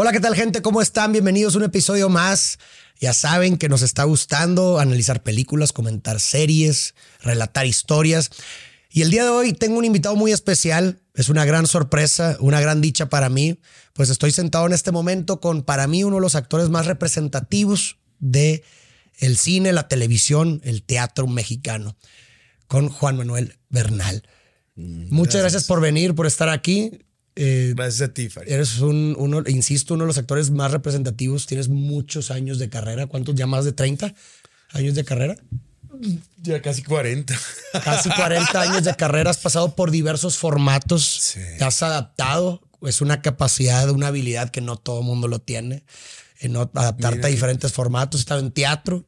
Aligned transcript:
Hola, 0.00 0.12
¿qué 0.12 0.20
tal 0.20 0.36
gente? 0.36 0.62
¿Cómo 0.62 0.80
están? 0.80 1.10
Bienvenidos 1.10 1.56
a 1.56 1.58
un 1.58 1.64
episodio 1.64 2.08
más. 2.08 2.60
Ya 3.00 3.12
saben 3.12 3.56
que 3.56 3.68
nos 3.68 3.82
está 3.82 4.04
gustando 4.04 4.78
analizar 4.78 5.24
películas, 5.24 5.72
comentar 5.72 6.20
series, 6.20 6.94
relatar 7.20 7.66
historias. 7.66 8.30
Y 8.90 9.02
el 9.02 9.10
día 9.10 9.24
de 9.24 9.30
hoy 9.30 9.54
tengo 9.54 9.76
un 9.76 9.84
invitado 9.84 10.14
muy 10.14 10.30
especial. 10.30 11.00
Es 11.14 11.30
una 11.30 11.44
gran 11.44 11.66
sorpresa, 11.66 12.36
una 12.38 12.60
gran 12.60 12.80
dicha 12.80 13.08
para 13.08 13.28
mí. 13.28 13.58
Pues 13.92 14.08
estoy 14.08 14.30
sentado 14.30 14.66
en 14.66 14.72
este 14.72 14.92
momento 14.92 15.40
con 15.40 15.64
para 15.64 15.88
mí 15.88 16.04
uno 16.04 16.18
de 16.18 16.22
los 16.22 16.36
actores 16.36 16.68
más 16.68 16.86
representativos 16.86 17.96
de 18.20 18.62
el 19.18 19.36
cine, 19.36 19.72
la 19.72 19.88
televisión, 19.88 20.60
el 20.62 20.84
teatro 20.84 21.26
mexicano, 21.26 21.96
con 22.68 22.88
Juan 22.88 23.16
Manuel 23.16 23.58
Bernal. 23.68 24.22
Muchas 24.76 25.40
gracias 25.40 25.64
por 25.64 25.80
venir, 25.80 26.14
por 26.14 26.28
estar 26.28 26.50
aquí. 26.50 27.00
Eh, 27.40 27.72
Gracias 27.76 28.10
a 28.10 28.12
ti, 28.12 28.28
Farid. 28.28 28.50
Eres 28.50 28.80
un, 28.80 29.14
uno, 29.16 29.44
insisto, 29.46 29.94
uno 29.94 30.02
de 30.02 30.08
los 30.08 30.18
actores 30.18 30.50
más 30.50 30.72
representativos. 30.72 31.46
Tienes 31.46 31.68
muchos 31.68 32.32
años 32.32 32.58
de 32.58 32.68
carrera. 32.68 33.06
¿Cuántos? 33.06 33.36
¿Ya 33.36 33.46
más 33.46 33.64
de 33.64 33.72
30 33.72 34.12
años 34.72 34.96
de 34.96 35.04
carrera? 35.04 35.36
Ya 36.42 36.60
casi 36.60 36.82
40. 36.82 37.38
Casi 37.84 38.10
40 38.16 38.60
años 38.60 38.82
de 38.82 38.94
carrera. 38.96 39.30
Has 39.30 39.38
pasado 39.38 39.76
por 39.76 39.92
diversos 39.92 40.36
formatos. 40.36 41.34
Te 41.58 41.64
has 41.64 41.80
adaptado. 41.84 42.60
Es 42.82 43.00
una 43.00 43.22
capacidad, 43.22 43.88
una 43.90 44.08
habilidad 44.08 44.50
que 44.50 44.60
no 44.60 44.76
todo 44.76 45.02
mundo 45.02 45.28
lo 45.28 45.38
tiene. 45.38 45.84
En 46.40 46.56
adaptarte 46.56 47.24
a 47.24 47.30
diferentes 47.30 47.72
formatos. 47.72 48.20
He 48.20 48.22
estado 48.22 48.40
en 48.40 48.50
teatro, 48.50 49.06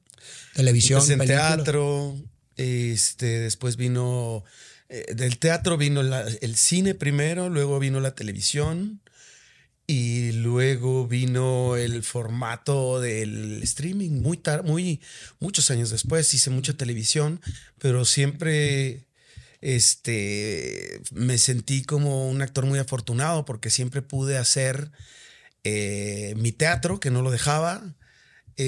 televisión. 0.54 1.02
en 1.10 1.18
teatro. 1.26 2.16
Este, 2.56 3.40
después 3.40 3.76
vino 3.76 4.44
eh, 4.90 5.14
del 5.14 5.38
teatro 5.38 5.76
vino 5.76 6.00
el 6.00 6.56
cine 6.56 6.94
primero, 6.94 7.48
luego 7.48 7.78
vino 7.78 8.00
la 8.00 8.14
televisión 8.16 9.00
y 9.86 10.32
luego 10.32 11.06
vino 11.06 11.76
el 11.76 12.02
formato 12.02 13.00
del 13.00 13.62
streaming. 13.62 14.20
Muy 14.20 14.40
muy 14.64 15.00
muchos 15.38 15.70
años 15.70 15.90
después 15.90 16.34
hice 16.34 16.50
mucha 16.50 16.74
televisión, 16.74 17.40
pero 17.78 18.04
siempre 18.04 19.06
este, 19.60 21.00
me 21.12 21.38
sentí 21.38 21.84
como 21.84 22.28
un 22.28 22.42
actor 22.42 22.66
muy 22.66 22.78
afortunado 22.78 23.44
porque 23.44 23.70
siempre 23.70 24.02
pude 24.02 24.38
hacer 24.38 24.90
eh, 25.64 26.34
mi 26.36 26.52
teatro, 26.52 27.00
que 27.00 27.10
no 27.10 27.22
lo 27.22 27.30
dejaba, 27.30 27.94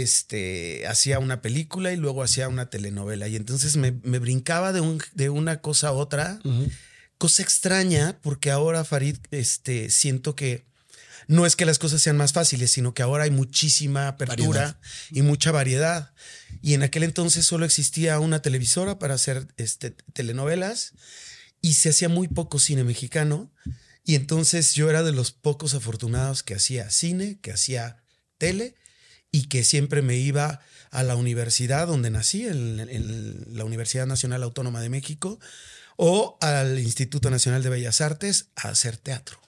este, 0.00 0.86
hacía 0.86 1.18
una 1.18 1.42
película 1.42 1.92
y 1.92 1.96
luego 1.96 2.22
hacía 2.22 2.48
una 2.48 2.70
telenovela. 2.70 3.28
Y 3.28 3.36
entonces 3.36 3.76
me, 3.76 3.90
brincaba 3.90 4.72
de, 4.72 4.80
un, 4.80 5.02
de, 5.12 5.28
una 5.28 5.60
cosa 5.60 5.88
a 5.88 5.92
otra. 5.92 6.40
Cosa 7.18 7.42
extraña, 7.42 8.18
porque 8.22 8.50
ahora, 8.50 8.84
Farid, 8.84 9.16
este, 9.30 9.90
siento 9.90 10.34
que 10.34 10.64
no 11.28 11.44
es 11.44 11.56
que 11.56 11.66
las 11.66 11.78
cosas 11.78 12.00
sean 12.00 12.16
más 12.16 12.32
fáciles, 12.32 12.70
sino 12.70 12.94
que 12.94 13.02
ahora 13.02 13.24
hay 13.24 13.30
muchísima 13.30 14.08
apertura 14.08 14.80
y 15.10 15.20
mucha 15.20 15.52
variedad. 15.52 16.14
Y 16.62 16.72
en 16.72 16.82
aquel 16.82 17.02
entonces 17.02 17.44
solo 17.44 17.66
existía 17.66 18.18
una 18.18 18.40
televisora 18.40 18.98
para 18.98 19.14
hacer 19.14 19.46
este, 19.58 19.90
telenovelas 20.14 20.94
y 21.60 21.74
se 21.74 21.90
hacía 21.90 22.08
muy 22.08 22.28
poco 22.28 22.58
cine 22.58 22.82
mexicano. 22.82 23.52
Y 24.04 24.14
entonces 24.14 24.72
yo 24.72 24.88
era 24.88 25.02
de 25.02 25.12
los 25.12 25.32
pocos 25.32 25.74
afortunados 25.74 26.42
que 26.42 26.54
hacía 26.54 26.90
cine, 26.90 27.38
que 27.42 27.52
hacía 27.52 28.02
tele 28.38 28.74
y 29.32 29.44
que 29.44 29.64
siempre 29.64 30.02
me 30.02 30.16
iba 30.16 30.60
a 30.90 31.02
la 31.02 31.16
universidad 31.16 31.86
donde 31.86 32.10
nací, 32.10 32.46
en, 32.46 33.56
la 33.56 33.64
Universidad 33.64 34.06
Nacional 34.06 34.42
Autónoma 34.42 34.82
de 34.82 34.90
México, 34.90 35.40
o 35.96 36.36
al 36.42 36.78
Instituto 36.78 37.30
Nacional 37.30 37.62
de 37.62 37.70
Bellas 37.70 38.02
Artes 38.02 38.50
a 38.54 38.68
hacer 38.68 38.98
teatro. 38.98 39.40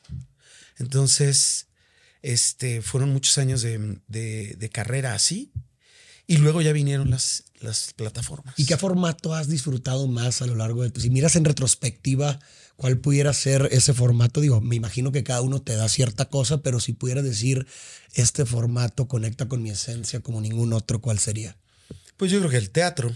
Entonces, 0.78 1.68
este, 2.22 2.80
fueron 2.80 3.12
muchos 3.12 3.36
años 3.36 3.60
de, 3.60 4.70
carrera 4.72 5.14
así. 5.14 5.52
Y 6.26 6.38
luego 6.38 6.62
ya 6.62 6.72
vinieron 6.72 7.10
las, 7.10 7.44
las 7.60 7.92
plataformas. 7.92 8.54
¿Y 8.56 8.66
qué 8.66 8.76
formato 8.76 9.34
has 9.34 9.48
disfrutado 9.48 10.06
más 10.06 10.40
a 10.40 10.46
lo 10.46 10.54
largo 10.54 10.82
de 10.82 10.90
tu... 10.90 11.00
Si 11.00 11.10
miras 11.10 11.36
en 11.36 11.44
retrospectiva, 11.44 12.38
¿cuál 12.76 12.98
pudiera 12.98 13.32
ser 13.32 13.68
ese 13.72 13.92
formato? 13.92 14.40
Digo, 14.40 14.60
me 14.60 14.76
imagino 14.76 15.12
que 15.12 15.22
cada 15.22 15.42
uno 15.42 15.60
te 15.60 15.76
da 15.76 15.88
cierta 15.88 16.26
cosa, 16.26 16.62
pero 16.62 16.80
si 16.80 16.94
pudieras 16.94 17.24
decir, 17.24 17.66
este 18.14 18.46
formato 18.46 19.06
conecta 19.06 19.48
con 19.48 19.62
mi 19.62 19.70
esencia 19.70 20.20
como 20.20 20.40
ningún 20.40 20.72
otro, 20.72 21.00
¿cuál 21.00 21.18
sería? 21.18 21.56
Pues 22.16 22.30
yo 22.30 22.38
creo 22.38 22.50
que 22.50 22.56
el 22.56 22.70
teatro. 22.70 23.14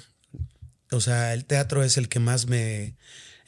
O 0.91 1.00
sea, 1.00 1.34
el 1.34 1.44
teatro 1.44 1.82
es 1.82 1.97
el 1.97 2.08
que 2.08 2.18
más 2.18 2.47
me, 2.47 2.97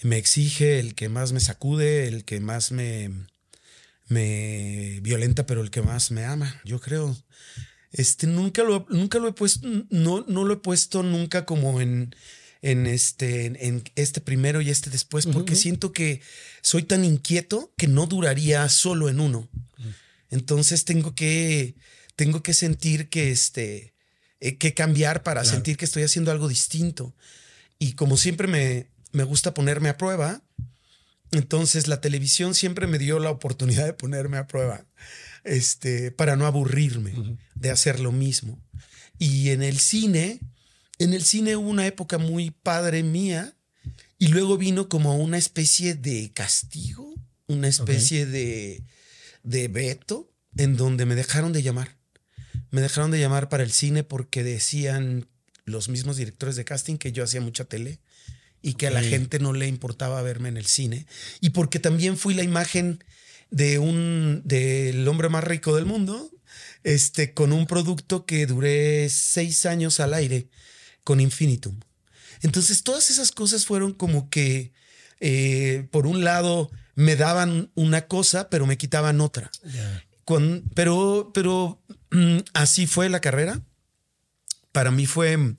me 0.03 0.17
exige, 0.17 0.79
el 0.79 0.95
que 0.95 1.09
más 1.09 1.33
me 1.33 1.41
sacude, 1.41 2.09
el 2.09 2.25
que 2.25 2.41
más 2.41 2.73
me, 2.73 3.11
me 4.09 5.01
violenta, 5.03 5.47
pero 5.47 5.63
el 5.63 5.71
que 5.71 5.83
más 5.83 6.11
me 6.11 6.25
ama, 6.25 6.61
yo 6.65 6.81
creo. 6.81 7.17
Este, 7.93 8.27
nunca 8.27 8.63
lo, 8.63 8.87
nunca 8.89 9.19
lo 9.19 9.29
he 9.29 9.33
puesto, 9.33 9.67
no, 9.91 10.25
no 10.29 10.45
lo 10.45 10.55
he 10.55 10.59
puesto 10.59 11.03
nunca 11.03 11.45
como 11.45 11.81
en, 11.81 12.15
en 12.63 12.87
este, 12.87 13.47
en 13.47 13.83
este 13.97 14.21
primero 14.21 14.61
y 14.61 14.71
este 14.71 14.91
después, 14.91 15.27
porque 15.27 15.57
siento 15.57 15.93
que 15.93 16.21
soy 16.63 16.83
tan 16.83 17.05
inquieto 17.05 17.73
que 17.77 17.89
no 17.89 18.07
duraría 18.07 18.69
solo 18.69 19.09
en 19.09 19.21
uno. 19.21 19.49
Entonces 20.31 20.85
tengo 20.85 21.15
que, 21.15 21.75
tengo 22.17 22.43
que 22.43 22.55
sentir 22.55 23.09
que, 23.09 23.31
este, 23.31 23.95
eh, 24.39 24.57
que 24.57 24.75
cambiar 24.75 25.23
para 25.23 25.45
sentir 25.45 25.77
que 25.77 25.85
estoy 25.85 26.05
haciendo 26.05 26.31
algo 26.31 26.49
distinto. 26.49 27.15
Y 27.79 27.95
como 27.95 28.17
siempre 28.17 28.47
me, 28.47 28.87
me 29.13 29.25
gusta 29.25 29.55
ponerme 29.55 29.89
a 29.89 29.97
prueba, 29.97 30.43
entonces 31.33 31.89
la 31.89 32.01
televisión 32.01 32.55
siempre 32.55 32.87
me 32.87 32.99
dio 32.99 33.19
la 33.19 33.31
oportunidad 33.31 33.87
de 33.87 33.93
ponerme 33.93 34.37
a 34.37 34.47
prueba, 34.47 34.85
este, 35.45 36.11
para 36.11 36.37
no 36.37 36.47
aburrirme 36.47 37.39
de 37.55 37.71
hacer 37.71 38.01
lo 38.01 38.13
mismo. 38.13 38.59
Y 39.19 39.51
en 39.51 39.63
el 39.63 39.79
cine, 39.79 40.41
en 40.99 41.13
el 41.13 41.23
cine 41.23 41.57
hubo 41.57 41.69
una 41.69 41.87
época 41.87 42.19
muy 42.19 42.51
padre 42.51 43.03
mía 43.03 43.55
y 44.19 44.29
luego 44.29 44.59
vino 44.59 44.89
como 44.89 45.17
una 45.17 45.39
especie 45.39 45.95
de 45.95 46.33
castigo, 46.33 47.15
una 47.47 47.69
especie 47.69 48.27
de, 48.27 48.83
de 49.43 49.69
veto 49.69 50.33
en 50.57 50.77
donde 50.77 51.07
me 51.07 51.15
dejaron 51.15 51.53
de 51.53 51.63
llamar. 51.63 51.97
Me 52.71 52.81
dejaron 52.81 53.11
de 53.11 53.21
llamar 53.21 53.49
para 53.49 53.63
el 53.63 53.73
cine 53.73 54.05
porque 54.05 54.45
decían 54.45 55.29
los 55.65 55.89
mismos 55.89 56.17
directores 56.17 56.57
de 56.57 56.65
casting 56.65 56.97
que 56.97 57.13
yo 57.13 57.25
hacía 57.25 57.41
mucha 57.41 57.65
tele 57.65 58.01
y 58.63 58.75
que 58.75 58.87
a 58.87 58.91
la 58.91 59.03
gente 59.03 59.39
no 59.39 59.53
le 59.53 59.67
importaba 59.67 60.21
verme 60.23 60.49
en 60.49 60.57
el 60.57 60.67
cine 60.67 61.07
y 61.41 61.51
porque 61.51 61.79
también 61.79 62.17
fui 62.17 62.35
la 62.35 62.43
imagen 62.43 63.03
de 63.51 63.79
un 63.79 64.43
del 64.45 65.07
hombre 65.09 65.29
más 65.29 65.45
rico 65.45 65.75
del 65.75 65.87
mundo 65.87 66.31
este 66.85 67.35
con 67.35 67.53
un 67.53 67.67
producto 67.67 68.25
que 68.25 68.47
duré 68.47 69.09
seis 69.11 69.67
años 69.67 70.01
al 70.01 70.15
aire 70.15 70.49
con 71.05 71.21
Infinitum. 71.21 71.79
Entonces 72.43 72.83
todas 72.83 73.11
esas 73.11 73.33
cosas 73.33 73.67
fueron 73.67 73.93
como 73.93 74.31
que, 74.31 74.73
eh, 75.21 75.87
por 75.91 76.07
un 76.07 76.25
lado, 76.25 76.71
me 76.95 77.17
daban 77.17 77.71
una 77.75 78.07
cosa, 78.07 78.49
pero 78.49 78.67
me 78.67 78.79
quitaban 78.79 79.21
otra. 79.21 79.51
pero 80.75 81.31
pero 81.35 81.83
mm, 82.11 82.39
así 82.55 82.87
fue 82.87 83.09
la 83.09 83.21
carrera. 83.21 83.61
Para 84.73 84.91
mí 84.91 85.07
fue, 85.07 85.57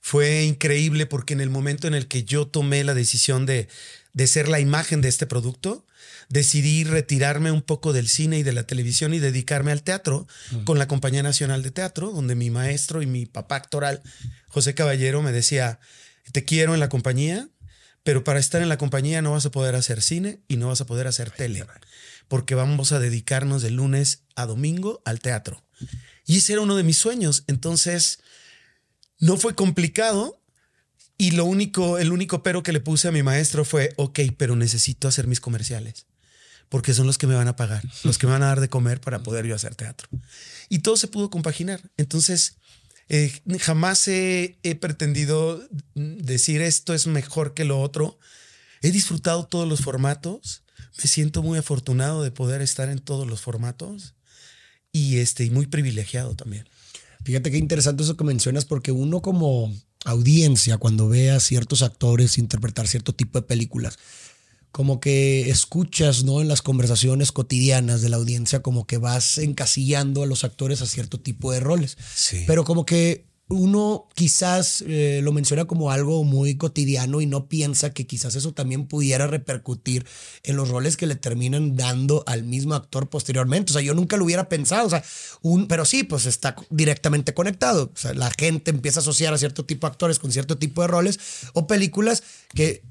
fue 0.00 0.44
increíble 0.44 1.06
porque 1.06 1.32
en 1.32 1.40
el 1.40 1.50
momento 1.50 1.86
en 1.86 1.94
el 1.94 2.08
que 2.08 2.24
yo 2.24 2.46
tomé 2.46 2.82
la 2.84 2.94
decisión 2.94 3.46
de, 3.46 3.68
de 4.12 4.26
ser 4.26 4.48
la 4.48 4.58
imagen 4.60 5.00
de 5.00 5.08
este 5.08 5.26
producto, 5.26 5.86
decidí 6.28 6.84
retirarme 6.84 7.50
un 7.50 7.62
poco 7.62 7.92
del 7.92 8.08
cine 8.08 8.38
y 8.38 8.42
de 8.42 8.52
la 8.52 8.66
televisión 8.66 9.14
y 9.14 9.18
dedicarme 9.18 9.72
al 9.72 9.82
teatro 9.82 10.26
con 10.64 10.78
la 10.78 10.86
Compañía 10.86 11.22
Nacional 11.22 11.62
de 11.62 11.70
Teatro, 11.70 12.10
donde 12.12 12.34
mi 12.34 12.50
maestro 12.50 13.02
y 13.02 13.06
mi 13.06 13.26
papá 13.26 13.56
actoral, 13.56 14.02
José 14.48 14.74
Caballero, 14.74 15.22
me 15.22 15.32
decía, 15.32 15.80
te 16.32 16.44
quiero 16.44 16.74
en 16.74 16.80
la 16.80 16.90
compañía, 16.90 17.48
pero 18.02 18.24
para 18.24 18.40
estar 18.40 18.60
en 18.60 18.68
la 18.68 18.78
compañía 18.78 19.22
no 19.22 19.32
vas 19.32 19.46
a 19.46 19.50
poder 19.50 19.74
hacer 19.74 20.02
cine 20.02 20.40
y 20.48 20.56
no 20.56 20.68
vas 20.68 20.80
a 20.80 20.86
poder 20.86 21.06
hacer 21.06 21.30
tele, 21.30 21.64
porque 22.28 22.54
vamos 22.54 22.92
a 22.92 23.00
dedicarnos 23.00 23.62
de 23.62 23.70
lunes 23.70 24.24
a 24.36 24.44
domingo 24.44 25.02
al 25.06 25.20
teatro. 25.20 25.64
Y 26.26 26.38
ese 26.38 26.52
era 26.54 26.62
uno 26.62 26.76
de 26.76 26.82
mis 26.82 26.98
sueños. 26.98 27.44
Entonces, 27.46 28.20
no 29.18 29.38
fue 29.38 29.54
complicado, 29.54 30.42
y 31.16 31.30
lo 31.32 31.46
único, 31.46 31.98
el 31.98 32.12
único 32.12 32.42
pero 32.42 32.62
que 32.62 32.72
le 32.72 32.80
puse 32.80 33.08
a 33.08 33.12
mi 33.12 33.22
maestro 33.22 33.64
fue, 33.64 33.94
ok, 33.96 34.20
pero 34.36 34.56
necesito 34.56 35.08
hacer 35.08 35.26
mis 35.26 35.40
comerciales 35.40 36.06
porque 36.68 36.94
son 36.94 37.06
los 37.06 37.18
que 37.18 37.26
me 37.26 37.34
van 37.34 37.48
a 37.48 37.56
pagar, 37.56 37.82
los 38.04 38.18
que 38.18 38.26
me 38.26 38.32
van 38.32 38.42
a 38.42 38.48
dar 38.48 38.60
de 38.60 38.68
comer 38.68 39.00
para 39.00 39.22
poder 39.22 39.46
yo 39.46 39.54
hacer 39.54 39.74
teatro. 39.74 40.08
Y 40.68 40.80
todo 40.80 40.96
se 40.96 41.08
pudo 41.08 41.30
compaginar. 41.30 41.80
Entonces, 41.96 42.56
eh, 43.08 43.32
jamás 43.58 44.06
he, 44.08 44.58
pretendido 44.80 45.62
decir 45.94 46.60
esto 46.60 46.94
es 46.94 47.06
mejor 47.06 47.54
que 47.54 47.64
lo 47.64 47.80
otro. 47.80 48.18
He 48.82 48.90
disfrutado 48.90 49.46
todos 49.46 49.66
los 49.66 49.80
formatos. 49.80 50.62
Me 51.02 51.08
siento 51.08 51.42
muy 51.42 51.58
afortunado 51.58 52.22
de 52.22 52.30
poder 52.30 52.60
estar 52.60 52.88
en 52.88 52.98
todos 52.98 53.26
los 53.26 53.40
formatos 53.40 54.14
y, 54.92 55.18
este, 55.18 55.44
y 55.44 55.50
muy 55.50 55.66
privilegiado 55.66 56.34
también. 56.34 56.68
Fíjate 57.24 57.50
qué 57.50 57.58
interesante 57.58 58.02
eso 58.02 58.16
que 58.16 58.24
mencionas, 58.24 58.64
porque 58.64 58.92
uno 58.92 59.22
como 59.22 59.74
audiencia, 60.04 60.78
cuando 60.78 61.08
ve 61.08 61.30
a 61.30 61.40
ciertos 61.40 61.82
actores 61.82 62.38
interpretar 62.38 62.86
cierto 62.86 63.14
tipo 63.14 63.40
de 63.40 63.46
películas, 63.46 63.98
como 64.78 65.00
que 65.00 65.50
escuchas, 65.50 66.22
¿no? 66.22 66.40
En 66.40 66.46
las 66.46 66.62
conversaciones 66.62 67.32
cotidianas 67.32 68.00
de 68.00 68.10
la 68.10 68.16
audiencia, 68.16 68.62
como 68.62 68.86
que 68.86 68.96
vas 68.96 69.38
encasillando 69.38 70.22
a 70.22 70.26
los 70.26 70.44
actores 70.44 70.82
a 70.82 70.86
cierto 70.86 71.18
tipo 71.18 71.50
de 71.50 71.58
roles. 71.58 71.98
Sí. 72.14 72.44
Pero 72.46 72.62
como 72.62 72.86
que 72.86 73.26
uno 73.48 74.06
quizás 74.14 74.84
eh, 74.86 75.18
lo 75.24 75.32
menciona 75.32 75.64
como 75.64 75.90
algo 75.90 76.22
muy 76.22 76.56
cotidiano 76.56 77.20
y 77.20 77.26
no 77.26 77.48
piensa 77.48 77.92
que 77.92 78.06
quizás 78.06 78.36
eso 78.36 78.52
también 78.54 78.86
pudiera 78.86 79.26
repercutir 79.26 80.06
en 80.44 80.54
los 80.54 80.68
roles 80.68 80.96
que 80.96 81.08
le 81.08 81.16
terminan 81.16 81.74
dando 81.74 82.22
al 82.28 82.44
mismo 82.44 82.74
actor 82.74 83.10
posteriormente. 83.10 83.72
O 83.72 83.74
sea, 83.74 83.82
yo 83.82 83.94
nunca 83.94 84.16
lo 84.16 84.26
hubiera 84.26 84.48
pensado, 84.48 84.86
o 84.86 84.90
sea, 84.90 85.02
un, 85.42 85.66
pero 85.66 85.86
sí, 85.86 86.04
pues 86.04 86.24
está 86.24 86.54
directamente 86.70 87.34
conectado. 87.34 87.90
O 87.92 87.98
sea, 87.98 88.14
la 88.14 88.30
gente 88.30 88.70
empieza 88.70 89.00
a 89.00 89.02
asociar 89.02 89.34
a 89.34 89.38
cierto 89.38 89.64
tipo 89.64 89.88
de 89.88 89.90
actores 89.90 90.20
con 90.20 90.30
cierto 90.30 90.56
tipo 90.56 90.82
de 90.82 90.86
roles 90.86 91.18
o 91.52 91.66
películas 91.66 92.22
que 92.54 92.84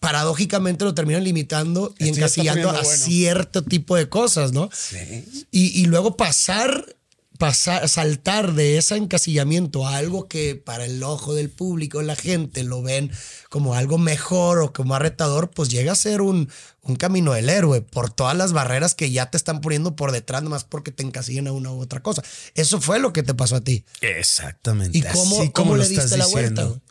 paradójicamente 0.00 0.84
lo 0.84 0.94
terminan 0.94 1.24
limitando 1.24 1.94
y 1.98 2.04
Esto 2.04 2.16
encasillando 2.18 2.70
a 2.70 2.82
bueno. 2.82 2.88
cierto 2.88 3.62
tipo 3.62 3.96
de 3.96 4.08
cosas, 4.08 4.52
¿no? 4.52 4.70
Sí. 4.72 5.46
Y, 5.50 5.80
y 5.80 5.86
luego 5.86 6.16
pasar, 6.16 6.96
pasar, 7.38 7.88
saltar 7.88 8.54
de 8.54 8.78
ese 8.78 8.96
encasillamiento 8.96 9.86
a 9.86 9.96
algo 9.96 10.28
que 10.28 10.54
para 10.56 10.84
el 10.84 11.02
ojo 11.02 11.34
del 11.34 11.50
público, 11.50 12.02
la 12.02 12.16
gente 12.16 12.62
lo 12.64 12.82
ven 12.82 13.10
como 13.48 13.74
algo 13.74 13.98
mejor 13.98 14.58
o 14.60 14.72
como 14.72 14.98
retador, 14.98 15.50
pues 15.50 15.68
llega 15.68 15.92
a 15.92 15.96
ser 15.96 16.20
un, 16.20 16.48
un 16.82 16.96
camino 16.96 17.32
del 17.32 17.48
héroe 17.48 17.80
por 17.80 18.10
todas 18.12 18.36
las 18.36 18.52
barreras 18.52 18.94
que 18.94 19.10
ya 19.10 19.30
te 19.30 19.36
están 19.36 19.60
poniendo 19.60 19.94
por 19.96 20.12
detrás, 20.12 20.42
nomás 20.42 20.64
porque 20.64 20.90
te 20.92 21.02
encasillan 21.02 21.46
a 21.48 21.52
una 21.52 21.70
u 21.72 21.80
otra 21.80 22.02
cosa. 22.02 22.22
Eso 22.54 22.80
fue 22.80 22.98
lo 22.98 23.12
que 23.12 23.22
te 23.22 23.34
pasó 23.34 23.56
a 23.56 23.60
ti. 23.60 23.84
Exactamente. 24.00 24.96
¿Y 24.98 25.02
cómo- 25.02 25.40
así 25.40 25.50
cómo 25.50 25.52
como 25.52 25.72
le 25.72 25.78
lo 25.78 25.82
estás 25.84 26.04
diste 26.04 26.18
la 26.18 26.26
diciendo. 26.26 26.62
vuelta? 26.68 26.82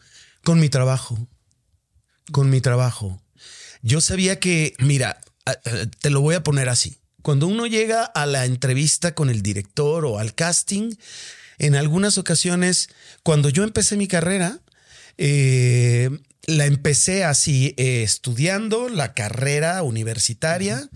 Con 0.43 0.59
mi 0.59 0.69
trabajo. 0.69 1.17
Con 2.31 2.49
mi 2.49 2.61
trabajo. 2.61 3.21
Yo 3.81 4.01
sabía 4.01 4.39
que, 4.39 4.73
mira, 4.79 5.19
te 5.99 6.09
lo 6.09 6.21
voy 6.21 6.35
a 6.35 6.43
poner 6.43 6.69
así. 6.69 6.99
Cuando 7.21 7.47
uno 7.47 7.65
llega 7.67 8.03
a 8.03 8.25
la 8.25 8.45
entrevista 8.45 9.13
con 9.13 9.29
el 9.29 9.41
director 9.41 10.05
o 10.05 10.19
al 10.19 10.33
casting, 10.33 10.95
en 11.57 11.75
algunas 11.75 12.17
ocasiones, 12.17 12.89
cuando 13.23 13.49
yo 13.49 13.63
empecé 13.63 13.97
mi 13.97 14.07
carrera, 14.07 14.59
eh, 15.17 16.09
la 16.45 16.65
empecé 16.65 17.23
así, 17.23 17.73
eh, 17.77 18.03
estudiando 18.03 18.89
la 18.89 19.13
carrera 19.13 19.81
universitaria 19.83 20.89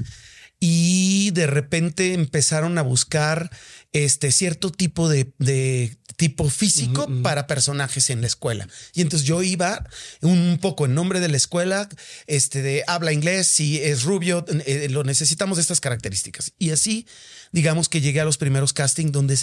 y 0.60 1.32
de 1.32 1.48
repente 1.48 2.14
empezaron 2.14 2.78
a 2.78 2.84
buscar 2.84 3.50
este 3.92 4.32
cierto 4.32 4.72
tipo 4.72 5.10
de 5.10 5.98
tipo 6.22 6.48
físico 6.52 7.10
para 7.24 7.48
personajes 7.48 8.12
en 8.12 8.22
la 8.22 8.28
escuela. 8.28 8.68
Y 8.94 9.02
entonces 9.02 9.28
yo 9.28 9.42
iba 9.42 9.90
un 10.22 10.60
poco 10.62 10.86
en 10.86 10.94
nombre 10.94 11.20
de 11.20 11.30
la 11.30 11.38
escuela, 11.38 11.90
este 12.28 12.62
de 12.62 12.84
habla 12.86 13.12
inglés, 13.12 13.48
si 13.48 13.80
es 13.80 14.04
rubio, 14.04 14.46
eh, 14.68 14.88
lo 14.92 15.04
necesitamos 15.04 15.58
de 15.58 15.64
estas 15.64 15.82
características. 15.82 16.54
Y 16.60 16.70
así, 16.70 17.08
digamos 17.52 17.90
que 17.90 18.02
llegué 18.02 18.22
a 18.22 18.26
los 18.26 18.38
primeros 18.38 18.72
castings 18.72 19.12
donde 19.12 19.36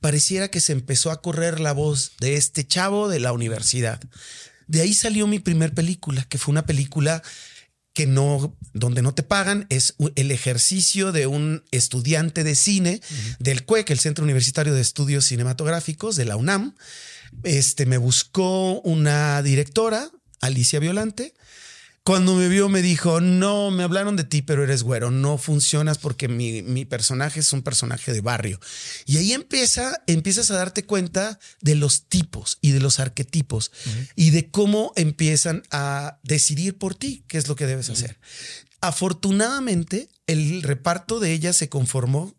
pareciera 0.00 0.48
que 0.48 0.60
se 0.60 0.72
empezó 0.72 1.10
a 1.10 1.20
correr 1.20 1.60
la 1.60 1.72
voz 1.72 2.12
de 2.18 2.36
este 2.36 2.66
chavo 2.66 3.10
de 3.10 3.20
la 3.20 3.34
universidad. 3.34 4.00
De 4.68 4.80
ahí 4.80 4.94
salió 4.94 5.26
mi 5.26 5.38
primer 5.38 5.74
película, 5.74 6.24
que 6.30 6.38
fue 6.38 6.52
una 6.52 6.64
película 6.64 7.22
que 7.92 8.06
no, 8.06 8.56
donde 8.72 9.02
no 9.02 9.14
te 9.14 9.22
pagan, 9.22 9.66
es 9.68 9.94
el 10.14 10.30
ejercicio 10.30 11.12
de 11.12 11.26
un 11.26 11.64
estudiante 11.70 12.44
de 12.44 12.54
cine 12.54 13.00
del 13.38 13.64
CUEC, 13.64 13.90
el 13.90 13.98
Centro 13.98 14.24
Universitario 14.24 14.74
de 14.74 14.80
Estudios 14.80 15.26
Cinematográficos 15.26 16.16
de 16.16 16.24
la 16.24 16.36
UNAM. 16.36 16.74
Este 17.42 17.86
me 17.86 17.98
buscó 17.98 18.80
una 18.80 19.42
directora, 19.42 20.10
Alicia 20.40 20.80
Violante. 20.80 21.34
Cuando 22.04 22.34
me 22.34 22.48
vio 22.48 22.68
me 22.68 22.82
dijo, 22.82 23.20
no, 23.20 23.70
me 23.70 23.84
hablaron 23.84 24.16
de 24.16 24.24
ti, 24.24 24.42
pero 24.42 24.64
eres 24.64 24.82
güero, 24.82 25.12
no 25.12 25.38
funcionas 25.38 25.98
porque 25.98 26.26
mi, 26.26 26.60
mi 26.62 26.84
personaje 26.84 27.38
es 27.38 27.52
un 27.52 27.62
personaje 27.62 28.12
de 28.12 28.20
barrio. 28.20 28.58
Y 29.06 29.18
ahí 29.18 29.32
empieza, 29.32 30.02
empiezas 30.08 30.50
a 30.50 30.56
darte 30.56 30.84
cuenta 30.84 31.38
de 31.60 31.76
los 31.76 32.08
tipos 32.08 32.58
y 32.60 32.72
de 32.72 32.80
los 32.80 32.98
arquetipos 32.98 33.70
y 34.16 34.30
de 34.30 34.50
cómo 34.50 34.92
empiezan 34.96 35.62
a 35.70 36.18
decidir 36.24 36.76
por 36.76 36.96
ti 36.96 37.24
qué 37.28 37.38
es 37.38 37.46
lo 37.46 37.54
que 37.54 37.66
debes 37.66 37.88
hacer. 37.88 38.18
Afortunadamente, 38.80 40.08
el 40.26 40.62
reparto 40.62 41.20
de 41.20 41.32
ella 41.32 41.52
se 41.52 41.68
conformó 41.68 42.34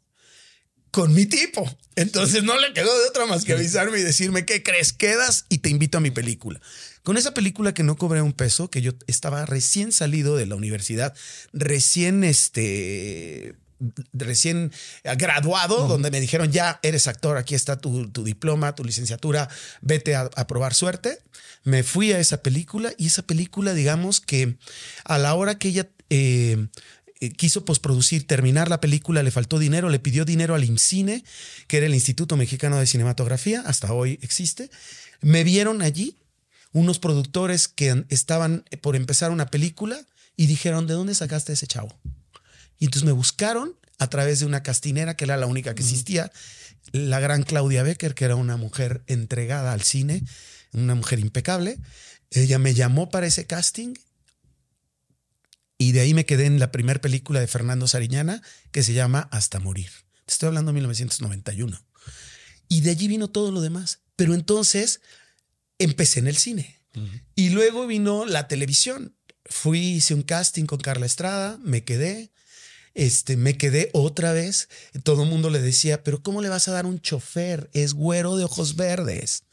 con 0.91 1.13
mi 1.13 1.25
tipo. 1.25 1.65
Entonces 1.95 2.43
no 2.43 2.59
le 2.59 2.73
quedó 2.73 2.95
de 2.99 3.07
otra 3.07 3.25
más 3.25 3.45
que 3.45 3.53
avisarme 3.53 3.97
y 3.99 4.03
decirme, 4.03 4.45
¿qué 4.45 4.61
crees? 4.61 4.93
Quedas 4.93 5.45
y 5.47 5.59
te 5.59 5.69
invito 5.69 5.97
a 5.97 6.01
mi 6.01 6.11
película. 6.11 6.61
Con 7.03 7.17
esa 7.17 7.33
película 7.33 7.73
que 7.73 7.83
no 7.83 7.97
cobré 7.97 8.21
un 8.21 8.33
peso, 8.33 8.69
que 8.69 8.81
yo 8.81 8.93
estaba 9.07 9.45
recién 9.45 9.91
salido 9.91 10.35
de 10.35 10.45
la 10.45 10.55
universidad, 10.55 11.13
recién 11.51 12.23
este 12.23 13.55
recién 14.13 14.71
graduado, 15.03 15.87
donde 15.87 16.09
me 16.09 16.21
dijeron, 16.21 16.51
ya 16.51 16.79
eres 16.83 17.07
actor, 17.07 17.37
aquí 17.37 17.53
está 17.53 17.77
tu, 17.77 18.09
tu 18.09 18.23
diploma, 18.23 18.75
tu 18.75 18.85
licenciatura, 18.85 19.49
vete 19.81 20.15
a, 20.15 20.29
a 20.35 20.47
probar 20.47 20.73
suerte. 20.73 21.19
Me 21.65 21.83
fui 21.83 22.13
a 22.13 22.19
esa 22.19 22.41
película 22.41 22.93
y 22.97 23.07
esa 23.07 23.23
película, 23.23 23.73
digamos 23.73 24.21
que 24.21 24.55
a 25.03 25.17
la 25.17 25.33
hora 25.33 25.57
que 25.57 25.69
ella 25.69 25.89
eh, 26.09 26.67
eh, 27.19 27.31
quiso 27.31 27.65
posproducir, 27.65 28.27
terminar 28.27 28.69
la 28.69 28.81
película, 28.81 29.23
le 29.23 29.31
faltó 29.31 29.59
dinero, 29.59 29.89
le 29.89 29.99
pidió 29.99 30.25
dinero 30.25 30.55
al 30.55 30.63
IMCINE, 30.63 31.23
que 31.67 31.77
era 31.77 31.85
el 31.85 31.93
Instituto 31.93 32.37
Mexicano 32.37 32.79
de 32.79 32.87
Cinematografía, 32.87 33.61
hasta 33.65 33.93
hoy 33.93 34.19
existe. 34.21 34.69
Me 35.21 35.43
vieron 35.43 35.81
allí 35.81 36.17
unos 36.73 36.99
productores 36.99 37.67
que 37.67 38.05
estaban 38.09 38.65
por 38.81 38.95
empezar 38.95 39.31
una 39.31 39.47
película 39.47 40.05
y 40.35 40.47
dijeron, 40.47 40.87
¿de 40.87 40.95
dónde 40.95 41.15
sacaste 41.15 41.51
a 41.51 41.53
ese 41.53 41.67
chavo? 41.67 41.97
Y 42.79 42.85
entonces 42.85 43.05
me 43.05 43.11
buscaron 43.11 43.75
a 43.99 44.09
través 44.09 44.39
de 44.39 44.45
una 44.45 44.63
castinera 44.63 45.15
que 45.15 45.23
era 45.23 45.37
la 45.37 45.45
única 45.45 45.75
que 45.75 45.83
existía, 45.83 46.31
la 46.91 47.19
gran 47.19 47.43
Claudia 47.43 47.83
Becker, 47.83 48.15
que 48.15 48.25
era 48.25 48.35
una 48.35 48.57
mujer 48.57 49.03
entregada 49.07 49.71
al 49.71 49.83
cine, 49.83 50.23
una 50.73 50.95
mujer 50.95 51.19
impecable. 51.19 51.79
Ella 52.31 52.57
me 52.59 52.73
llamó 52.73 53.09
para 53.09 53.27
ese 53.27 53.45
casting 53.45 53.93
y 55.77 55.91
de 55.91 56.01
ahí 56.01 56.13
me 56.13 56.25
quedé 56.25 56.45
en 56.45 56.59
la 56.59 56.71
primera 56.71 56.99
película 56.99 57.39
de 57.39 57.47
Fernando 57.47 57.87
Sariñana 57.87 58.41
que 58.71 58.83
se 58.83 58.93
llama 58.93 59.27
Hasta 59.31 59.59
Morir. 59.59 59.91
Te 60.25 60.33
estoy 60.33 60.47
hablando 60.47 60.71
de 60.71 60.75
1991. 60.75 61.79
Y 62.67 62.81
de 62.81 62.91
allí 62.91 63.07
vino 63.07 63.29
todo 63.29 63.51
lo 63.51 63.61
demás. 63.61 63.99
Pero 64.15 64.33
entonces 64.33 65.01
empecé 65.83 66.19
en 66.19 66.27
el 66.27 66.37
cine. 66.37 66.79
Y 67.35 67.49
luego 67.49 67.87
vino 67.87 68.25
la 68.25 68.47
televisión. 68.47 69.15
Fui, 69.45 69.79
hice 69.79 70.13
un 70.13 70.21
casting 70.21 70.65
con 70.65 70.79
Carla 70.79 71.05
Estrada, 71.05 71.59
me 71.63 71.83
quedé. 71.83 72.31
Este, 72.93 73.35
me 73.37 73.57
quedé 73.57 73.89
otra 73.93 74.33
vez. 74.33 74.69
Todo 75.03 75.23
el 75.23 75.29
mundo 75.29 75.49
le 75.49 75.59
decía, 75.59 76.03
pero 76.03 76.21
¿cómo 76.21 76.41
le 76.41 76.49
vas 76.49 76.67
a 76.67 76.71
dar 76.71 76.85
un 76.85 77.01
chofer? 77.01 77.69
Es 77.73 77.93
güero 77.93 78.35
de 78.35 78.43
ojos 78.43 78.75
verdes. 78.75 79.43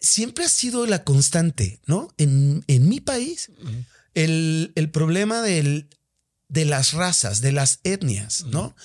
Siempre 0.00 0.44
ha 0.44 0.48
sido 0.48 0.86
la 0.86 1.02
constante, 1.02 1.80
¿no? 1.86 2.14
En, 2.18 2.62
en 2.68 2.88
mi 2.88 3.00
país, 3.00 3.50
el, 4.14 4.72
el 4.76 4.90
problema 4.90 5.42
del, 5.42 5.88
de 6.48 6.64
las 6.66 6.92
razas, 6.92 7.40
de 7.40 7.52
las 7.52 7.80
etnias, 7.82 8.44
¿no? 8.44 8.76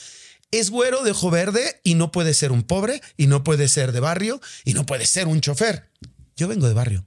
Es 0.51 0.69
güero 0.71 1.03
de 1.03 1.11
ojo 1.11 1.29
verde 1.29 1.79
y 1.83 1.95
no 1.95 2.11
puede 2.11 2.33
ser 2.33 2.51
un 2.51 2.63
pobre 2.63 3.01
y 3.17 3.27
no 3.27 3.43
puede 3.43 3.67
ser 3.67 3.91
de 3.91 3.99
barrio 3.99 4.41
y 4.65 4.73
no 4.73 4.85
puede 4.85 5.05
ser 5.05 5.27
un 5.27 5.41
chofer. 5.41 5.91
Yo 6.35 6.47
vengo 6.47 6.67
de 6.67 6.73
barrio, 6.73 7.05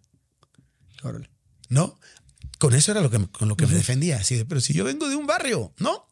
Órale. 1.02 1.30
¿no? 1.68 1.98
Con 2.58 2.74
eso 2.74 2.92
era 2.92 3.00
lo 3.00 3.10
que, 3.10 3.26
con 3.28 3.48
lo 3.48 3.56
que 3.56 3.66
me 3.66 3.74
defendía. 3.74 4.18
Así 4.18 4.36
de, 4.36 4.44
pero 4.44 4.60
si 4.60 4.72
yo 4.72 4.84
vengo 4.84 5.08
de 5.08 5.16
un 5.16 5.26
barrio, 5.26 5.74
¿no? 5.78 6.06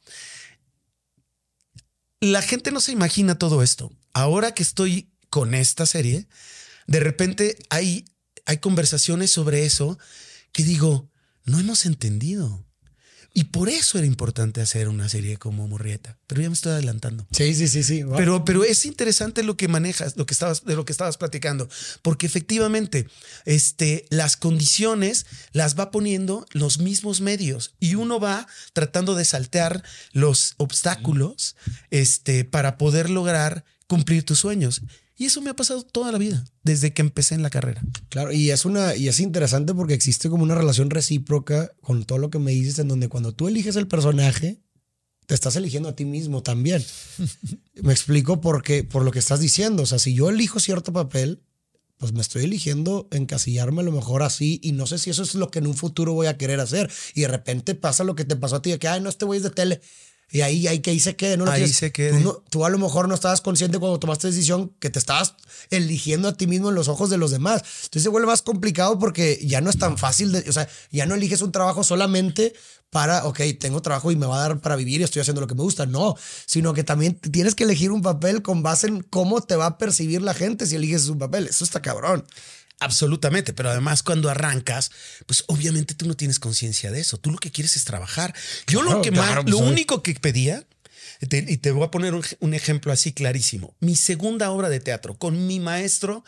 La 2.18 2.42
gente 2.42 2.72
no 2.72 2.80
se 2.80 2.92
imagina 2.92 3.38
todo 3.38 3.62
esto. 3.62 3.92
Ahora 4.12 4.52
que 4.52 4.62
estoy 4.62 5.12
con 5.28 5.54
esta 5.54 5.86
serie, 5.86 6.26
de 6.86 7.00
repente 7.00 7.56
hay, 7.70 8.04
hay 8.46 8.58
conversaciones 8.58 9.30
sobre 9.30 9.64
eso 9.64 9.98
que 10.52 10.64
digo, 10.64 11.08
no 11.44 11.60
hemos 11.60 11.86
entendido. 11.86 12.66
Y 13.32 13.44
por 13.44 13.68
eso 13.68 13.98
era 13.98 14.06
importante 14.06 14.60
hacer 14.60 14.88
una 14.88 15.08
serie 15.08 15.36
como 15.36 15.68
Murrieta. 15.68 16.18
Pero 16.26 16.42
ya 16.42 16.48
me 16.48 16.54
estoy 16.54 16.72
adelantando. 16.72 17.26
Sí, 17.30 17.54
sí, 17.54 17.68
sí, 17.68 17.82
sí. 17.82 18.02
Wow. 18.02 18.16
Pero, 18.16 18.44
pero 18.44 18.64
es 18.64 18.84
interesante 18.84 19.42
lo 19.42 19.56
que 19.56 19.68
manejas, 19.68 20.16
lo 20.16 20.26
que 20.26 20.34
estabas, 20.34 20.64
de 20.64 20.74
lo 20.74 20.84
que 20.84 20.92
estabas 20.92 21.16
platicando, 21.16 21.68
porque 22.02 22.26
efectivamente, 22.26 23.06
este, 23.44 24.04
las 24.10 24.36
condiciones 24.36 25.26
las 25.52 25.78
va 25.78 25.90
poniendo 25.90 26.46
los 26.52 26.78
mismos 26.78 27.20
medios 27.20 27.74
y 27.78 27.94
uno 27.94 28.18
va 28.18 28.48
tratando 28.72 29.14
de 29.14 29.24
saltear 29.24 29.84
los 30.12 30.54
obstáculos, 30.56 31.54
este, 31.90 32.44
para 32.44 32.78
poder 32.78 33.10
lograr 33.10 33.64
cumplir 33.86 34.24
tus 34.24 34.38
sueños. 34.38 34.82
Y 35.20 35.26
eso 35.26 35.42
me 35.42 35.50
ha 35.50 35.54
pasado 35.54 35.82
toda 35.82 36.12
la 36.12 36.16
vida, 36.16 36.42
desde 36.62 36.94
que 36.94 37.02
empecé 37.02 37.34
en 37.34 37.42
la 37.42 37.50
carrera. 37.50 37.82
Claro, 38.08 38.32
y 38.32 38.50
es 38.50 38.64
una, 38.64 38.96
y 38.96 39.06
es 39.06 39.20
interesante 39.20 39.74
porque 39.74 39.92
existe 39.92 40.30
como 40.30 40.44
una 40.44 40.54
relación 40.54 40.88
recíproca 40.88 41.70
con 41.82 42.04
todo 42.04 42.16
lo 42.16 42.30
que 42.30 42.38
me 42.38 42.52
dices, 42.52 42.78
en 42.78 42.88
donde 42.88 43.10
cuando 43.10 43.34
tú 43.34 43.46
eliges 43.46 43.76
el 43.76 43.86
personaje, 43.86 44.62
te 45.26 45.34
estás 45.34 45.56
eligiendo 45.56 45.90
a 45.90 45.94
ti 45.94 46.06
mismo 46.06 46.42
también. 46.42 46.82
me 47.82 47.92
explico 47.92 48.40
porque, 48.40 48.82
por 48.82 49.04
lo 49.04 49.10
que 49.10 49.18
estás 49.18 49.40
diciendo. 49.40 49.82
O 49.82 49.86
sea, 49.86 49.98
si 49.98 50.14
yo 50.14 50.30
elijo 50.30 50.58
cierto 50.58 50.90
papel, 50.90 51.42
pues 51.98 52.14
me 52.14 52.22
estoy 52.22 52.44
eligiendo 52.44 53.06
encasillarme 53.10 53.82
a 53.82 53.84
lo 53.84 53.92
mejor 53.92 54.22
así 54.22 54.58
y 54.62 54.72
no 54.72 54.86
sé 54.86 54.96
si 54.96 55.10
eso 55.10 55.22
es 55.22 55.34
lo 55.34 55.50
que 55.50 55.58
en 55.58 55.66
un 55.66 55.76
futuro 55.76 56.14
voy 56.14 56.28
a 56.28 56.38
querer 56.38 56.60
hacer. 56.60 56.90
Y 57.14 57.20
de 57.20 57.28
repente 57.28 57.74
pasa 57.74 58.04
lo 58.04 58.14
que 58.14 58.24
te 58.24 58.36
pasó 58.36 58.56
a 58.56 58.62
ti, 58.62 58.70
de 58.70 58.78
que, 58.78 58.88
ay, 58.88 59.02
no, 59.02 59.10
este 59.10 59.26
güey 59.26 59.36
es 59.36 59.42
de 59.42 59.50
tele. 59.50 59.82
Y 60.32 60.42
ahí, 60.42 60.66
ahí 60.68 60.78
que 60.80 60.90
ahí 60.90 61.00
se 61.00 61.16
quede, 61.16 61.36
¿no? 61.36 61.44
Ahí 61.50 61.62
se 61.72 61.90
quede. 61.92 62.18
Tú, 62.18 62.24
no- 62.24 62.42
tú 62.50 62.64
a 62.64 62.70
lo 62.70 62.78
mejor 62.78 63.08
no 63.08 63.14
estabas 63.14 63.40
consciente 63.40 63.78
cuando 63.78 63.98
tomaste 63.98 64.28
decisión 64.28 64.72
que 64.78 64.88
te 64.90 64.98
estabas 64.98 65.34
eligiendo 65.70 66.28
a 66.28 66.36
ti 66.36 66.46
mismo 66.46 66.68
en 66.68 66.74
los 66.74 66.88
ojos 66.88 67.10
de 67.10 67.18
los 67.18 67.30
demás. 67.30 67.62
Entonces 67.84 68.02
se 68.04 68.08
vuelve 68.08 68.26
más 68.28 68.42
complicado 68.42 68.98
porque 68.98 69.40
ya 69.44 69.60
no 69.60 69.70
es 69.70 69.78
tan 69.78 69.98
fácil, 69.98 70.32
de, 70.32 70.48
o 70.48 70.52
sea, 70.52 70.68
ya 70.92 71.06
no 71.06 71.14
eliges 71.14 71.42
un 71.42 71.52
trabajo 71.52 71.82
solamente 71.84 72.52
para, 72.90 73.24
ok, 73.26 73.40
tengo 73.60 73.80
trabajo 73.82 74.10
y 74.10 74.16
me 74.16 74.26
va 74.26 74.36
a 74.36 74.48
dar 74.48 74.60
para 74.60 74.74
vivir 74.74 75.00
y 75.00 75.04
estoy 75.04 75.20
haciendo 75.22 75.40
lo 75.40 75.46
que 75.46 75.54
me 75.54 75.62
gusta. 75.62 75.86
No, 75.86 76.16
sino 76.46 76.74
que 76.74 76.82
también 76.84 77.14
tienes 77.14 77.54
que 77.54 77.64
elegir 77.64 77.92
un 77.92 78.02
papel 78.02 78.42
con 78.42 78.62
base 78.62 78.88
en 78.88 79.02
cómo 79.02 79.40
te 79.42 79.54
va 79.56 79.66
a 79.66 79.78
percibir 79.78 80.22
la 80.22 80.34
gente 80.34 80.66
si 80.66 80.74
eliges 80.76 81.08
un 81.08 81.18
papel. 81.18 81.46
Eso 81.46 81.62
está 81.64 81.80
cabrón. 81.82 82.24
Absolutamente, 82.80 83.52
pero 83.52 83.70
además 83.70 84.02
cuando 84.02 84.30
arrancas, 84.30 84.90
pues 85.26 85.44
obviamente 85.48 85.94
tú 85.94 86.06
no 86.06 86.14
tienes 86.16 86.38
conciencia 86.38 86.90
de 86.90 87.00
eso. 87.00 87.18
Tú 87.18 87.30
lo 87.30 87.38
que 87.38 87.50
quieres 87.52 87.76
es 87.76 87.84
trabajar. 87.84 88.34
Yo 88.66 88.80
Claro, 88.80 88.96
lo 88.96 89.02
que 89.02 89.10
claro, 89.12 89.26
más, 89.34 89.42
pues, 89.44 89.50
lo 89.52 89.58
oye. 89.60 89.68
único 89.70 90.02
que 90.02 90.14
pedía, 90.14 90.66
te- 91.28 91.44
y 91.46 91.58
te 91.58 91.70
voy 91.72 91.84
a 91.84 91.90
poner 91.90 92.14
un, 92.14 92.24
un 92.40 92.54
ejemplo 92.54 92.90
así 92.92 93.12
clarísimo. 93.12 93.76
Mi 93.80 93.94
segunda 93.96 94.50
obra 94.50 94.70
de 94.70 94.80
teatro 94.80 95.18
con 95.18 95.46
mi 95.46 95.60
maestro, 95.60 96.24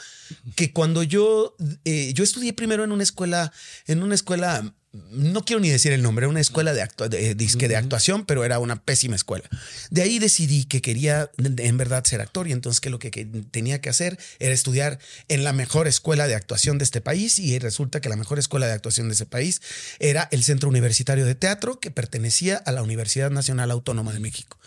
que 0.54 0.73
cuando 0.75 1.02
yo, 1.02 1.56
eh, 1.87 2.12
yo 2.14 2.23
estudié 2.23 2.52
primero 2.52 2.85
en 2.85 2.92
una 2.92 3.02
escuela, 3.02 3.50
en 3.87 4.02
una 4.02 4.14
escuela, 4.14 4.75
no 4.93 5.43
quiero 5.43 5.61
ni 5.61 5.71
decir 5.71 5.93
el 5.93 6.03
nombre, 6.03 6.27
una 6.27 6.41
escuela 6.41 6.75
de, 6.75 6.83
actua- 6.83 7.09
de, 7.09 7.35
disque 7.35 7.67
de 7.67 7.77
actuación, 7.77 8.27
pero 8.27 8.45
era 8.45 8.59
una 8.59 8.83
pésima 8.83 9.17
escuela. 9.17 9.49
De 9.91 10.03
ahí 10.03 10.19
decidí 10.19 10.65
que 10.65 10.83
quería 10.83 11.31
en 11.39 11.77
verdad 11.79 12.05
ser 12.05 12.21
actor 12.21 12.47
y 12.47 12.53
entonces 12.53 12.81
que 12.81 12.91
lo 12.91 12.99
que, 12.99 13.11
que 13.11 13.25
tenía 13.25 13.81
que 13.81 13.89
hacer 13.89 14.19
era 14.39 14.53
estudiar 14.53 14.99
en 15.29 15.45
la 15.45 15.55
mejor 15.55 15.89
escuela 15.89 16.27
de 16.27 16.35
actuación 16.35 16.77
de 16.77 16.85
este 16.85 17.01
país 17.01 17.39
y 17.39 17.59
resulta 17.59 18.01
que 18.03 18.11
la 18.11 18.17
mejor 18.17 18.39
escuela 18.39 18.67
de 18.67 18.75
actuación 18.75 19.09
de 19.09 19.15
ese 19.15 19.25
país 19.25 19.63
era 19.99 20.29
el 20.31 20.45
Centro 20.45 20.69
Universitario 20.69 21.25
de 21.25 21.35
Teatro 21.35 21.81
que 21.81 21.91
pertenecía 21.91 22.57
a 22.59 22.73
la 22.73 22.83
Universidad 22.83 23.31
Nacional 23.31 23.71
Autónoma 23.71 24.13
de 24.13 24.21
México. 24.21 24.59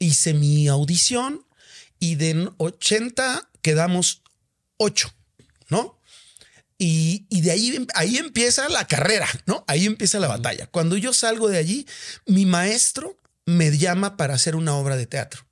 Hice 0.00 0.34
mi 0.34 0.66
audición 0.68 1.46
y 2.00 2.16
de 2.16 2.50
80 2.58 3.48
quedamos 3.62 4.22
8, 4.76 5.14
¿no? 5.68 5.98
Y, 6.86 7.26
y 7.30 7.40
de 7.40 7.50
ahí, 7.52 7.86
ahí 7.94 8.16
empieza 8.18 8.68
la 8.68 8.86
carrera, 8.86 9.26
¿no? 9.46 9.64
Ahí 9.68 9.86
empieza 9.86 10.18
la 10.18 10.28
batalla. 10.28 10.66
Cuando 10.66 10.96
yo 10.98 11.14
salgo 11.14 11.48
de 11.48 11.56
allí, 11.56 11.86
mi 12.26 12.44
maestro 12.44 13.18
me 13.46 13.76
llama 13.78 14.16
para 14.18 14.34
hacer 14.34 14.54
una 14.54 14.74
obra 14.74 14.96
de 14.96 15.06
teatro 15.06 15.46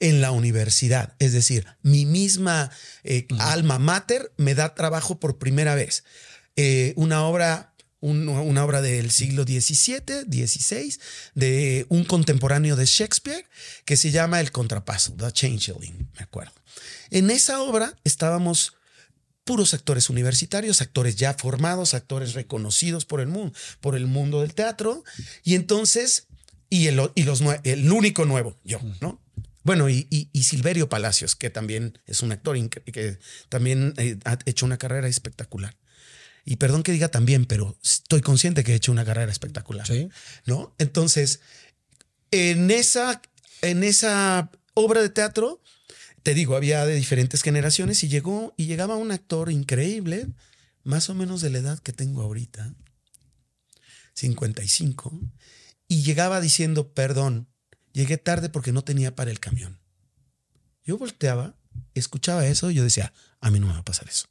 en 0.00 0.20
la 0.20 0.32
universidad. 0.32 1.14
Es 1.18 1.32
decir, 1.32 1.66
mi 1.82 2.04
misma 2.04 2.70
eh, 3.04 3.26
alma 3.38 3.78
mater 3.78 4.32
me 4.36 4.54
da 4.54 4.74
trabajo 4.74 5.18
por 5.18 5.38
primera 5.38 5.74
vez. 5.74 6.04
Eh, 6.56 6.92
una 6.96 7.24
obra. 7.26 7.72
un- 8.00 8.28
una 8.28 8.62
obra 8.62 8.82
del 8.82 9.10
siglo 9.10 9.44
XVII, 9.44 10.26
XVI, 10.30 10.98
de 11.34 11.86
un 11.88 12.04
contemporáneo 12.04 12.76
de 12.76 12.84
Shakespeare 12.84 13.46
que 13.86 13.96
se 13.96 14.10
llama 14.10 14.38
El 14.40 14.52
Contrapaso, 14.52 15.14
The 15.14 15.32
Changeling, 15.32 16.10
me 16.16 16.22
acuerdo. 16.22 16.52
En 17.10 17.30
esa 17.30 17.62
obra 17.62 17.94
estábamos 18.04 18.74
puros 19.46 19.72
actores 19.72 20.10
universitarios, 20.10 20.82
actores 20.82 21.16
ya 21.16 21.32
formados, 21.32 21.94
actores 21.94 22.34
reconocidos 22.34 23.06
por 23.06 23.20
el 23.20 23.28
mundo, 23.28 23.56
por 23.80 23.96
el 23.96 24.06
mundo 24.06 24.42
del 24.42 24.52
teatro. 24.54 25.04
Y 25.44 25.54
entonces, 25.54 26.26
y 26.68 26.88
el, 26.88 27.00
y 27.14 27.22
los, 27.22 27.42
el 27.64 27.90
único 27.90 28.26
nuevo, 28.26 28.58
yo, 28.64 28.80
¿no? 29.00 29.22
Bueno, 29.62 29.88
y, 29.88 30.06
y- 30.10 30.28
y 30.32 30.42
Silverio 30.42 30.88
Palacios, 30.88 31.34
que 31.34 31.48
también 31.50 31.98
es 32.06 32.20
un 32.22 32.30
actor 32.32 32.56
que 32.70 33.18
también 33.48 33.94
eh, 33.96 34.18
ha 34.24 34.38
hecho 34.44 34.66
una 34.66 34.76
carrera 34.78 35.08
espectacular. 35.08 35.76
Y 36.44 36.56
perdón 36.56 36.82
que 36.82 36.92
diga 36.92 37.08
también, 37.08 37.44
pero 37.46 37.76
estoy 37.82 38.20
consciente 38.20 38.62
que 38.62 38.72
he 38.72 38.76
hecho 38.76 38.92
una 38.92 39.04
carrera 39.04 39.32
espectacular. 39.32 39.86
Sí. 39.86 40.08
¿No? 40.44 40.74
Entonces, 40.78 41.40
en 42.30 42.70
esa, 42.70 43.20
en 43.62 43.82
esa 43.82 44.50
obra 44.74 45.02
de 45.02 45.08
teatro, 45.08 45.60
te 46.26 46.34
digo, 46.34 46.56
había 46.56 46.84
de 46.84 46.96
diferentes 46.96 47.40
generaciones 47.40 48.02
y 48.02 48.08
llegó 48.08 48.52
y 48.56 48.66
llegaba 48.66 48.96
un 48.96 49.12
actor 49.12 49.48
increíble, 49.48 50.26
más 50.82 51.08
o 51.08 51.14
menos 51.14 51.40
de 51.40 51.50
la 51.50 51.58
edad 51.58 51.78
que 51.78 51.92
tengo 51.92 52.20
ahorita, 52.20 52.74
55, 54.14 55.20
y 55.86 56.02
llegaba 56.02 56.40
diciendo, 56.40 56.92
perdón, 56.92 57.46
llegué 57.92 58.18
tarde 58.18 58.48
porque 58.48 58.72
no 58.72 58.82
tenía 58.82 59.14
para 59.14 59.30
el 59.30 59.38
camión. 59.38 59.78
Yo 60.84 60.98
volteaba, 60.98 61.54
escuchaba 61.94 62.44
eso 62.44 62.72
y 62.72 62.74
yo 62.74 62.82
decía, 62.82 63.12
a 63.40 63.52
mí 63.52 63.60
no 63.60 63.68
me 63.68 63.74
va 63.74 63.78
a 63.78 63.84
pasar 63.84 64.08
eso. 64.08 64.26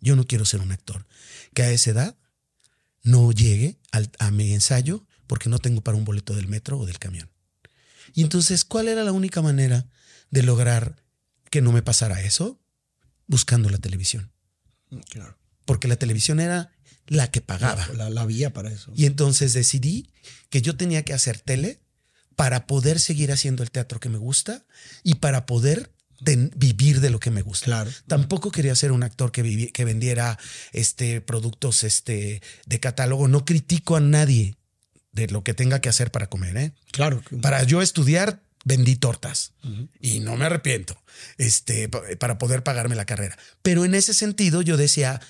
Yo 0.00 0.16
no 0.16 0.24
quiero 0.26 0.46
ser 0.46 0.62
un 0.62 0.72
actor 0.72 1.04
que 1.52 1.60
a 1.62 1.70
esa 1.70 1.90
edad 1.90 2.16
no 3.02 3.32
llegue 3.32 3.76
al- 3.92 4.10
a 4.18 4.30
mi 4.30 4.54
ensayo 4.54 5.04
porque 5.26 5.50
no 5.50 5.58
tengo 5.58 5.82
para 5.82 5.98
un 5.98 6.06
boleto 6.06 6.34
del 6.34 6.48
metro 6.48 6.78
o 6.78 6.86
del 6.86 6.98
camión. 6.98 7.28
Y 8.14 8.22
entonces, 8.22 8.64
¿cuál 8.64 8.88
era 8.88 9.04
la 9.04 9.12
única 9.12 9.42
manera 9.42 9.84
de 10.30 10.42
lograr 10.42 11.06
que 11.50 11.60
no 11.62 11.72
me 11.72 11.82
pasara 11.82 12.20
eso? 12.22 12.60
Buscando 13.26 13.68
la 13.70 13.78
televisión. 13.78 14.32
Claro. 15.10 15.36
Porque 15.64 15.88
la 15.88 15.96
televisión 15.96 16.40
era 16.40 16.72
la 17.06 17.30
que 17.30 17.40
pagaba. 17.40 17.86
La, 17.94 18.10
la 18.10 18.24
vía 18.26 18.52
para 18.52 18.70
eso. 18.70 18.92
Y 18.94 19.06
entonces 19.06 19.52
decidí 19.52 20.10
que 20.50 20.62
yo 20.62 20.76
tenía 20.76 21.02
que 21.04 21.12
hacer 21.14 21.38
tele 21.40 21.80
para 22.36 22.66
poder 22.66 23.00
seguir 23.00 23.32
haciendo 23.32 23.62
el 23.62 23.70
teatro 23.70 24.00
que 24.00 24.08
me 24.08 24.18
gusta 24.18 24.64
y 25.02 25.16
para 25.16 25.44
poder 25.44 25.90
ten- 26.24 26.52
vivir 26.56 27.00
de 27.00 27.10
lo 27.10 27.18
que 27.20 27.30
me 27.30 27.42
gusta. 27.42 27.66
Claro. 27.66 27.90
Tampoco 28.06 28.50
quería 28.50 28.74
ser 28.76 28.92
un 28.92 29.02
actor 29.02 29.32
que, 29.32 29.42
vivi- 29.44 29.72
que 29.72 29.84
vendiera 29.84 30.38
este, 30.72 31.20
productos 31.20 31.82
este, 31.84 32.40
de 32.66 32.80
catálogo. 32.80 33.26
No 33.28 33.44
critico 33.44 33.96
a 33.96 34.00
nadie 34.00 34.56
de 35.12 35.26
lo 35.28 35.42
que 35.42 35.52
tenga 35.54 35.80
que 35.80 35.88
hacer 35.88 36.10
para 36.12 36.28
comer. 36.28 36.56
¿eh? 36.56 36.72
Claro. 36.92 37.22
Para 37.42 37.62
yo 37.64 37.82
estudiar, 37.82 38.42
vendí 38.68 38.96
tortas 38.96 39.52
y 40.00 40.20
no 40.20 40.36
me 40.36 40.44
arrepiento 40.44 41.00
este, 41.38 41.88
pa- 41.88 42.02
para 42.18 42.38
poder 42.38 42.62
pagarme 42.62 42.94
la 42.96 43.06
carrera. 43.06 43.36
Pero 43.62 43.84
en 43.84 43.94
ese 43.94 44.14
sentido 44.14 44.62
yo 44.62 44.76
decía, 44.76 45.20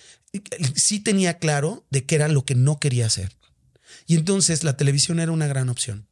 sí 0.75 1.01
tenía 1.01 1.39
claro 1.39 1.87
de 1.91 2.05
qué 2.05 2.17
era 2.17 2.29
lo 2.29 2.45
que 2.45 2.55
no 2.55 2.79
quería 2.79 3.07
hacer. 3.07 3.33
Y 4.07 4.17
entonces 4.17 4.65
la 4.65 4.77
televisión 4.77 5.21
era 5.21 5.33
una 5.33 5.47
gran 5.47 5.69
opción. 5.69 6.07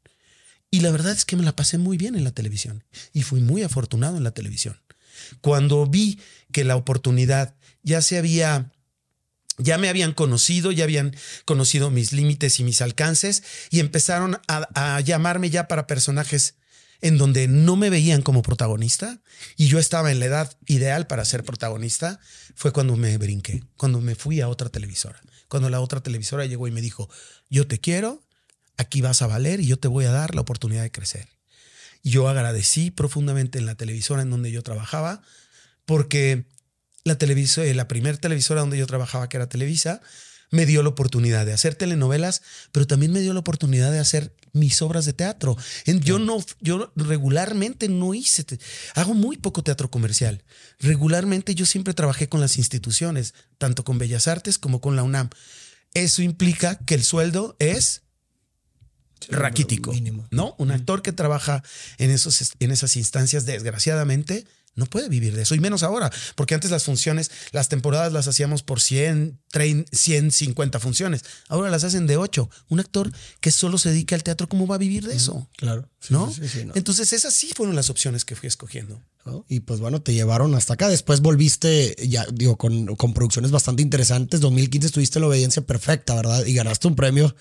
Y 0.70 0.80
la 0.80 0.90
verdad 0.90 1.12
es 1.12 1.24
que 1.24 1.36
me 1.36 1.44
la 1.44 1.54
pasé 1.56 1.78
muy 1.78 1.96
bien 1.96 2.14
en 2.14 2.24
la 2.24 2.32
televisión 2.32 2.84
y 3.12 3.22
fui 3.22 3.40
muy 3.40 3.62
afortunado 3.62 4.16
en 4.16 4.24
la 4.24 4.32
televisión. 4.32 4.80
Cuando 5.40 5.86
vi 5.86 6.18
que 6.52 6.64
la 6.64 6.76
oportunidad 6.76 7.54
ya 7.82 8.00
se 8.02 8.18
había 8.18 8.72
ya 9.58 9.78
me 9.78 9.88
habían 9.88 10.12
conocido, 10.12 10.70
ya 10.70 10.84
habían 10.84 11.16
conocido 11.46 11.90
mis 11.90 12.12
límites 12.12 12.60
y 12.60 12.64
mis 12.64 12.82
alcances 12.82 13.42
y 13.70 13.80
empezaron 13.80 14.38
a, 14.48 14.68
a 14.96 15.00
llamarme 15.00 15.48
ya 15.48 15.66
para 15.66 15.86
personajes 15.86 16.56
en 17.00 17.18
donde 17.18 17.48
no 17.48 17.76
me 17.76 17.90
veían 17.90 18.22
como 18.22 18.42
protagonista 18.42 19.20
y 19.56 19.68
yo 19.68 19.78
estaba 19.78 20.10
en 20.10 20.20
la 20.20 20.26
edad 20.26 20.56
ideal 20.66 21.06
para 21.06 21.24
ser 21.24 21.44
protagonista, 21.44 22.20
fue 22.54 22.72
cuando 22.72 22.96
me 22.96 23.16
brinqué, 23.18 23.64
cuando 23.76 24.00
me 24.00 24.14
fui 24.14 24.40
a 24.40 24.48
otra 24.48 24.68
televisora. 24.68 25.20
Cuando 25.48 25.70
la 25.70 25.80
otra 25.80 26.02
televisora 26.02 26.46
llegó 26.46 26.66
y 26.66 26.72
me 26.72 26.80
dijo, 26.80 27.08
yo 27.48 27.66
te 27.66 27.78
quiero, 27.78 28.24
aquí 28.76 29.00
vas 29.00 29.22
a 29.22 29.26
valer 29.26 29.60
y 29.60 29.66
yo 29.66 29.78
te 29.78 29.88
voy 29.88 30.04
a 30.04 30.10
dar 30.10 30.34
la 30.34 30.40
oportunidad 30.40 30.82
de 30.82 30.90
crecer. 30.90 31.28
Yo 32.02 32.28
agradecí 32.28 32.90
profundamente 32.90 33.58
en 33.58 33.66
la 33.66 33.74
televisora 33.74 34.22
en 34.22 34.30
donde 34.30 34.50
yo 34.50 34.62
trabajaba, 34.62 35.22
porque 35.84 36.46
la, 37.04 37.16
televisora, 37.18 37.72
la 37.74 37.88
primera 37.88 38.16
televisora 38.18 38.60
donde 38.60 38.78
yo 38.78 38.86
trabajaba, 38.86 39.28
que 39.28 39.36
era 39.36 39.48
Televisa, 39.48 40.00
me 40.50 40.66
dio 40.66 40.82
la 40.82 40.90
oportunidad 40.90 41.46
de 41.46 41.52
hacer 41.52 41.74
telenovelas, 41.74 42.42
pero 42.72 42.86
también 42.86 43.12
me 43.12 43.20
dio 43.20 43.32
la 43.32 43.40
oportunidad 43.40 43.92
de 43.92 43.98
hacer 43.98 44.32
mis 44.56 44.82
obras 44.82 45.04
de 45.04 45.12
teatro. 45.12 45.56
Yo 45.84 46.18
no, 46.18 46.38
yo 46.60 46.92
regularmente 46.96 47.88
no 47.88 48.14
hice, 48.14 48.42
te- 48.44 48.58
hago 48.94 49.14
muy 49.14 49.36
poco 49.36 49.62
teatro 49.62 49.90
comercial. 49.90 50.42
Regularmente 50.80 51.54
yo 51.54 51.66
siempre 51.66 51.94
trabajé 51.94 52.28
con 52.28 52.40
las 52.40 52.56
instituciones, 52.58 53.34
tanto 53.58 53.84
con 53.84 53.98
Bellas 53.98 54.26
Artes 54.28 54.58
como 54.58 54.80
con 54.80 54.96
la 54.96 55.02
UNAM. 55.02 55.30
Eso 55.94 56.22
implica 56.22 56.76
que 56.78 56.94
el 56.94 57.04
sueldo 57.04 57.56
es 57.58 58.02
raquítico, 59.28 59.92
mínimo. 59.92 60.26
¿no? 60.30 60.54
Un 60.58 60.70
actor 60.70 61.02
que 61.02 61.12
trabaja 61.12 61.62
en, 61.98 62.10
esos, 62.10 62.52
en 62.60 62.70
esas 62.70 62.96
instancias, 62.96 63.46
desgraciadamente, 63.46 64.46
no 64.76 64.86
puede 64.86 65.08
vivir 65.08 65.34
de 65.34 65.42
eso, 65.42 65.54
y 65.54 65.60
menos 65.60 65.82
ahora, 65.82 66.12
porque 66.34 66.54
antes 66.54 66.70
las 66.70 66.84
funciones, 66.84 67.30
las 67.52 67.68
temporadas 67.68 68.12
las 68.12 68.28
hacíamos 68.28 68.62
por 68.62 68.80
100, 68.80 69.40
30, 69.50 69.96
150 69.96 70.78
funciones, 70.78 71.24
ahora 71.48 71.70
las 71.70 71.82
hacen 71.84 72.06
de 72.06 72.16
8. 72.16 72.48
Un 72.68 72.80
actor 72.80 73.10
que 73.40 73.50
solo 73.50 73.78
se 73.78 73.88
dedica 73.88 74.14
al 74.14 74.22
teatro, 74.22 74.48
¿cómo 74.48 74.66
va 74.66 74.76
a 74.76 74.78
vivir 74.78 75.06
de 75.06 75.16
eso? 75.16 75.48
Claro. 75.56 75.88
Sí, 75.98 76.12
¿No? 76.12 76.30
sí, 76.30 76.42
sí, 76.42 76.48
sí, 76.48 76.64
no. 76.64 76.74
Entonces 76.76 77.12
esas 77.12 77.34
sí 77.34 77.50
fueron 77.56 77.74
las 77.74 77.90
opciones 77.90 78.24
que 78.24 78.36
fui 78.36 78.46
escogiendo. 78.46 79.02
¿no? 79.24 79.44
Y 79.48 79.60
pues 79.60 79.80
bueno, 79.80 80.00
te 80.00 80.14
llevaron 80.14 80.54
hasta 80.54 80.74
acá. 80.74 80.88
Después 80.88 81.20
volviste, 81.20 81.96
ya 82.06 82.24
digo, 82.32 82.56
con, 82.56 82.94
con 82.94 83.12
producciones 83.12 83.50
bastante 83.50 83.82
interesantes. 83.82 84.40
2015 84.40 84.86
estuviste 84.86 85.18
la 85.18 85.26
obediencia 85.26 85.62
perfecta, 85.62 86.14
¿verdad? 86.14 86.46
Y 86.46 86.54
ganaste 86.54 86.86
un 86.86 86.94
premio 86.94 87.34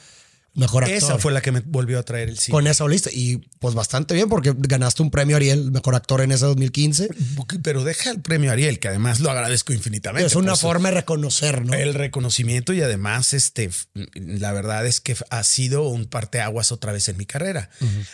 Mejor 0.56 0.86
actor. 0.86 0.98
Esa 0.98 1.20
fue 1.20 1.34
la 1.34 1.42
que 1.42 1.52
me 1.52 1.60
volvió 1.60 2.00
a 2.00 2.04
traer 2.04 2.30
el 2.30 2.40
cine. 2.40 2.54
Con 2.54 2.66
esa 2.66 2.88
lista. 2.88 3.10
Y 3.14 3.38
pues 3.60 3.76
bastante 3.76 4.14
bien 4.14 4.30
porque 4.30 4.54
ganaste 4.58 5.02
un 5.02 5.12
premio 5.12 5.36
Ariel, 5.36 5.72
mejor 5.72 5.96
actor 5.96 6.22
en 6.22 6.32
ese 6.32 6.46
2015. 6.46 7.10
Pero 7.62 7.84
deja 7.84 8.10
el 8.12 8.22
premio 8.22 8.52
Ariel, 8.52 8.80
que 8.80 8.88
además 8.88 9.20
lo 9.20 9.30
agradezco 9.30 9.74
infinitamente. 9.74 10.26
Es 10.26 10.36
una 10.36 10.56
forma 10.56 10.90
de 10.90 10.96
reconocer, 10.96 11.66
¿no? 11.66 11.74
El 11.74 11.94
reconocimiento 11.94 12.72
y 12.72 12.82
además, 12.82 13.34
este, 13.34 13.70
la 14.14 14.54
verdad 14.54 14.86
es 14.86 15.02
que 15.02 15.18
ha 15.30 15.44
sido 15.44 15.90
un 15.90 16.06
parteaguas 16.06 16.72
otra 16.72 16.94
vez 16.94 17.10
en 17.10 17.18
mi 17.18 17.26
carrera. 17.26 17.70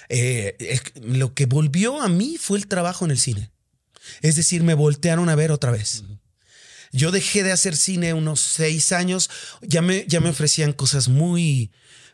Eh, 0.10 0.55
es 0.60 0.81
lo 1.01 1.36
que 1.36 1.45
volvió 1.45 2.01
a 2.01 2.10
mí 2.10 2.38
fue 2.39 2.57
el 2.57 2.67
trabajo 2.67 3.05
en 3.05 3.12
el 3.12 3.19
cine. 3.19 3.51
Es 4.21 4.36
decir, 4.36 4.63
me 4.63 4.74
voltearon 4.74 5.29
a 5.29 5.36
ver 5.36 5.51
otra 5.51 5.69
vez. 5.69 6.03
Yo 6.91 7.12
dejé 7.12 7.43
de 7.43 7.51
hacer 7.51 7.75
cine 7.77 8.13
unos 8.13 8.41
seis 8.41 8.91
años. 8.91 9.29
Ya 9.62 9.81
me, 9.81 10.05
ya 10.07 10.19
me 10.19 10.29
ofrecían 10.29 10.74
cosas 10.74 11.07
muy, 11.07 11.71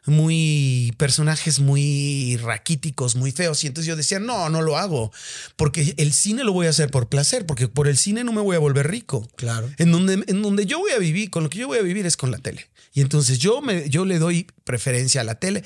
muy 0.07 0.93
personajes 0.97 1.59
muy 1.59 2.37
raquíticos, 2.37 3.15
muy 3.15 3.31
feos. 3.31 3.63
Y 3.63 3.67
entonces 3.67 3.87
yo 3.87 3.95
decía, 3.95 4.19
no, 4.19 4.49
no 4.49 4.61
lo 4.61 4.77
hago. 4.77 5.11
Porque 5.55 5.93
el 5.97 6.13
cine 6.13 6.43
lo 6.43 6.53
voy 6.53 6.67
a 6.67 6.71
hacer 6.71 6.89
por 6.89 7.09
placer, 7.09 7.45
porque 7.45 7.67
por 7.67 7.87
el 7.87 7.97
cine 7.97 8.23
no 8.23 8.31
me 8.31 8.41
voy 8.41 8.55
a 8.55 8.59
volver 8.59 8.89
rico. 8.89 9.27
Claro. 9.35 9.69
En 9.77 9.91
donde, 9.91 10.23
en 10.27 10.41
donde 10.41 10.65
yo 10.65 10.79
voy 10.79 10.91
a 10.91 10.99
vivir, 10.99 11.29
con 11.29 11.43
lo 11.43 11.49
que 11.49 11.59
yo 11.59 11.67
voy 11.67 11.79
a 11.79 11.83
vivir 11.83 12.05
es 12.05 12.17
con 12.17 12.31
la 12.31 12.37
tele. 12.37 12.67
Y 12.93 13.01
entonces 13.01 13.39
yo, 13.39 13.61
me, 13.61 13.89
yo 13.89 14.05
le 14.05 14.19
doy 14.19 14.47
preferencia 14.63 15.21
a 15.21 15.23
la 15.23 15.35
tele. 15.35 15.63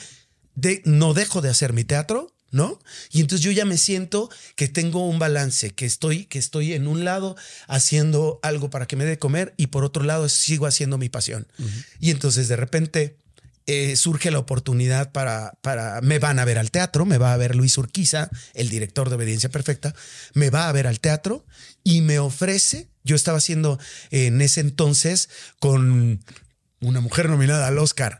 De, 0.55 0.81
no 0.85 1.13
dejo 1.13 1.41
de 1.41 1.49
hacer 1.49 1.71
mi 1.71 1.85
teatro, 1.85 2.33
¿no? 2.51 2.79
Y 3.11 3.21
entonces 3.21 3.43
yo 3.43 3.51
ya 3.51 3.65
me 3.65 3.77
siento 3.77 4.29
que 4.55 4.67
tengo 4.67 5.07
un 5.07 5.17
balance, 5.17 5.71
que 5.71 5.85
estoy, 5.85 6.25
que 6.25 6.37
estoy 6.37 6.73
en 6.73 6.87
un 6.87 7.05
lado 7.05 7.35
haciendo 7.67 8.39
algo 8.43 8.69
para 8.69 8.85
que 8.85 8.97
me 8.97 9.05
dé 9.05 9.11
de 9.11 9.19
comer 9.19 9.53
y 9.57 9.67
por 9.67 9.85
otro 9.85 10.03
lado 10.03 10.27
sigo 10.29 10.67
haciendo 10.67 10.97
mi 10.97 11.09
pasión. 11.09 11.47
Y 11.99 12.11
entonces 12.11 12.47
de 12.49 12.57
repente 12.57 13.17
eh, 13.67 13.95
surge 13.95 14.31
la 14.31 14.39
oportunidad 14.39 15.11
para, 15.11 15.53
para, 15.61 16.01
me 16.01 16.19
van 16.19 16.39
a 16.39 16.45
ver 16.45 16.57
al 16.57 16.71
teatro, 16.71 17.05
me 17.05 17.17
va 17.17 17.33
a 17.33 17.37
ver 17.37 17.55
Luis 17.55 17.77
Urquiza, 17.77 18.29
el 18.53 18.69
director 18.69 19.09
de 19.09 19.15
Obediencia 19.15 19.49
Perfecta, 19.49 19.93
me 20.33 20.49
va 20.49 20.67
a 20.67 20.71
ver 20.71 20.87
al 20.87 20.99
teatro 20.99 21.45
y 21.83 22.01
me 22.01 22.19
ofrece, 22.19 22.89
yo 23.03 23.15
estaba 23.15 23.37
haciendo 23.37 23.79
eh, 24.09 24.27
en 24.27 24.41
ese 24.41 24.61
entonces 24.61 25.29
con 25.59 26.23
una 26.81 27.01
mujer 27.01 27.29
nominada 27.29 27.67
al 27.67 27.77
Oscar 27.77 28.19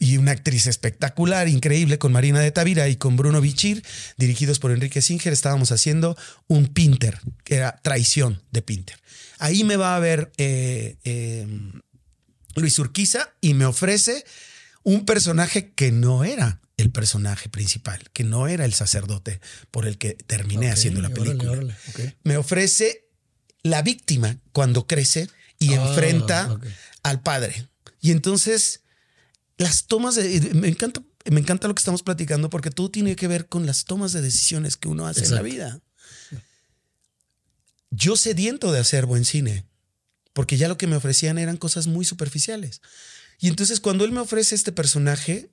y 0.00 0.16
una 0.16 0.32
actriz 0.32 0.66
espectacular, 0.66 1.46
increíble, 1.48 1.98
con 1.98 2.12
Marina 2.12 2.40
de 2.40 2.50
Tavira 2.50 2.88
y 2.88 2.96
con 2.96 3.16
Bruno 3.16 3.40
Bichir, 3.40 3.84
dirigidos 4.16 4.58
por 4.58 4.72
Enrique 4.72 5.00
Singer, 5.02 5.32
estábamos 5.32 5.70
haciendo 5.70 6.16
un 6.48 6.66
Pinter, 6.66 7.20
que 7.44 7.56
era 7.56 7.78
traición 7.82 8.42
de 8.50 8.62
Pinter. 8.62 8.98
Ahí 9.38 9.62
me 9.62 9.76
va 9.76 9.94
a 9.94 10.00
ver 10.00 10.32
eh, 10.36 11.46
Luis 12.56 12.78
Urquiza 12.78 13.32
y 13.40 13.54
me 13.54 13.64
ofrece 13.64 14.24
un 14.82 15.04
personaje 15.04 15.72
que 15.72 15.92
no 15.92 16.24
era 16.24 16.60
el 16.76 16.90
personaje 16.90 17.48
principal, 17.48 18.02
que 18.12 18.24
no 18.24 18.48
era 18.48 18.64
el 18.64 18.72
sacerdote 18.72 19.40
por 19.70 19.86
el 19.86 19.98
que 19.98 20.14
terminé 20.14 20.70
haciendo 20.70 21.00
la 21.02 21.10
película. 21.10 21.52
órale. 21.52 21.76
Me 22.22 22.36
ofrece 22.36 23.06
la 23.62 23.82
víctima 23.82 24.38
cuando 24.52 24.86
crece 24.86 25.28
y 25.58 25.74
Ah, 25.74 25.86
enfrenta 25.88 26.58
al 27.02 27.22
padre. 27.22 27.68
Y 28.00 28.12
entonces 28.12 28.80
las 29.58 29.86
tomas 29.86 30.14
de 30.14 30.50
me 30.54 30.68
encanta 30.68 31.02
me 31.30 31.40
encanta 31.40 31.68
lo 31.68 31.74
que 31.74 31.80
estamos 31.80 32.02
platicando 32.02 32.48
porque 32.48 32.70
todo 32.70 32.90
tiene 32.90 33.14
que 33.14 33.28
ver 33.28 33.46
con 33.46 33.66
las 33.66 33.84
tomas 33.84 34.12
de 34.12 34.22
decisiones 34.22 34.78
que 34.78 34.88
uno 34.88 35.06
hace 35.06 35.26
en 35.26 35.34
la 35.34 35.42
vida. 35.42 35.80
Yo 37.90 38.16
sediento 38.16 38.72
de 38.72 38.78
hacer 38.78 39.04
buen 39.04 39.24
cine, 39.24 39.66
porque 40.32 40.56
ya 40.56 40.68
lo 40.68 40.78
que 40.78 40.86
me 40.86 40.96
ofrecían 40.96 41.38
eran 41.38 41.56
cosas 41.56 41.88
muy 41.88 42.04
superficiales. 42.04 42.80
Y 43.40 43.48
entonces 43.48 43.80
cuando 43.80 44.04
él 44.04 44.12
me 44.12 44.20
ofrece 44.20 44.54
este 44.54 44.70
personaje 44.70 45.50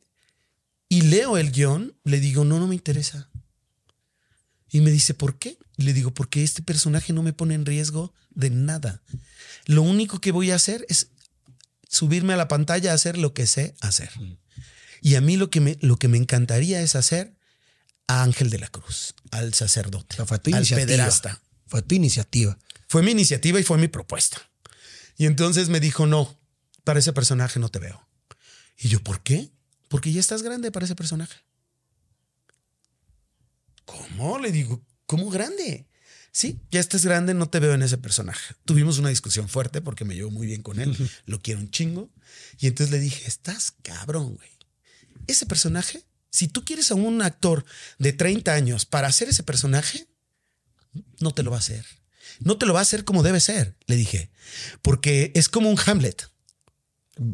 y 0.89 1.01
leo 1.01 1.37
el 1.37 1.51
guion, 1.51 1.95
le 2.03 2.19
digo, 2.19 2.43
no, 2.43 2.59
no 2.59 2.67
me 2.67 2.75
interesa. 2.75 3.29
Y 4.69 4.81
me 4.81 4.91
dice, 4.91 5.13
¿por 5.13 5.39
qué? 5.39 5.57
Y 5.77 5.83
le 5.83 5.93
digo, 5.93 6.13
porque 6.13 6.43
este 6.43 6.61
personaje 6.61 7.13
no 7.13 7.23
me 7.23 7.33
pone 7.33 7.55
en 7.55 7.65
riesgo 7.65 8.13
de 8.31 8.49
nada. 8.49 9.01
Lo 9.65 9.81
único 9.81 10.19
que 10.19 10.31
voy 10.31 10.51
a 10.51 10.55
hacer 10.55 10.85
es 10.89 11.07
subirme 11.89 12.33
a 12.33 12.37
la 12.37 12.49
pantalla 12.49 12.91
a 12.91 12.95
hacer 12.95 13.17
lo 13.17 13.33
que 13.33 13.47
sé 13.47 13.75
hacer. 13.79 14.09
Y 15.01 15.15
a 15.15 15.21
mí 15.21 15.37
lo 15.37 15.49
que 15.49 15.61
me, 15.61 15.77
lo 15.81 15.97
que 15.97 16.09
me 16.09 16.17
encantaría 16.17 16.81
es 16.81 16.95
hacer 16.95 17.35
a 18.07 18.23
Ángel 18.23 18.49
de 18.49 18.59
la 18.59 18.67
Cruz, 18.67 19.15
al 19.31 19.53
sacerdote, 19.53 20.15
O 20.15 20.17
sea, 20.17 20.25
fue 20.25 20.39
tu 20.39 20.53
al 20.53 20.65
pederasta. 20.65 21.41
Fue 21.67 21.81
tu 21.81 21.95
iniciativa. 21.95 22.57
Fue 22.87 23.01
mi 23.03 23.11
iniciativa 23.11 23.59
y 23.59 23.63
fue 23.63 23.77
mi 23.77 23.87
propuesta. 23.87 24.41
Y 25.17 25.25
entonces 25.25 25.69
me 25.69 25.79
dijo, 25.79 26.05
no, 26.05 26.36
para 26.87 26.99
ese 26.99 27.11
personaje 27.11 27.59
no 27.59 27.67
te 27.67 27.79
veo. 27.79 28.07
Y 28.77 28.87
yo, 28.87 29.03
¿por 29.03 29.21
qué? 29.21 29.51
Porque 29.89 30.13
ya 30.13 30.21
estás 30.21 30.41
grande 30.41 30.71
para 30.71 30.85
ese 30.85 30.95
personaje. 30.95 31.37
¿Cómo? 33.83 34.39
Le 34.39 34.53
digo, 34.53 34.81
¿cómo 35.05 35.29
grande? 35.29 35.85
Sí, 36.31 36.61
ya 36.71 36.79
estás 36.79 37.03
grande, 37.03 37.33
no 37.33 37.49
te 37.49 37.59
veo 37.59 37.73
en 37.73 37.81
ese 37.81 37.97
personaje. 37.97 38.55
Tuvimos 38.63 38.99
una 38.99 39.09
discusión 39.09 39.49
fuerte 39.49 39.81
porque 39.81 40.05
me 40.05 40.15
llevo 40.15 40.31
muy 40.31 40.47
bien 40.47 40.63
con 40.63 40.79
él, 40.79 40.95
lo 41.25 41.41
quiero 41.41 41.59
un 41.59 41.71
chingo. 41.71 42.09
Y 42.57 42.67
entonces 42.67 42.89
le 42.89 43.01
dije, 43.01 43.27
estás 43.27 43.73
cabrón, 43.81 44.35
güey. 44.35 44.49
Ese 45.27 45.45
personaje, 45.45 46.05
si 46.29 46.47
tú 46.47 46.63
quieres 46.63 46.89
a 46.91 46.95
un 46.95 47.21
actor 47.21 47.65
de 47.99 48.13
30 48.13 48.53
años 48.53 48.85
para 48.85 49.09
hacer 49.09 49.27
ese 49.27 49.43
personaje, 49.43 50.07
no 51.19 51.33
te 51.33 51.43
lo 51.43 51.51
va 51.51 51.57
a 51.57 51.59
hacer. 51.59 51.85
No 52.39 52.57
te 52.57 52.65
lo 52.65 52.73
va 52.73 52.79
a 52.79 52.83
hacer 52.83 53.03
como 53.03 53.23
debe 53.23 53.41
ser, 53.41 53.75
le 53.87 53.97
dije. 53.97 54.31
Porque 54.81 55.33
es 55.35 55.49
como 55.49 55.69
un 55.69 55.77
Hamlet. 55.85 56.29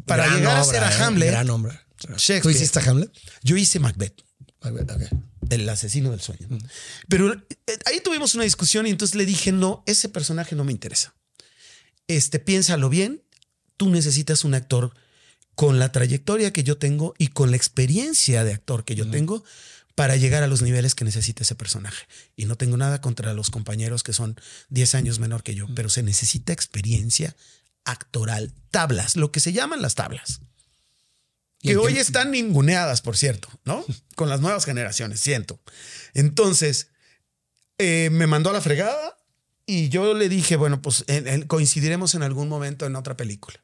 Para 0.06 0.24
Gran 0.26 0.38
llegar 0.38 0.56
a 0.56 0.64
ser 0.64 0.82
a 0.84 0.90
eh, 0.90 1.02
Hamlet, 1.02 1.30
Gran 1.30 1.50
hombre. 1.50 1.78
Shakespeare. 2.16 2.42
¿Tú 2.42 2.50
hiciste 2.50 2.78
a 2.80 2.82
Hamlet? 2.90 3.10
yo 3.42 3.56
hice 3.56 3.78
Macbeth, 3.78 4.20
Ok. 4.60 5.02
el 5.50 5.68
asesino 5.68 6.10
del 6.10 6.20
sueño. 6.20 6.48
Pero 7.08 7.32
eh, 7.32 7.78
ahí 7.86 8.00
tuvimos 8.00 8.34
una 8.34 8.44
discusión 8.44 8.86
y 8.86 8.90
entonces 8.90 9.14
le 9.14 9.26
dije, 9.26 9.52
no, 9.52 9.82
ese 9.86 10.08
personaje 10.08 10.54
no 10.56 10.64
me 10.64 10.72
interesa. 10.72 11.14
Este, 12.08 12.38
piénsalo 12.38 12.88
bien, 12.90 13.22
tú 13.76 13.90
necesitas 13.90 14.44
un 14.44 14.54
actor 14.54 14.94
con 15.54 15.78
la 15.78 15.92
trayectoria 15.92 16.52
que 16.52 16.64
yo 16.64 16.76
tengo 16.78 17.14
y 17.18 17.28
con 17.28 17.50
la 17.50 17.56
experiencia 17.56 18.44
de 18.44 18.52
actor 18.52 18.84
que 18.84 18.94
yo 18.96 19.08
tengo 19.08 19.44
para 19.94 20.16
llegar 20.16 20.42
a 20.42 20.48
los 20.48 20.62
niveles 20.62 20.94
que 20.96 21.04
necesita 21.04 21.44
ese 21.44 21.54
personaje. 21.54 22.06
Y 22.36 22.46
no 22.46 22.56
tengo 22.56 22.76
nada 22.76 23.00
contra 23.00 23.32
los 23.34 23.50
compañeros 23.50 24.02
que 24.02 24.12
son 24.12 24.36
10 24.70 24.96
años 24.96 25.18
menor 25.20 25.42
que 25.44 25.54
yo, 25.54 25.66
pero 25.76 25.88
se 25.88 26.02
necesita 26.02 26.52
experiencia 26.52 27.36
actoral, 27.84 28.52
tablas, 28.70 29.16
lo 29.16 29.30
que 29.32 29.40
se 29.40 29.52
llaman 29.52 29.82
las 29.82 29.94
tablas. 29.94 30.40
¿Y 31.60 31.68
Que 31.68 31.76
hoy 31.76 31.98
están 31.98 32.30
ninguneadas, 32.30 33.00
por 33.02 33.16
cierto, 33.16 33.48
¿no? 33.64 33.84
Con 34.16 34.28
las 34.28 34.40
nuevas 34.40 34.64
generaciones, 34.64 35.20
siento. 35.20 35.60
Entonces, 36.12 36.88
eh, 37.78 38.08
me 38.12 38.26
mandó 38.26 38.50
a 38.50 38.52
la 38.52 38.60
fregada 38.60 39.16
y 39.66 39.88
yo 39.88 40.12
le 40.14 40.28
dije, 40.28 40.56
bueno, 40.56 40.82
pues 40.82 41.04
en- 41.08 41.26
en- 41.26 41.46
coincidiremos 41.46 42.14
en 42.14 42.22
algún 42.22 42.48
momento 42.48 42.84
en 42.86 42.96
otra 42.96 43.16
película. 43.16 43.60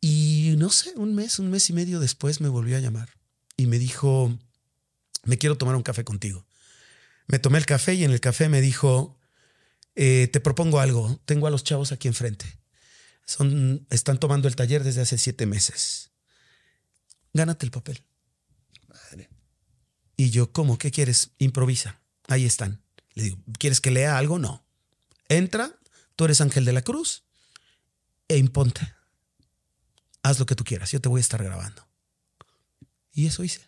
Y 0.00 0.54
no 0.58 0.70
sé, 0.70 0.92
un 0.96 1.14
mes, 1.14 1.38
un 1.38 1.50
mes 1.50 1.68
y 1.70 1.72
medio 1.72 2.00
después 2.00 2.40
me 2.40 2.48
volvió 2.48 2.76
a 2.76 2.80
llamar 2.80 3.10
y 3.56 3.66
me 3.66 3.78
dijo, 3.78 4.36
me 5.24 5.36
quiero 5.38 5.56
tomar 5.58 5.76
un 5.76 5.82
café 5.82 6.04
contigo. 6.04 6.46
Me 7.26 7.38
tomé 7.38 7.58
el 7.58 7.66
café 7.66 7.94
y 7.94 8.04
en 8.04 8.10
el 8.10 8.20
café 8.20 8.48
me 8.48 8.60
dijo, 8.60 9.18
eh, 9.94 10.28
te 10.32 10.40
propongo 10.40 10.80
algo, 10.80 11.20
tengo 11.26 11.46
a 11.46 11.50
los 11.50 11.64
chavos 11.64 11.92
aquí 11.92 12.08
enfrente. 12.08 12.58
Son, 13.30 13.86
están 13.90 14.18
tomando 14.18 14.48
el 14.48 14.56
taller 14.56 14.82
desde 14.82 15.02
hace 15.02 15.16
siete 15.16 15.46
meses. 15.46 16.10
Gánate 17.32 17.64
el 17.64 17.70
papel. 17.70 18.02
Y 20.16 20.30
yo, 20.30 20.50
¿cómo? 20.50 20.78
¿Qué 20.78 20.90
quieres? 20.90 21.30
Improvisa. 21.38 22.02
Ahí 22.26 22.44
están. 22.44 22.82
Le 23.14 23.22
digo, 23.22 23.38
¿quieres 23.56 23.80
que 23.80 23.92
lea 23.92 24.18
algo? 24.18 24.40
No. 24.40 24.66
Entra, 25.28 25.78
tú 26.16 26.24
eres 26.24 26.40
Ángel 26.40 26.64
de 26.64 26.72
la 26.72 26.82
Cruz 26.82 27.22
e 28.26 28.36
imponte. 28.36 28.80
Haz 30.24 30.40
lo 30.40 30.46
que 30.46 30.56
tú 30.56 30.64
quieras, 30.64 30.90
yo 30.90 31.00
te 31.00 31.08
voy 31.08 31.20
a 31.20 31.22
estar 31.22 31.44
grabando. 31.44 31.86
Y 33.12 33.28
eso 33.28 33.44
hice. 33.44 33.60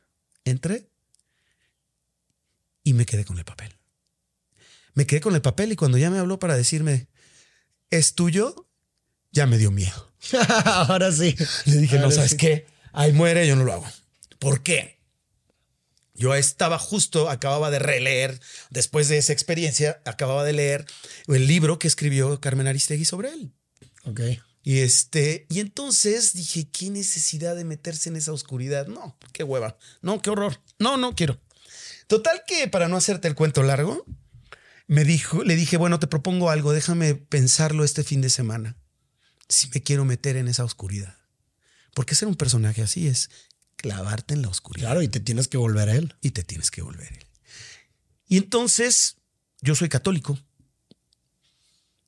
Entré 0.44 0.90
y 2.83 2.94
me 2.94 3.07
quedé 3.07 3.25
con 3.25 3.38
el 3.38 3.44
papel. 3.44 3.77
Me 4.94 5.07
quedé 5.07 5.20
con 5.20 5.37
el 5.37 5.40
papel 5.40 5.70
y 5.70 5.77
cuando 5.77 5.98
ya 5.98 6.11
me 6.11 6.18
habló 6.18 6.40
para 6.40 6.57
decirme, 6.57 7.07
es 7.90 8.16
tuyo, 8.16 8.68
ya 9.33 9.47
me 9.47 9.59
dio 9.59 9.71
miedo. 9.71 10.12
Ahora 10.64 11.11
sí. 11.11 11.35
Le 11.66 11.77
dije, 11.79 11.99
no, 11.99 12.11
¿sabes 12.11 12.33
sí. 12.33 12.37
qué? 12.37 12.66
Ahí 12.92 13.12
muere, 13.12 13.47
yo 13.47 13.57
no 13.57 13.64
lo 13.64 13.73
hago. 13.73 13.87
¿Por 14.38 14.62
qué? 14.62 14.99
Yo 16.14 16.35
estaba 16.35 16.79
justo, 16.79 17.31
acababa 17.31 17.71
de 17.71 17.79
releer, 17.79 18.38
después 18.71 19.09
de 19.09 19.18
esa 19.18 19.33
experiencia, 19.33 20.01
acababa 20.05 20.45
de 20.45 20.53
leer 20.53 20.87
el 21.27 21.47
libro 21.47 21.79
que 21.79 21.88
escribió 21.88 22.38
Carmen 22.40 22.66
Aristegui 22.66 23.05
sobre 23.05 23.31
él. 23.31 23.53
Ok. 24.05 24.21
Y 24.62 24.81
este, 24.81 25.47
y 25.49 25.61
entonces 25.61 26.35
dije, 26.35 26.68
¿qué 26.71 26.90
necesidad 26.90 27.57
de 27.57 27.64
meterse 27.64 28.09
en 28.09 28.16
esa 28.16 28.33
oscuridad? 28.33 28.87
No, 28.87 29.16
qué 29.33 29.42
hueva. 29.42 29.77
No, 30.03 30.23
qué 30.23 30.31
horror. 30.31 30.61
No, 30.79 30.97
no 30.97 31.16
quiero. 31.16 31.40
Total 32.07 32.42
que 32.47 32.68
para 32.68 32.88
no 32.88 32.97
hacerte 32.97 33.27
el 33.27 33.35
cuento 33.35 33.62
largo, 33.62 34.05
me 34.87 35.05
dijo, 35.05 35.42
le 35.42 35.57
dije, 35.57 35.77
bueno, 35.77 35.99
te 35.99 36.07
propongo 36.07 36.51
algo, 36.51 36.73
déjame 36.73 37.14
pensarlo 37.14 37.83
este 37.83 38.05
fin 38.05 38.21
de 38.21 38.31
semana. 38.31 38.77
Si 39.53 39.69
me 39.75 39.83
quiero 39.83 40.05
meter 40.05 40.37
en 40.37 40.49
esa 40.49 40.65
oscuridad. 40.65 41.17
Porque 41.95 42.15
ser 42.15 42.29
un 42.29 42.37
personaje 42.37 42.83
así 42.83 43.07
es 43.07 43.31
clavarte 43.77 44.35
en 44.35 44.43
la 44.43 44.49
oscuridad. 44.49 44.88
Claro, 44.88 45.03
y 45.03 45.09
te 45.09 45.21
tienes 45.21 45.49
que 45.49 45.59
volver 45.59 45.88
a 45.88 45.95
él. 45.95 46.15
Y 46.21 46.31
te 46.31 46.43
tienes 46.43 46.71
que 46.71 46.83
volver 46.83 47.12
a 47.12 47.17
él. 47.17 47.27
Y 48.29 48.38
entonces, 48.38 49.17
yo 49.61 49.75
soy 49.75 49.88
católico. 49.88 50.38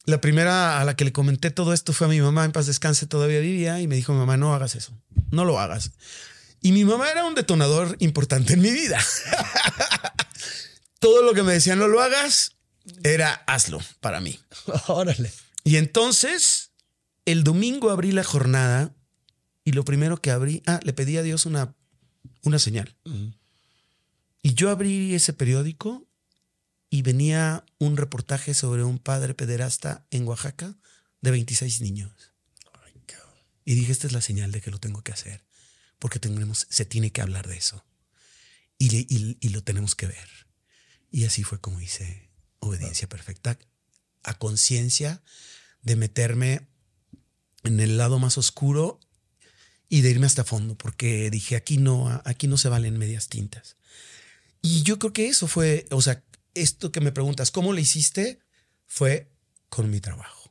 La 0.07 0.21
primera 0.21 0.81
a 0.81 0.85
la 0.85 0.97
que 0.97 1.05
le 1.05 1.13
comenté 1.13 1.51
todo 1.51 1.73
esto 1.73 1.93
fue 1.93 2.07
a 2.07 2.11
mi 2.11 2.21
mamá, 2.21 2.45
en 2.45 2.53
paz 2.53 2.67
descanse, 2.67 3.07
todavía 3.07 3.41
vivía, 3.41 3.81
y 3.81 3.89
me 3.89 3.97
dijo, 3.97 4.13
mamá, 4.13 4.37
no 4.37 4.55
hagas 4.55 4.75
eso, 4.75 4.93
no 5.31 5.45
lo 5.45 5.59
hagas. 5.59 5.93
Y 6.61 6.73
mi 6.73 6.85
mamá 6.85 7.11
era 7.11 7.25
un 7.25 7.35
detonador 7.35 7.97
importante 8.01 8.55
en 8.55 8.61
mi 8.61 8.71
vida. 8.71 8.99
todo 10.99 11.23
lo 11.23 11.35
que 11.35 11.43
me 11.43 11.53
decían, 11.53 11.79
no 11.79 11.89
lo 11.89 12.01
hagas, 12.01 12.53
era 13.03 13.33
hazlo 13.47 13.81
para 14.01 14.21
mí. 14.21 14.39
Órale. 14.89 15.33
Y 15.65 15.77
entonces, 15.77 16.64
el 17.25 17.45
domingo 17.45 17.91
abrí 17.91 18.13
la 18.13 18.25
jornada 18.25 18.95
y 19.65 19.73
lo 19.73 19.85
primero 19.85 20.21
que 20.21 20.31
abrí, 20.31 20.63
ah, 20.67 20.81
le 20.83 20.93
pedí 20.93 21.17
a 21.17 21.23
Dios 21.23 21.47
una, 21.47 21.75
una 22.43 22.59
señal. 22.59 22.95
Y 24.43 24.55
yo 24.55 24.71
abrí 24.71 25.15
ese 25.15 25.33
periódico 25.33 26.07
y 26.91 27.03
venía 27.03 27.65
un 27.79 27.97
reportaje 27.97 28.53
sobre 28.55 28.85
un 28.85 28.99
padre 28.99 29.35
pederasta 29.35 30.07
en 30.11 30.29
Oaxaca 30.29 30.77
de 31.23 31.31
26 31.31 31.81
niños. 31.81 32.13
Y 33.65 33.75
dije, 33.75 33.93
esta 33.93 34.07
es 34.07 34.13
la 34.13 34.21
señal 34.21 34.53
de 34.53 34.61
que 34.61 34.71
lo 34.71 34.79
tengo 34.79 35.03
que 35.03 35.13
hacer, 35.13 35.43
porque 35.99 36.19
tenemos, 36.19 36.67
se 36.69 36.85
tiene 36.85 37.13
que 37.13 37.23
hablar 37.23 37.49
de 37.49 37.57
eso. 37.57 37.83
Y, 38.77 38.95
y, 38.95 39.39
y 39.41 39.49
lo 39.49 39.63
tenemos 39.65 39.95
que 39.95 40.07
ver. 40.07 40.29
Y 41.11 41.25
así 41.25 41.45
fue 41.45 41.61
como 41.61 41.81
hice 41.81 42.29
obediencia 42.59 43.09
perfecta, 43.09 43.59
a 44.23 44.39
conciencia 44.39 45.23
de 45.81 45.97
meterme 45.97 46.69
en 47.65 47.81
el 47.81 47.99
lado 47.99 48.19
más 48.19 48.39
oscuro 48.39 49.01
y 49.89 50.01
de 50.03 50.11
irme 50.11 50.27
hasta 50.27 50.45
fondo, 50.45 50.77
porque 50.77 51.31
dije, 51.31 51.57
aquí 51.57 51.79
no, 51.79 52.23
aquí 52.25 52.47
no 52.47 52.59
se 52.59 52.69
valen 52.69 52.99
medias 52.99 53.29
tintas. 53.29 53.77
Y 54.63 54.83
yo 54.83 54.99
creo 54.99 55.13
que 55.13 55.29
eso 55.29 55.47
fue, 55.47 55.87
o 55.91 56.01
sea, 56.01 56.23
esto 56.55 56.93
que 56.93 57.01
me 57.01 57.13
preguntas, 57.13 57.51
¿cómo 57.51 57.73
lo 57.73 57.81
hiciste? 57.81 58.41
Fue 58.87 59.31
con 59.69 59.91
mi 59.91 60.01
trabajo. 60.01 60.51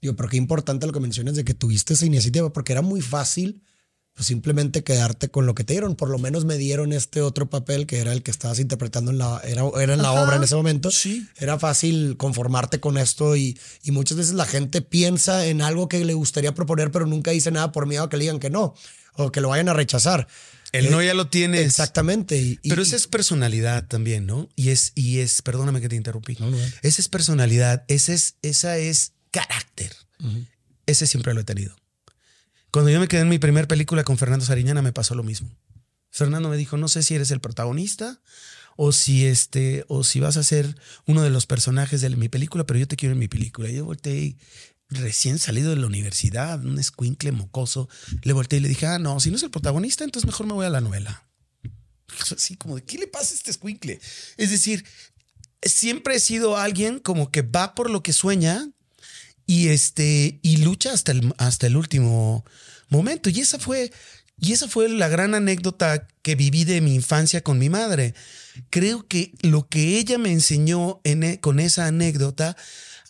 Digo, 0.00 0.14
pero 0.16 0.28
qué 0.28 0.36
importante 0.36 0.86
lo 0.86 0.92
que 0.92 1.00
mencionas 1.00 1.34
de 1.34 1.44
que 1.44 1.54
tuviste 1.54 1.94
esa 1.94 2.06
iniciativa, 2.06 2.52
porque 2.52 2.72
era 2.72 2.82
muy 2.82 3.00
fácil 3.00 3.62
pues 4.14 4.28
simplemente 4.28 4.84
quedarte 4.84 5.28
con 5.28 5.44
lo 5.44 5.54
que 5.54 5.64
te 5.64 5.74
dieron. 5.74 5.96
Por 5.96 6.08
lo 6.08 6.18
menos 6.18 6.44
me 6.44 6.56
dieron 6.56 6.92
este 6.92 7.20
otro 7.20 7.50
papel 7.50 7.86
que 7.86 7.98
era 7.98 8.12
el 8.12 8.22
que 8.22 8.30
estabas 8.30 8.60
interpretando 8.60 9.10
en 9.10 9.18
la, 9.18 9.40
era, 9.44 9.64
era 9.80 9.94
en 9.94 10.02
la 10.02 10.12
obra 10.12 10.36
en 10.36 10.44
ese 10.44 10.54
momento. 10.54 10.90
Sí. 10.92 11.26
Era 11.36 11.58
fácil 11.58 12.16
conformarte 12.16 12.78
con 12.78 12.96
esto 12.96 13.34
y, 13.34 13.58
y, 13.82 13.90
muchas 13.90 14.16
veces 14.16 14.34
la 14.34 14.46
gente 14.46 14.82
piensa 14.82 15.46
en 15.46 15.62
algo 15.62 15.88
que 15.88 16.04
le 16.04 16.14
gustaría 16.14 16.54
proponer, 16.54 16.92
pero 16.92 17.06
nunca 17.06 17.32
dice 17.32 17.50
nada 17.50 17.72
por 17.72 17.86
miedo 17.86 18.04
a 18.04 18.08
que 18.08 18.16
le 18.16 18.22
digan 18.22 18.38
que 18.38 18.50
no 18.50 18.74
o 19.16 19.32
que 19.32 19.40
lo 19.40 19.48
vayan 19.48 19.68
a 19.68 19.74
rechazar. 19.74 20.28
El 20.72 20.90
no 20.90 21.00
ya 21.02 21.14
lo 21.14 21.28
tienes. 21.28 21.64
Exactamente. 21.64 22.36
Y, 22.36 22.58
Pero 22.68 22.82
esa 22.82 22.96
es 22.96 23.06
personalidad 23.06 23.86
también, 23.86 24.26
¿no? 24.26 24.48
Y 24.56 24.70
es, 24.70 24.90
y 24.96 25.20
es, 25.20 25.40
perdóname 25.40 25.80
que 25.80 25.88
te 25.88 25.94
interrumpí. 25.94 26.36
No, 26.40 26.50
no. 26.50 26.58
Esa 26.82 27.00
es 27.00 27.08
personalidad, 27.08 27.84
esa 27.86 28.12
es, 28.12 28.36
esa 28.42 28.76
es 28.76 29.12
carácter. 29.30 29.92
Uh 30.18 30.26
-huh. 30.26 30.46
Ese 30.86 31.06
siempre 31.06 31.32
lo 31.32 31.40
he 31.40 31.44
tenido. 31.44 31.76
Cuando 32.74 32.90
yo 32.90 32.98
me 32.98 33.06
quedé 33.06 33.20
en 33.20 33.28
mi 33.28 33.38
primer 33.38 33.68
película 33.68 34.02
con 34.02 34.18
Fernando 34.18 34.44
Sariñana 34.44 34.82
me 34.82 34.92
pasó 34.92 35.14
lo 35.14 35.22
mismo. 35.22 35.48
Fernando 36.10 36.48
me 36.48 36.56
dijo, 36.56 36.76
no 36.76 36.88
sé 36.88 37.04
si 37.04 37.14
eres 37.14 37.30
el 37.30 37.38
protagonista 37.38 38.20
o 38.76 38.90
si 38.90 39.26
este 39.26 39.84
o 39.86 40.02
si 40.02 40.18
vas 40.18 40.36
a 40.36 40.42
ser 40.42 40.74
uno 41.06 41.22
de 41.22 41.30
los 41.30 41.46
personajes 41.46 42.00
de 42.00 42.10
mi 42.10 42.28
película, 42.28 42.66
pero 42.66 42.80
yo 42.80 42.88
te 42.88 42.96
quiero 42.96 43.12
en 43.12 43.20
mi 43.20 43.28
película. 43.28 43.70
Y 43.70 43.76
yo 43.76 43.84
volteé 43.84 44.36
recién 44.88 45.38
salido 45.38 45.70
de 45.70 45.76
la 45.76 45.86
universidad, 45.86 46.64
un 46.64 46.80
escuincle 46.80 47.30
mocoso, 47.30 47.88
le 48.22 48.32
volteé 48.32 48.58
y 48.58 48.62
le 48.62 48.68
dije, 48.70 48.86
ah, 48.86 48.98
no, 48.98 49.20
si 49.20 49.30
no 49.30 49.36
es 49.36 49.44
el 49.44 49.52
protagonista, 49.52 50.02
entonces 50.02 50.26
mejor 50.26 50.48
me 50.48 50.54
voy 50.54 50.66
a 50.66 50.70
la 50.70 50.80
novela. 50.80 51.28
Así 52.36 52.56
como 52.56 52.74
de, 52.74 52.82
¿qué 52.82 52.98
le 52.98 53.06
pasa 53.06 53.34
a 53.34 53.36
este 53.36 53.52
escuincle? 53.52 54.00
Es 54.36 54.50
decir, 54.50 54.84
siempre 55.62 56.16
he 56.16 56.20
sido 56.20 56.56
alguien 56.56 56.98
como 56.98 57.30
que 57.30 57.42
va 57.42 57.76
por 57.76 57.88
lo 57.88 58.02
que 58.02 58.12
sueña 58.12 58.68
y 59.46 59.68
este 59.68 60.38
y 60.42 60.58
lucha 60.58 60.92
hasta 60.92 61.12
el, 61.12 61.34
hasta 61.38 61.66
el 61.66 61.76
último 61.76 62.44
momento. 62.88 63.30
Y 63.30 63.40
esa 63.40 63.58
fue 63.58 63.90
y 64.40 64.52
esa 64.52 64.68
fue 64.68 64.88
la 64.88 65.08
gran 65.08 65.34
anécdota 65.34 66.08
que 66.22 66.34
viví 66.34 66.64
de 66.64 66.80
mi 66.80 66.94
infancia 66.94 67.42
con 67.42 67.58
mi 67.58 67.70
madre. 67.70 68.14
Creo 68.70 69.06
que 69.06 69.32
lo 69.42 69.68
que 69.68 69.98
ella 69.98 70.18
me 70.18 70.32
enseñó 70.32 71.00
en, 71.04 71.36
con 71.36 71.60
esa 71.60 71.86
anécdota 71.86 72.56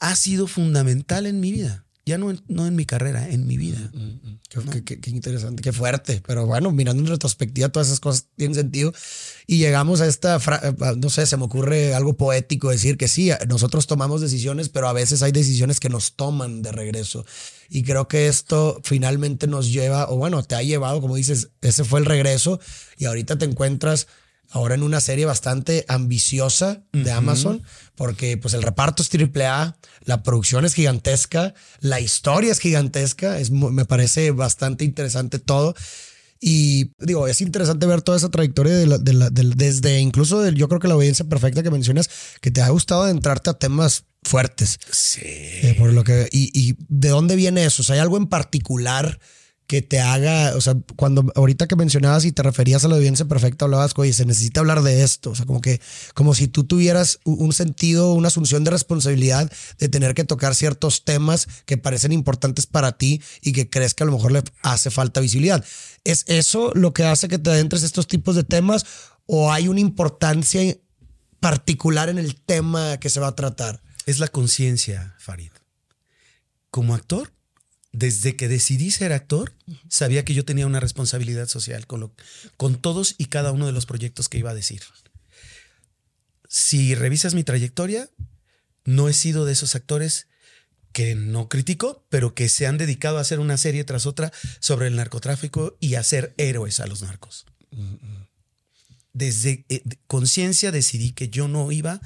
ha 0.01 0.16
sido 0.16 0.47
fundamental 0.47 1.27
en 1.27 1.40
mi 1.40 1.53
vida. 1.53 1.85
Ya 2.05 2.18
no 2.18 2.31
en, 2.31 2.42
no 2.49 2.66
en 2.66 2.77
mi 2.77 2.85
carrera, 2.85 3.29
en 3.29 3.47
mi 3.47 3.57
vida. 3.57 3.90
Mm, 3.94 3.99
mm, 3.99 4.34
qué, 4.48 4.59
no. 4.59 4.70
qué, 4.70 5.00
qué, 5.00 5.11
interesante, 5.11 5.62
qué 5.62 5.72
fuerte. 5.72 6.22
Pero 6.26 6.46
bueno, 6.46 6.70
mirando 6.72 7.02
en 7.02 7.09
retrospectiva, 7.09 7.68
todas 7.68 7.88
esas 7.88 8.00
cosas 8.00 8.26
tienen 8.37 8.54
sentido. 8.54 8.92
Y 9.46 9.59
llegamos 9.59 10.00
a 10.00 10.07
esta, 10.07 10.38
no 10.96 11.11
sé, 11.11 11.26
se 11.26 11.37
me 11.37 11.44
ocurre 11.44 11.94
algo 11.94 12.16
poético 12.16 12.70
decir 12.70 12.96
que 12.96 13.09
sí, 13.09 13.30
nosotros 13.48 13.87
tomamos 13.87 14.20
decisiones, 14.20 14.68
pero 14.68 14.88
a 14.88 14.92
veces 14.92 15.22
hay 15.22 15.33
decisiones 15.33 15.80
que 15.80 15.88
nos 15.88 16.14
toman 16.14 16.62
de 16.62 16.72
regreso. 16.72 17.26
Y 17.68 17.83
creo 17.83 18.09
que 18.09 18.28
esto 18.28 18.80
finalmente 18.85 19.46
nos 19.46 19.72
lleva, 19.72 20.09
o 20.11 20.16
bueno, 20.16 20.42
te 20.42 20.54
ha 20.54 20.62
llevado, 20.62 21.00
como 21.00 21.16
dices, 21.16 21.50
ese 21.61 21.85
fue 21.85 22.00
el 22.00 22.07
regreso. 22.07 22.61
Y 22.96 23.07
ahorita 23.07 23.37
te 23.37 23.44
encuentras 23.44 24.07
ahora 24.50 24.74
en 24.74 24.83
una 24.83 25.00
serie 25.00 25.26
bastante 25.26 25.85
ambiciosa 25.88 26.83
de 26.92 27.02
uh 27.02 27.04
-huh. 27.04 27.18
Amazon, 27.18 27.62
porque 27.94 28.37
pues 28.37 28.54
el 28.54 28.62
reparto 28.62 29.02
es 29.02 29.09
triple 29.09 29.46
A, 29.46 29.76
la 30.04 30.22
producción 30.22 30.64
es 30.64 30.74
gigantesca, 30.74 31.54
la 31.80 32.00
historia 32.00 32.52
es 32.52 32.59
gigantesca, 32.61 33.38
es, 33.38 33.50
me 33.50 33.85
parece 33.85 34.30
bastante 34.30 34.85
interesante 34.85 35.38
todo. 35.38 35.74
Y 36.40 36.90
digo, 36.98 37.26
es 37.26 37.40
interesante 37.40 37.87
ver 37.87 38.02
toda 38.02 38.18
esa 38.18 38.28
trayectoria 38.28 38.74
de 38.74 38.87
la, 38.87 38.98
de 38.98 39.12
la, 39.14 39.30
de, 39.30 39.44
desde 39.57 39.98
incluso 40.00 40.42
del, 40.42 40.57
yo 40.57 40.68
creo 40.68 40.78
que 40.78 40.88
la 40.88 40.94
audiencia 40.94 41.24
perfecta 41.24 41.62
que 41.62 41.70
mencionas, 41.70 42.11
que 42.42 42.50
te 42.50 42.61
ha 42.61 42.68
gustado 42.68 43.02
adentrarte 43.04 43.48
a 43.48 43.54
temas 43.54 44.04
fuertes. 44.22 44.78
Sí. 44.90 45.22
Eh, 45.24 45.74
por 45.78 45.92
lo 45.92 46.04
que, 46.04 46.28
y, 46.30 46.50
y 46.52 46.76
de 46.88 47.09
dónde 47.09 47.37
viene 47.37 47.64
eso? 47.64 47.80
O 47.80 47.85
sea, 47.85 47.94
¿hay 47.94 48.00
algo 48.00 48.18
en 48.18 48.26
particular? 48.26 49.18
Que 49.66 49.81
te 49.81 50.00
haga, 50.00 50.55
o 50.57 50.61
sea, 50.61 50.77
cuando 50.96 51.33
ahorita 51.35 51.66
que 51.66 51.77
mencionabas 51.77 52.24
y 52.24 52.33
te 52.33 52.42
referías 52.42 52.85
a 52.85 52.88
la 52.88 52.96
audiencia 52.96 53.27
perfecta, 53.27 53.64
hablabas, 53.64 53.94
oye, 53.96 54.12
se 54.12 54.27
necesita 54.27 54.61
hablar 54.61 54.83
de 54.83 55.03
esto, 55.03 55.31
o 55.31 55.35
sea, 55.35 55.46
como 55.46 55.61
que, 55.61 55.81
como 56.12 56.35
si 56.35 56.48
tú 56.48 56.64
tuvieras 56.64 57.20
un 57.24 57.53
sentido, 57.53 58.12
una 58.12 58.29
asunción 58.29 58.62
de 58.64 58.70
responsabilidad 58.70 59.50
de 59.79 59.88
tener 59.88 60.14
que 60.14 60.24
tocar 60.24 60.55
ciertos 60.55 61.05
temas 61.05 61.48
que 61.64 61.79
parecen 61.79 62.12
importantes 62.12 62.66
para 62.66 62.92
ti 62.92 63.22
y 63.40 63.53
que 63.53 63.70
crees 63.70 63.94
que 63.94 64.03
a 64.03 64.07
lo 64.07 64.12
mejor 64.12 64.33
le 64.33 64.42
hace 64.62 64.90
falta 64.90 65.20
visibilidad. 65.20 65.64
¿Es 66.05 66.24
eso 66.29 66.72
lo 66.74 66.92
que 66.92 67.05
hace 67.05 67.29
que 67.29 67.38
te 67.38 67.50
adentres 67.50 67.83
estos 67.83 68.07
tipos 68.07 68.37
de 68.37 68.44
temas 68.44 68.85
o 69.27 69.50
hay 69.50 69.68
una 69.68 69.81
importancia 69.81 70.77
particular 71.40 72.11
en 72.11 72.18
el 72.18 72.37
tema 72.37 72.98
que 72.98 73.09
se 73.09 73.20
va 73.20 73.29
a 73.29 73.35
tratar? 73.35 73.83
Es 74.05 74.18
la 74.18 74.29
conciencia, 74.29 75.14
Farid. 75.18 75.50
Como 76.70 76.94
actor, 76.94 77.34
desde 77.94 78.35
que 78.35 78.48
decidí 78.48 78.90
ser 78.90 79.12
actor, 79.12 79.52
sabía 79.88 80.24
que 80.24 80.35
yo 80.35 80.44
tenía 80.44 80.66
una 80.66 80.80
responsabilidad 80.80 81.46
social 81.46 81.87
con, 81.87 82.00
lo, 82.00 82.12
con 82.57 82.74
todos 82.74 83.14
y 83.18 83.26
cada 83.26 83.52
uno 83.52 83.66
de 83.66 83.72
los 83.72 83.87
proyectos 83.87 84.28
que 84.28 84.38
iba 84.38 84.50
a 84.50 84.54
decir. 84.54 84.83
Si 86.48 86.96
revisas 86.96 87.35
mi 87.35 87.44
trayectoria, 87.44 88.11
no 88.85 89.09
he 89.09 89.12
sido 89.12 89.44
de 89.44 89.52
esos 89.52 89.76
actores 89.76 90.26
que 90.92 91.14
no 91.14 91.48
critico, 91.48 92.04
pero 92.09 92.35
que 92.35 92.48
se 92.48 92.66
han 92.66 92.78
dedicado 92.78 93.18
a 93.18 93.20
hacer 93.20 93.38
una 93.38 93.57
serie 93.59 93.85
tras 93.85 94.07
otra 94.07 94.33
sobre 94.59 94.88
el 94.88 94.96
narcotráfico 94.96 95.76
y 95.78 95.94
hacer 95.94 96.35
héroes 96.37 96.80
a 96.80 96.88
los 96.88 97.02
narcos. 97.02 97.46
Desde 99.12 99.64
eh, 99.68 99.85
conciencia 100.09 100.72
decidí 100.72 101.12
que 101.12 101.28
yo 101.28 101.46
no 101.46 101.70
iba 101.70 102.00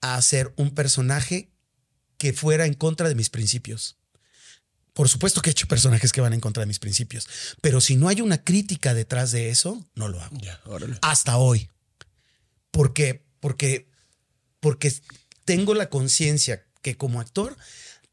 a 0.00 0.16
hacer 0.16 0.54
un 0.56 0.70
personaje 0.70 1.50
que 2.16 2.32
fuera 2.32 2.64
en 2.64 2.74
contra 2.74 3.10
de 3.10 3.14
mis 3.14 3.28
principios. 3.28 3.97
Por 4.98 5.08
supuesto 5.08 5.40
que 5.40 5.50
he 5.50 5.52
hecho 5.52 5.68
personajes 5.68 6.10
que 6.10 6.20
van 6.20 6.32
en 6.32 6.40
contra 6.40 6.62
de 6.62 6.66
mis 6.66 6.80
principios, 6.80 7.28
pero 7.60 7.80
si 7.80 7.94
no 7.94 8.08
hay 8.08 8.20
una 8.20 8.42
crítica 8.42 8.94
detrás 8.94 9.30
de 9.30 9.48
eso, 9.48 9.86
no 9.94 10.08
lo 10.08 10.20
hago. 10.20 10.36
Ya, 10.40 10.60
Hasta 11.02 11.36
hoy. 11.36 11.70
¿Por 12.72 12.94
qué? 12.94 13.24
Porque, 13.38 13.88
porque 14.58 14.92
tengo 15.44 15.74
la 15.74 15.88
conciencia 15.88 16.66
que 16.82 16.96
como 16.96 17.20
actor 17.20 17.56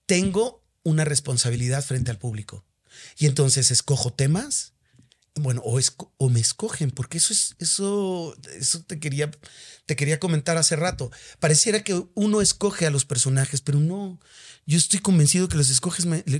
tengo 0.05 0.63
una 0.83 1.05
responsabilidad 1.05 1.83
frente 1.83 2.11
al 2.11 2.19
público. 2.19 2.63
Y 3.17 3.25
entonces 3.25 3.71
escojo 3.71 4.13
temas, 4.13 4.74
bueno, 5.35 5.61
o, 5.65 5.79
o 6.17 6.29
me 6.29 6.39
escogen, 6.39 6.91
porque 6.91 7.17
eso 7.17 7.33
es, 7.33 7.55
eso, 7.59 8.35
eso 8.57 8.83
te 8.83 8.99
quería, 8.99 9.29
te 9.85 9.95
quería 9.95 10.19
comentar 10.19 10.57
hace 10.57 10.75
rato. 10.75 11.11
Pareciera 11.39 11.83
que 11.83 12.05
uno 12.13 12.41
escoge 12.41 12.85
a 12.85 12.91
los 12.91 13.05
personajes, 13.05 13.61
pero 13.61 13.79
no. 13.79 14.19
Yo 14.65 14.77
estoy 14.77 14.99
convencido 14.99 15.49
que 15.49 15.57
los, 15.57 15.81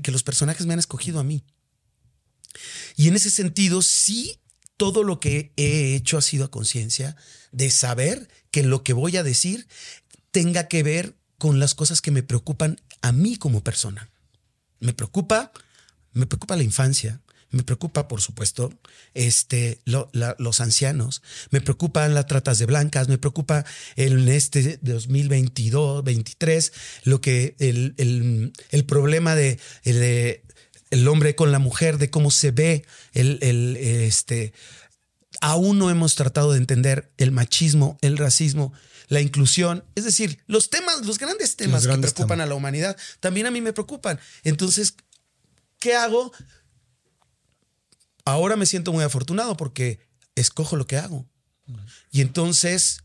que 0.01 0.11
los 0.11 0.23
personajes 0.23 0.65
me 0.65 0.73
han 0.73 0.79
escogido 0.79 1.19
a 1.19 1.23
mí. 1.23 1.43
Y 2.95 3.09
en 3.09 3.15
ese 3.15 3.29
sentido, 3.29 3.81
sí, 3.81 4.39
todo 4.77 5.03
lo 5.03 5.19
que 5.19 5.51
he 5.57 5.95
hecho 5.95 6.17
ha 6.17 6.21
sido 6.21 6.45
a 6.45 6.51
conciencia 6.51 7.17
de 7.51 7.69
saber 7.71 8.29
que 8.49 8.63
lo 8.63 8.83
que 8.83 8.93
voy 8.93 9.17
a 9.17 9.23
decir 9.23 9.67
tenga 10.31 10.67
que 10.67 10.83
ver 10.83 11.17
con 11.37 11.59
las 11.59 11.75
cosas 11.75 12.01
que 12.01 12.11
me 12.11 12.23
preocupan 12.23 12.81
a 13.01 13.11
mí 13.11 13.35
como 13.35 13.61
persona. 13.61 14.09
Me 14.79 14.93
preocupa, 14.93 15.51
me 16.13 16.25
preocupa 16.25 16.55
la 16.55 16.63
infancia, 16.63 17.21
me 17.55 17.63
preocupa, 17.63 18.09
por 18.09 18.21
supuesto, 18.21 18.73
este, 19.13 19.79
los 19.85 20.59
ancianos, 20.59 21.21
me 21.51 21.61
preocupan 21.61 22.13
las 22.13 22.27
tratas 22.27 22.59
de 22.59 22.65
blancas, 22.65 23.07
me 23.07 23.17
preocupa 23.17 23.63
en 23.95 24.27
este 24.27 24.77
2022, 24.81 26.03
23, 26.03 26.73
lo 27.05 27.21
que 27.21 27.55
el, 27.59 27.93
el, 28.71 28.85
problema 28.85 29.35
de, 29.35 29.57
el, 29.85 31.07
hombre 31.07 31.35
con 31.35 31.53
la 31.53 31.59
mujer, 31.59 31.97
de 31.97 32.09
cómo 32.09 32.29
se 32.29 32.51
ve 32.51 32.85
el, 33.13 33.39
el, 33.41 33.77
este, 33.77 34.51
aún 35.39 35.79
no 35.79 35.89
hemos 35.89 36.15
tratado 36.15 36.51
de 36.51 36.57
entender 36.57 37.09
el 37.17 37.31
machismo, 37.31 37.97
el 38.01 38.17
racismo, 38.17 38.73
la 39.07 39.21
inclusión. 39.21 39.85
Es 39.95 40.03
decir, 40.03 40.39
los 40.47 40.69
temas, 40.69 41.05
los 41.05 41.19
grandes 41.19 41.55
temas 41.55 41.87
que 41.87 41.97
preocupan 41.97 42.41
a 42.41 42.45
la 42.45 42.55
humanidad, 42.55 42.97
también 43.21 43.45
a 43.45 43.51
mí 43.51 43.61
me 43.61 43.71
preocupan. 43.71 44.19
Entonces, 44.43 44.95
¿qué 45.79 45.95
hago? 45.95 46.33
Ahora 48.25 48.55
me 48.55 48.65
siento 48.65 48.91
muy 48.91 49.03
afortunado 49.03 49.55
porque 49.55 49.99
escojo 50.35 50.75
lo 50.75 50.87
que 50.87 50.97
hago. 50.97 51.29
Y 52.11 52.21
entonces, 52.21 53.03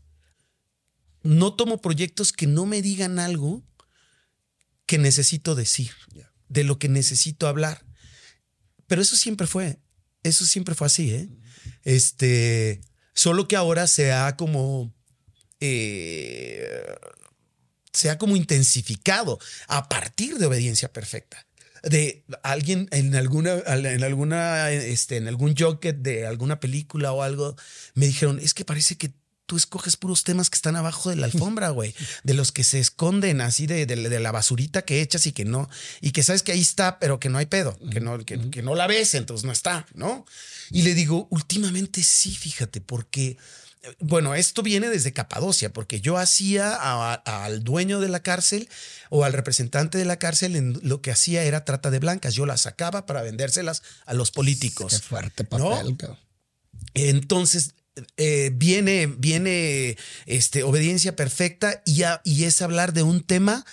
no 1.23 1.53
tomo 1.55 1.81
proyectos 1.81 2.33
que 2.33 2.47
no 2.47 2.65
me 2.65 2.81
digan 2.81 3.19
algo 3.19 3.63
que 4.85 4.97
necesito 4.97 5.55
decir, 5.55 5.91
de 6.49 6.63
lo 6.63 6.77
que 6.79 6.89
necesito 6.89 7.47
hablar. 7.47 7.85
Pero 8.87 9.01
eso 9.01 9.15
siempre 9.15 9.47
fue, 9.47 9.79
eso 10.23 10.45
siempre 10.45 10.75
fue 10.75 10.87
así, 10.87 11.11
¿eh? 11.11 11.29
Este, 11.83 12.81
solo 13.13 13.47
que 13.47 13.55
ahora 13.55 13.87
se 13.87 14.11
ha 14.11 14.35
como 14.35 14.93
eh, 15.59 16.67
se 17.93 18.09
ha 18.09 18.17
como 18.17 18.35
intensificado 18.35 19.39
a 19.67 19.87
partir 19.87 20.37
de 20.37 20.47
obediencia 20.47 20.91
perfecta. 20.91 21.45
De 21.83 22.23
alguien 22.43 22.87
en 22.91 23.15
alguna, 23.15 23.53
en 23.65 24.03
alguna, 24.03 24.69
este, 24.71 25.17
en 25.17 25.27
algún 25.27 25.55
jocket 25.57 25.97
de 25.97 26.27
alguna 26.27 26.59
película 26.59 27.11
o 27.11 27.23
algo, 27.23 27.55
me 27.95 28.05
dijeron, 28.05 28.39
es 28.39 28.53
que 28.53 28.65
parece 28.65 28.97
que 28.97 29.11
tú 29.51 29.57
escoges 29.57 29.97
puros 29.97 30.23
temas 30.23 30.49
que 30.49 30.55
están 30.55 30.77
abajo 30.77 31.09
de 31.09 31.17
la 31.17 31.25
alfombra, 31.25 31.71
güey, 31.71 31.93
de 32.23 32.33
los 32.33 32.53
que 32.53 32.63
se 32.63 32.79
esconden 32.79 33.41
así 33.41 33.67
de, 33.67 33.85
de, 33.85 34.19
la 34.21 34.31
basurita 34.31 34.83
que 34.83 35.01
echas 35.01 35.27
y 35.27 35.33
que 35.33 35.43
no, 35.43 35.69
y 35.99 36.11
que 36.11 36.23
sabes 36.23 36.41
que 36.41 36.53
ahí 36.53 36.61
está, 36.61 36.99
pero 36.99 37.19
que 37.19 37.27
no 37.27 37.37
hay 37.37 37.47
pedo, 37.47 37.77
que 37.91 37.99
no, 37.99 38.17
que, 38.19 38.49
que 38.49 38.61
no 38.61 38.75
la 38.75 38.87
ves, 38.87 39.13
entonces 39.13 39.43
no 39.43 39.51
está, 39.51 39.85
¿no? 39.93 40.25
Y 40.69 40.83
le 40.83 40.93
digo, 40.93 41.27
últimamente 41.31 42.01
sí, 42.01 42.33
fíjate, 42.33 42.79
porque 42.79 43.37
bueno, 43.99 44.35
esto 44.35 44.61
viene 44.61 44.89
desde 44.89 45.11
Capadocia, 45.11 45.73
porque 45.73 46.01
yo 46.01 46.17
hacía 46.17 46.75
al 47.15 47.63
dueño 47.63 47.99
de 47.99 48.09
la 48.09 48.21
cárcel 48.21 48.69
o 49.09 49.23
al 49.23 49.33
representante 49.33 49.97
de 49.97 50.05
la 50.05 50.19
cárcel, 50.19 50.55
en, 50.55 50.79
lo 50.83 51.01
que 51.01 51.11
hacía 51.11 51.43
era 51.43 51.65
trata 51.65 51.89
de 51.89 51.99
blancas. 51.99 52.35
Yo 52.35 52.45
las 52.45 52.61
sacaba 52.61 53.05
para 53.05 53.21
vendérselas 53.23 53.81
a 54.05 54.13
los 54.13 54.31
políticos. 54.31 54.93
Qué 54.93 54.99
fuerte 54.99 55.43
papel. 55.43 55.97
Entonces, 56.93 57.73
eh, 58.17 58.51
viene, 58.53 59.07
viene 59.07 59.97
este, 60.25 60.63
obediencia 60.63 61.15
perfecta 61.15 61.81
y, 61.85 62.03
y 62.23 62.43
es 62.43 62.61
hablar 62.61 62.93
de 62.93 63.03
un 63.03 63.23
tema 63.23 63.65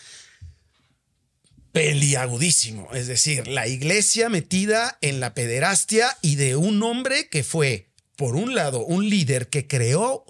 peliagudísimo. 1.73 2.89
Es 2.95 3.07
decir, 3.07 3.47
la 3.47 3.69
iglesia 3.69 4.29
metida 4.31 4.99
en 5.03 5.21
la 5.21 5.35
pederastia 5.35 6.17
y 6.23 6.37
de 6.37 6.57
un 6.57 6.83
hombre 6.83 7.29
que 7.29 7.45
fue 7.45 7.88
por 8.19 8.35
un 8.35 8.57
lado, 8.57 8.85
un 8.85 9.09
líder 9.09 9.49
que 9.49 9.69
creó 9.69 10.25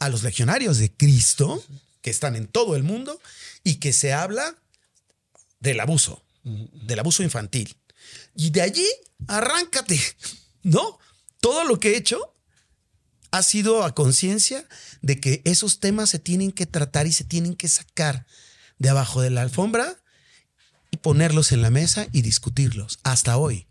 a 0.00 0.10
los 0.10 0.22
legionarios 0.22 0.76
de 0.76 0.92
Cristo, 0.92 1.64
que 2.02 2.10
están 2.10 2.36
en 2.36 2.46
todo 2.46 2.76
el 2.76 2.82
mundo, 2.82 3.18
y 3.64 3.76
que 3.76 3.94
se 3.94 4.12
habla 4.12 4.54
del 5.60 5.80
abuso, 5.80 6.22
del 6.44 6.98
abuso 6.98 7.22
infantil. 7.22 7.74
Y 8.36 8.50
de 8.50 8.60
allí, 8.60 8.86
arráncate, 9.28 9.98
¿no? 10.62 10.98
Todo 11.40 11.64
lo 11.64 11.80
que 11.80 11.92
he 11.92 11.96
hecho 11.96 12.34
ha 13.30 13.42
sido 13.42 13.82
a 13.82 13.94
conciencia 13.94 14.68
de 15.00 15.18
que 15.20 15.40
esos 15.46 15.80
temas 15.80 16.10
se 16.10 16.18
tienen 16.18 16.52
que 16.52 16.66
tratar 16.66 17.06
y 17.06 17.12
se 17.12 17.24
tienen 17.24 17.54
que 17.54 17.68
sacar 17.68 18.26
de 18.78 18.90
abajo 18.90 19.22
de 19.22 19.30
la 19.30 19.40
alfombra 19.40 19.96
y 20.90 20.98
ponerlos 20.98 21.52
en 21.52 21.62
la 21.62 21.70
mesa 21.70 22.08
y 22.12 22.20
discutirlos 22.20 22.98
hasta 23.04 23.38
hoy. 23.38 23.68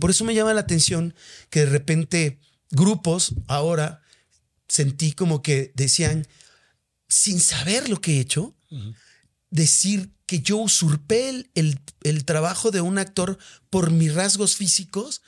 Por 0.00 0.10
eso 0.10 0.24
me 0.24 0.34
llama 0.34 0.54
la 0.54 0.62
atención 0.62 1.14
que 1.50 1.60
de 1.60 1.66
repente 1.66 2.38
grupos 2.76 3.34
ahora 3.48 4.02
sentí 4.68 5.12
como 5.12 5.42
que 5.42 5.72
decían, 5.74 6.26
sin 7.08 7.40
saber 7.40 7.88
lo 7.88 8.00
que 8.00 8.16
he 8.16 8.20
hecho, 8.20 8.54
decir 9.50 10.12
que 10.26 10.40
yo 10.40 10.58
usurpé 10.58 11.28
el, 11.54 11.80
el, 12.02 12.24
trabajo 12.24 12.70
de 12.70 12.80
un 12.80 12.98
actor 12.98 13.38
por 13.70 13.90
mis 13.90 14.14
rasgos 14.14 14.56
físicos 14.56 15.22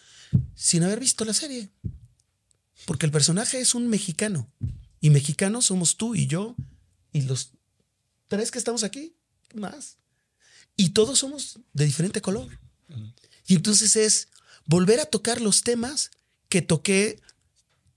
sin 0.54 0.82
haber 0.82 1.00
visto 1.00 1.24
la 1.24 1.34
serie. 1.34 1.70
Porque 2.84 3.06
el 3.06 3.12
personaje 3.12 3.60
es 3.60 3.74
un 3.74 3.88
mexicano. 3.88 4.50
Y 5.00 5.10
mexicanos 5.10 5.66
somos 5.66 5.96
tú 5.96 6.14
y 6.14 6.26
yo 6.26 6.56
y 7.12 7.22
los 7.22 7.52
tres 8.26 8.50
que 8.50 8.58
estamos 8.58 8.82
aquí, 8.82 9.14
más. 9.54 9.98
Y 10.76 10.90
todos 10.90 11.20
somos 11.20 11.60
de 11.72 11.86
diferente 11.86 12.20
color. 12.20 12.48
Y 13.46 13.54
entonces 13.54 13.96
es 13.96 14.28
volver 14.66 15.00
a 15.00 15.06
tocar 15.06 15.40
los 15.40 15.62
temas 15.62 16.10
que 16.48 16.62
toqué 16.62 17.20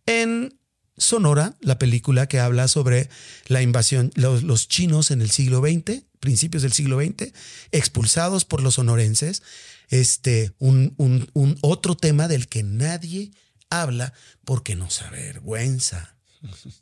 en 0.06 0.58
Sonora, 0.98 1.56
la 1.62 1.80
película 1.80 2.28
que 2.28 2.40
habla 2.40 2.68
sobre 2.68 3.10
la 3.48 3.62
invasión, 3.62 4.12
los, 4.16 4.68
chinos 4.68 5.12
en 5.12 5.22
el 5.22 5.32
siglo 5.32 5.62
XX, 5.62 6.04
principios 6.20 6.64
del 6.64 6.74
siglo 6.74 7.00
XX, 7.00 7.34
expulsados 7.72 8.46
por 8.46 8.62
los 8.62 8.76
sonorenses, 8.76 9.42
este, 9.90 10.54
un, 10.60 10.94
un 10.98 11.58
otro 11.62 11.96
tema 11.96 12.28
del 12.28 12.48
que 12.48 12.64
nadie 12.64 13.32
habla 13.70 14.14
porque 14.46 14.76
nos 14.76 15.02
avergüenza 15.02 16.16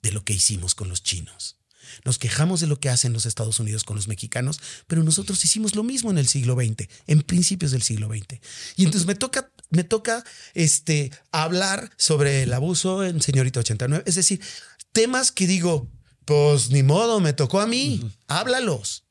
de 0.02 0.12
lo 0.12 0.24
que 0.24 0.34
hicimos 0.34 0.76
con 0.76 0.90
los 0.90 1.04
chinos. 1.04 1.60
Nos 2.06 2.20
quejamos 2.20 2.60
de 2.60 2.68
lo 2.68 2.80
que 2.80 2.90
hacen 2.90 3.14
los 3.14 3.26
Estados 3.26 3.60
Unidos 3.60 3.84
con 3.84 3.96
los 3.96 4.08
mexicanos, 4.08 4.60
pero 4.88 5.04
nosotros 5.04 5.44
hicimos 5.44 5.76
lo 5.76 5.84
mismo 5.84 6.12
en 6.12 6.18
el 6.18 6.28
siglo 6.28 6.56
XX, 6.56 6.88
en 7.08 7.22
principios 7.22 7.72
del 7.72 7.82
siglo 7.82 8.08
XX. 8.08 8.40
Y 8.76 8.86
entonces 8.86 9.08
me 9.08 9.16
toca, 9.16 9.52
me 9.70 9.84
toca 9.84 10.24
este, 10.54 11.12
hablar 11.32 11.92
sobre 11.98 12.44
el 12.44 12.54
abuso 12.54 13.04
en 13.04 13.22
Señorita 13.22 13.60
89. 13.60 14.04
Es 14.08 14.16
decir, 14.16 14.42
temas 14.92 15.32
que 15.32 15.48
digo, 15.48 15.90
pues 16.26 16.70
ni 16.70 16.84
modo, 16.84 17.20
me 17.20 17.34
tocó 17.34 17.60
a 17.60 17.68
mí, 17.68 18.12
háblalos. 18.28 19.06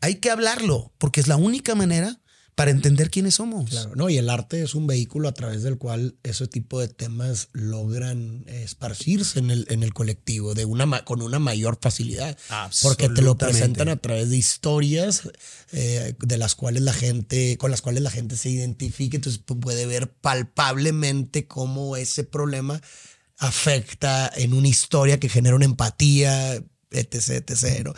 Hay 0.00 0.16
que 0.16 0.30
hablarlo, 0.30 0.92
porque 0.98 1.20
es 1.20 1.28
la 1.28 1.36
única 1.36 1.74
manera 1.74 2.20
para 2.54 2.70
entender 2.70 3.10
quiénes 3.10 3.36
somos. 3.36 3.70
Claro, 3.70 3.92
no, 3.96 4.08
y 4.08 4.16
el 4.16 4.30
arte 4.30 4.62
es 4.62 4.74
un 4.74 4.86
vehículo 4.86 5.28
a 5.28 5.32
través 5.32 5.62
del 5.62 5.76
cual 5.76 6.16
ese 6.22 6.46
tipo 6.46 6.80
de 6.80 6.88
temas 6.88 7.48
logran 7.52 8.44
esparcirse 8.46 9.40
en 9.40 9.50
el, 9.50 9.66
en 9.70 9.82
el 9.82 9.92
colectivo 9.92 10.54
de 10.54 10.64
una, 10.64 11.04
con 11.04 11.20
una 11.20 11.38
mayor 11.38 11.78
facilidad. 11.80 12.38
Porque 12.82 13.08
te 13.08 13.22
lo 13.22 13.36
presentan 13.36 13.88
a 13.88 13.96
través 13.96 14.30
de 14.30 14.36
historias 14.36 15.28
eh, 15.72 16.14
de 16.18 16.38
las 16.38 16.54
cuales 16.54 16.82
la 16.82 16.92
gente, 16.92 17.58
con 17.58 17.70
las 17.70 17.82
cuales 17.82 18.02
la 18.02 18.10
gente 18.10 18.36
se 18.36 18.50
identifica, 18.50 19.16
entonces 19.16 19.42
puede 19.42 19.86
ver 19.86 20.12
palpablemente 20.12 21.48
cómo 21.48 21.96
ese 21.96 22.22
problema 22.22 22.80
afecta 23.38 24.30
en 24.34 24.54
una 24.54 24.68
historia 24.68 25.18
que 25.18 25.28
genera 25.28 25.56
una 25.56 25.64
empatía, 25.64 26.62
etc, 26.94 27.50
etc. 27.50 27.88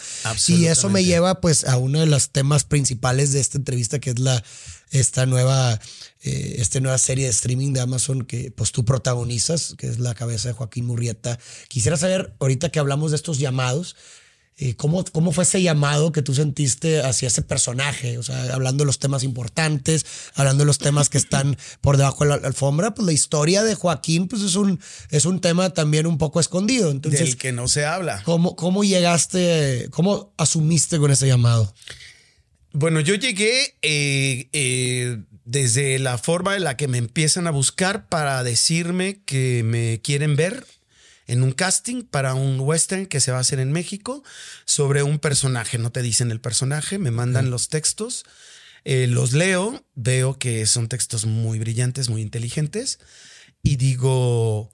Y 0.48 0.66
eso 0.66 0.88
me 0.88 1.04
lleva 1.04 1.40
pues 1.40 1.64
a 1.64 1.76
uno 1.76 2.00
de 2.00 2.06
los 2.06 2.30
temas 2.30 2.64
principales 2.64 3.32
de 3.32 3.40
esta 3.40 3.58
entrevista, 3.58 3.98
que 3.98 4.10
es 4.10 4.18
la, 4.18 4.42
esta 4.90 5.26
nueva, 5.26 5.80
eh, 6.22 6.56
esta 6.58 6.80
nueva 6.80 6.98
serie 6.98 7.24
de 7.24 7.30
streaming 7.30 7.72
de 7.72 7.80
Amazon 7.80 8.24
que 8.24 8.50
pues 8.50 8.72
tú 8.72 8.84
protagonizas, 8.84 9.74
que 9.76 9.88
es 9.88 9.98
la 9.98 10.14
cabeza 10.14 10.48
de 10.48 10.54
Joaquín 10.54 10.86
Murrieta. 10.86 11.38
Quisiera 11.68 11.96
saber, 11.96 12.34
ahorita 12.40 12.70
que 12.70 12.78
hablamos 12.78 13.10
de 13.10 13.16
estos 13.16 13.38
llamados, 13.38 13.96
¿cómo, 14.76 15.04
¿Cómo 15.04 15.32
fue 15.32 15.44
ese 15.44 15.60
llamado 15.60 16.12
que 16.12 16.22
tú 16.22 16.34
sentiste 16.34 17.00
hacia 17.00 17.28
ese 17.28 17.42
personaje? 17.42 18.16
O 18.16 18.22
sea, 18.22 18.54
hablando 18.54 18.84
de 18.84 18.86
los 18.86 18.98
temas 18.98 19.22
importantes, 19.22 20.06
hablando 20.34 20.62
de 20.62 20.66
los 20.66 20.78
temas 20.78 21.10
que 21.10 21.18
están 21.18 21.58
por 21.82 21.98
debajo 21.98 22.24
de 22.24 22.30
la 22.30 22.46
alfombra, 22.46 22.94
pues 22.94 23.04
la 23.04 23.12
historia 23.12 23.62
de 23.62 23.74
Joaquín 23.74 24.28
pues 24.28 24.42
es 24.42 24.54
un, 24.54 24.80
es 25.10 25.26
un 25.26 25.40
tema 25.40 25.70
también 25.70 26.06
un 26.06 26.16
poco 26.16 26.40
escondido. 26.40 26.90
Entonces, 26.90 27.20
Del 27.20 27.36
que 27.36 27.52
no 27.52 27.68
se 27.68 27.84
habla. 27.84 28.22
¿cómo, 28.24 28.56
¿Cómo 28.56 28.82
llegaste, 28.82 29.88
cómo 29.90 30.32
asumiste 30.38 30.98
con 30.98 31.10
ese 31.10 31.26
llamado? 31.26 31.74
Bueno, 32.72 33.00
yo 33.00 33.14
llegué 33.14 33.76
eh, 33.82 34.48
eh, 34.52 35.18
desde 35.44 35.98
la 35.98 36.18
forma 36.18 36.56
en 36.56 36.64
la 36.64 36.76
que 36.76 36.88
me 36.88 36.98
empiezan 36.98 37.46
a 37.46 37.50
buscar 37.50 38.08
para 38.08 38.42
decirme 38.42 39.20
que 39.24 39.62
me 39.64 40.00
quieren 40.02 40.36
ver 40.36 40.66
en 41.26 41.42
un 41.42 41.52
casting 41.52 42.02
para 42.02 42.34
un 42.34 42.60
western 42.60 43.06
que 43.06 43.20
se 43.20 43.32
va 43.32 43.38
a 43.38 43.40
hacer 43.40 43.58
en 43.60 43.72
México 43.72 44.22
sobre 44.64 45.02
un 45.02 45.18
personaje. 45.18 45.78
No 45.78 45.90
te 45.90 46.02
dicen 46.02 46.30
el 46.30 46.40
personaje, 46.40 46.98
me 46.98 47.10
mandan 47.10 47.50
los 47.50 47.68
textos, 47.68 48.24
eh, 48.84 49.06
los 49.06 49.32
leo, 49.32 49.84
veo 49.94 50.38
que 50.38 50.66
son 50.66 50.88
textos 50.88 51.26
muy 51.26 51.58
brillantes, 51.58 52.08
muy 52.08 52.22
inteligentes 52.22 53.00
y 53.62 53.76
digo, 53.76 54.72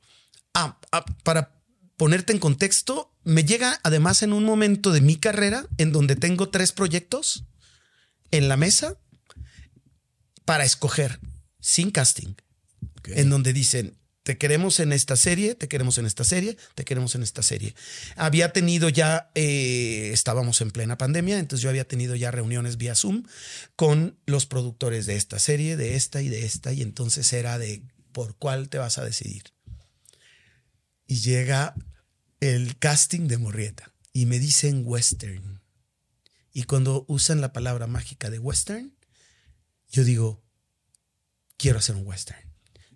ah, 0.54 0.78
ah, 0.92 1.04
para 1.24 1.62
ponerte 1.96 2.32
en 2.32 2.38
contexto, 2.38 3.14
me 3.24 3.44
llega 3.44 3.80
además 3.84 4.22
en 4.22 4.32
un 4.32 4.44
momento 4.44 4.92
de 4.92 5.00
mi 5.00 5.16
carrera 5.16 5.66
en 5.78 5.92
donde 5.92 6.16
tengo 6.16 6.50
tres 6.50 6.72
proyectos 6.72 7.44
en 8.30 8.48
la 8.48 8.56
mesa 8.56 8.98
para 10.44 10.64
escoger 10.64 11.20
sin 11.60 11.90
casting 11.90 12.34
en 13.04 13.30
donde 13.30 13.52
dicen, 13.52 13.96
te 14.22 14.38
queremos 14.38 14.78
en 14.78 14.92
esta 14.92 15.16
serie, 15.16 15.54
te 15.54 15.68
queremos 15.68 15.98
en 15.98 16.06
esta 16.06 16.24
serie, 16.24 16.56
te 16.74 16.84
queremos 16.84 17.14
en 17.14 17.22
esta 17.22 17.42
serie. 17.42 17.74
Había 18.16 18.52
tenido 18.52 18.88
ya, 18.88 19.30
eh, 19.34 20.10
estábamos 20.12 20.60
en 20.60 20.70
plena 20.70 20.96
pandemia, 20.96 21.38
entonces 21.38 21.62
yo 21.62 21.70
había 21.70 21.88
tenido 21.88 22.14
ya 22.14 22.30
reuniones 22.30 22.76
vía 22.76 22.94
Zoom 22.94 23.24
con 23.74 24.16
los 24.26 24.46
productores 24.46 25.06
de 25.06 25.16
esta 25.16 25.38
serie, 25.38 25.76
de 25.76 25.96
esta 25.96 26.22
y 26.22 26.28
de 26.28 26.44
esta, 26.44 26.72
y 26.72 26.82
entonces 26.82 27.32
era 27.32 27.58
de 27.58 27.82
por 28.12 28.36
cuál 28.36 28.68
te 28.68 28.78
vas 28.78 28.98
a 28.98 29.04
decidir. 29.04 29.42
Y 31.06 31.16
llega 31.16 31.74
el 32.40 32.78
casting 32.78 33.26
de 33.26 33.38
Morrieta 33.38 33.92
y 34.12 34.26
me 34.26 34.38
dicen 34.38 34.82
western. 34.84 35.60
Y 36.52 36.64
cuando 36.64 37.04
usan 37.08 37.40
la 37.40 37.52
palabra 37.52 37.86
mágica 37.86 38.30
de 38.30 38.38
western, 38.38 38.94
yo 39.90 40.04
digo, 40.04 40.44
quiero 41.56 41.78
hacer 41.78 41.96
un 41.96 42.06
western. 42.06 42.52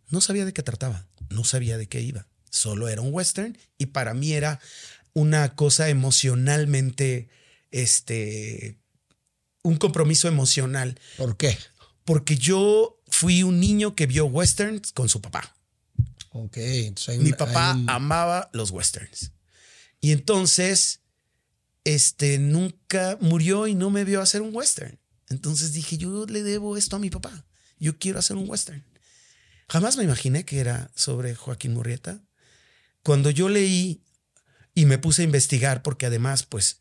No 0.09 0.21
sabía 0.21 0.45
de 0.45 0.53
qué 0.53 0.62
trataba, 0.62 1.09
no 1.37 1.44
sabía 1.44 1.79
de 1.79 1.87
qué 1.87 2.01
iba, 2.01 2.27
solo 2.51 2.88
era 2.88 3.03
un 3.03 3.12
western 3.12 3.57
y 3.79 3.87
para 3.87 4.14
mí 4.14 4.33
era 4.33 4.59
una 5.12 5.55
cosa 5.55 5.88
emocionalmente, 5.88 7.29
este, 7.70 8.79
un 9.62 9.77
compromiso 9.77 10.29
emocional. 10.29 10.99
¿Por 11.18 11.37
qué? 11.37 11.57
Porque 12.05 12.37
yo 12.37 13.01
fui 13.09 13.42
un 13.42 13.61
niño 13.61 13.94
que 13.94 14.07
vio 14.07 14.27
westerns 14.27 14.92
con 14.92 15.09
su 15.09 15.20
papá. 15.20 15.55
Ok. 16.31 16.59
Mi 17.18 17.33
papá 17.33 17.70
amaba 17.87 18.51
los 18.53 18.70
westerns. 18.70 19.33
Y 20.01 20.12
entonces, 20.12 21.01
este, 21.85 22.38
nunca 22.38 23.18
murió 23.20 23.66
y 23.66 23.75
no 23.75 23.90
me 23.90 24.05
vio 24.05 24.20
hacer 24.20 24.42
un 24.42 24.55
western. 24.55 24.99
Entonces 25.29 25.72
dije, 25.72 25.96
yo 25.99 26.27
le 26.27 26.42
debo 26.42 26.77
esto 26.77 26.96
a 26.96 26.99
mi 26.99 27.11
papá. 27.11 27.46
Yo 27.79 27.99
quiero 27.99 28.18
hacer 28.18 28.37
un 28.37 28.49
western. 28.49 28.85
Jamás 29.68 29.96
me 29.96 30.05
imaginé 30.05 30.44
que 30.44 30.61
era 30.61 30.90
sobre 30.94 31.35
Joaquín 31.35 31.74
Murrieta. 31.74 32.20
Cuando 33.02 33.31
yo 33.31 33.48
leí 33.48 34.02
y 34.74 34.87
me 34.87 34.98
puse 34.98 35.22
a 35.22 35.24
investigar, 35.24 35.83
porque 35.83 36.07
además, 36.07 36.44
pues, 36.44 36.81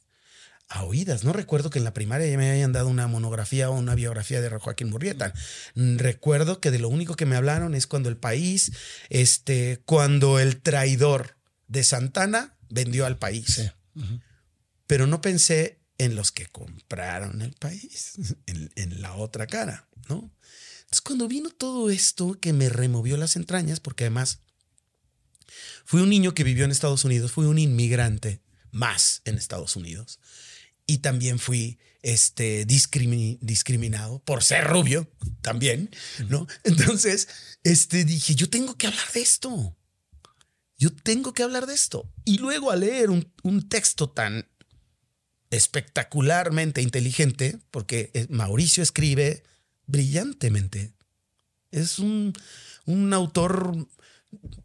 a 0.68 0.84
oídas, 0.84 1.24
no 1.24 1.32
recuerdo 1.32 1.70
que 1.70 1.80
en 1.80 1.86
la 1.86 1.94
primaria 1.94 2.28
ya 2.28 2.38
me 2.38 2.50
hayan 2.50 2.72
dado 2.72 2.88
una 2.88 3.08
monografía 3.08 3.70
o 3.70 3.74
una 3.74 3.96
biografía 3.96 4.42
de 4.42 4.50
Joaquín 4.50 4.90
Murrieta. 4.90 5.34
Recuerdo 5.76 6.60
que 6.60 6.72
de 6.72 6.80
lo 6.80 6.90
único 6.90 7.16
que 7.16 7.26
me 7.26 7.36
hablaron 7.36 7.76
es 7.76 7.88
cuando 7.88 8.10
el 8.10 8.18
país, 8.18 8.72
este, 9.10 9.82
cuando 9.86 10.40
el 10.40 10.62
traidor 10.62 11.38
de 11.68 11.84
Santana 11.84 12.58
vendió 12.70 13.06
al 13.06 13.18
país. 13.18 13.72
Pero 14.88 15.08
no 15.08 15.22
pensé 15.22 15.80
en 15.98 16.16
los 16.16 16.32
que 16.32 16.48
compraron 16.48 17.42
el 17.42 17.54
país, 17.54 18.14
en, 18.48 18.72
en 18.76 19.02
la 19.02 19.14
otra 19.14 19.48
cara, 19.48 19.88
¿no? 20.10 20.32
Entonces, 20.96 21.08
cuando 21.10 21.28
vino 21.28 21.50
todo 21.50 21.90
esto 21.90 22.40
que 22.40 22.54
me 22.54 22.70
removió 22.70 23.18
las 23.18 23.36
entrañas, 23.36 23.82
porque 23.82 24.06
además 24.06 24.40
fui 25.84 26.00
un 26.00 26.10
niño 26.10 26.34
que 26.34 26.46
vivió 26.46 26.64
en 26.64 26.72
Estados 26.72 27.04
Unidos, 27.04 27.34
fui 27.34 27.48
un 27.48 27.60
inmigrante 27.60 28.42
más 28.72 29.22
en 29.26 29.36
Estados 29.36 29.76
Unidos 29.76 30.22
y 30.88 31.00
también 31.00 31.38
fui 31.38 31.80
este, 32.02 32.64
discriminado 32.64 34.20
por 34.20 34.42
ser 34.42 34.68
rubio 34.68 35.12
también, 35.42 35.90
¿no? 36.30 36.48
Entonces, 36.64 37.28
este, 37.64 38.06
dije, 38.06 38.34
yo 38.36 38.50
tengo 38.50 38.78
que 38.78 38.88
hablar 38.88 39.12
de 39.14 39.22
esto. 39.22 39.76
Yo 40.78 40.96
tengo 40.96 41.34
que 41.34 41.44
hablar 41.44 41.66
de 41.66 41.74
esto. 41.74 42.10
Y 42.24 42.38
luego 42.38 42.72
al 42.72 42.80
leer 42.80 43.10
un, 43.10 43.34
un 43.44 43.68
texto 43.68 44.12
tan 44.12 44.48
espectacularmente 45.50 46.82
inteligente, 46.82 47.60
porque 47.70 48.12
eh, 48.14 48.28
Mauricio 48.30 48.82
escribe 48.82 49.44
brillantemente. 49.88 50.94
Es 51.72 52.00
un, 52.00 52.34
un 52.86 53.14
autor, 53.14 53.88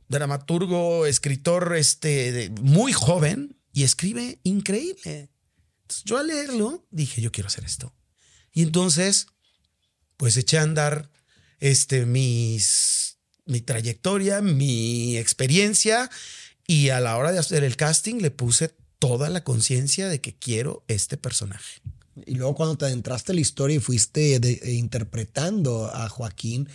dramaturgo, 0.09 1.07
escritor 1.07 1.77
este, 1.77 2.51
muy 2.61 2.93
joven 2.93 3.57
y 3.73 3.85
escribe 3.85 4.39
increíble. 4.43 5.31
yo 6.05 6.19
al 6.19 6.29
leerlo 6.29 6.87
dije, 6.91 7.21
yo 7.21 7.33
quiero 7.33 7.49
hacer 7.49 7.65
esto. 7.65 7.95
Y 8.53 8.63
entonces, 8.63 9.27
pues 10.17 10.37
eché 10.37 10.59
a 10.59 10.63
andar 10.63 11.11
este, 11.61 12.07
mi 12.07 12.59
trayectoria, 13.65 14.41
mi 14.41 15.17
experiencia 15.17 16.11
y 16.67 16.91
a 16.91 17.01
la 17.01 17.17
hora 17.17 17.33
de 17.33 17.39
hacer 17.39 17.65
el 17.65 17.77
casting 17.77 18.17
le 18.21 18.31
puse 18.31 18.75
toda 18.99 19.31
la 19.31 19.43
conciencia 19.45 20.09
de 20.09 20.21
que 20.21 20.37
quiero 20.37 20.85
este 20.89 21.17
personaje. 21.17 21.81
Y 22.27 22.35
luego 22.35 22.55
cuando 22.55 22.77
te 22.77 22.87
adentraste 22.87 23.33
en 23.33 23.37
la 23.37 23.43
historia 23.43 23.77
y 23.77 23.81
fuiste 23.81 24.37
eh, 24.37 24.73
interpretando 24.73 25.91
a 25.93 26.09
Joaquín, 26.09 26.69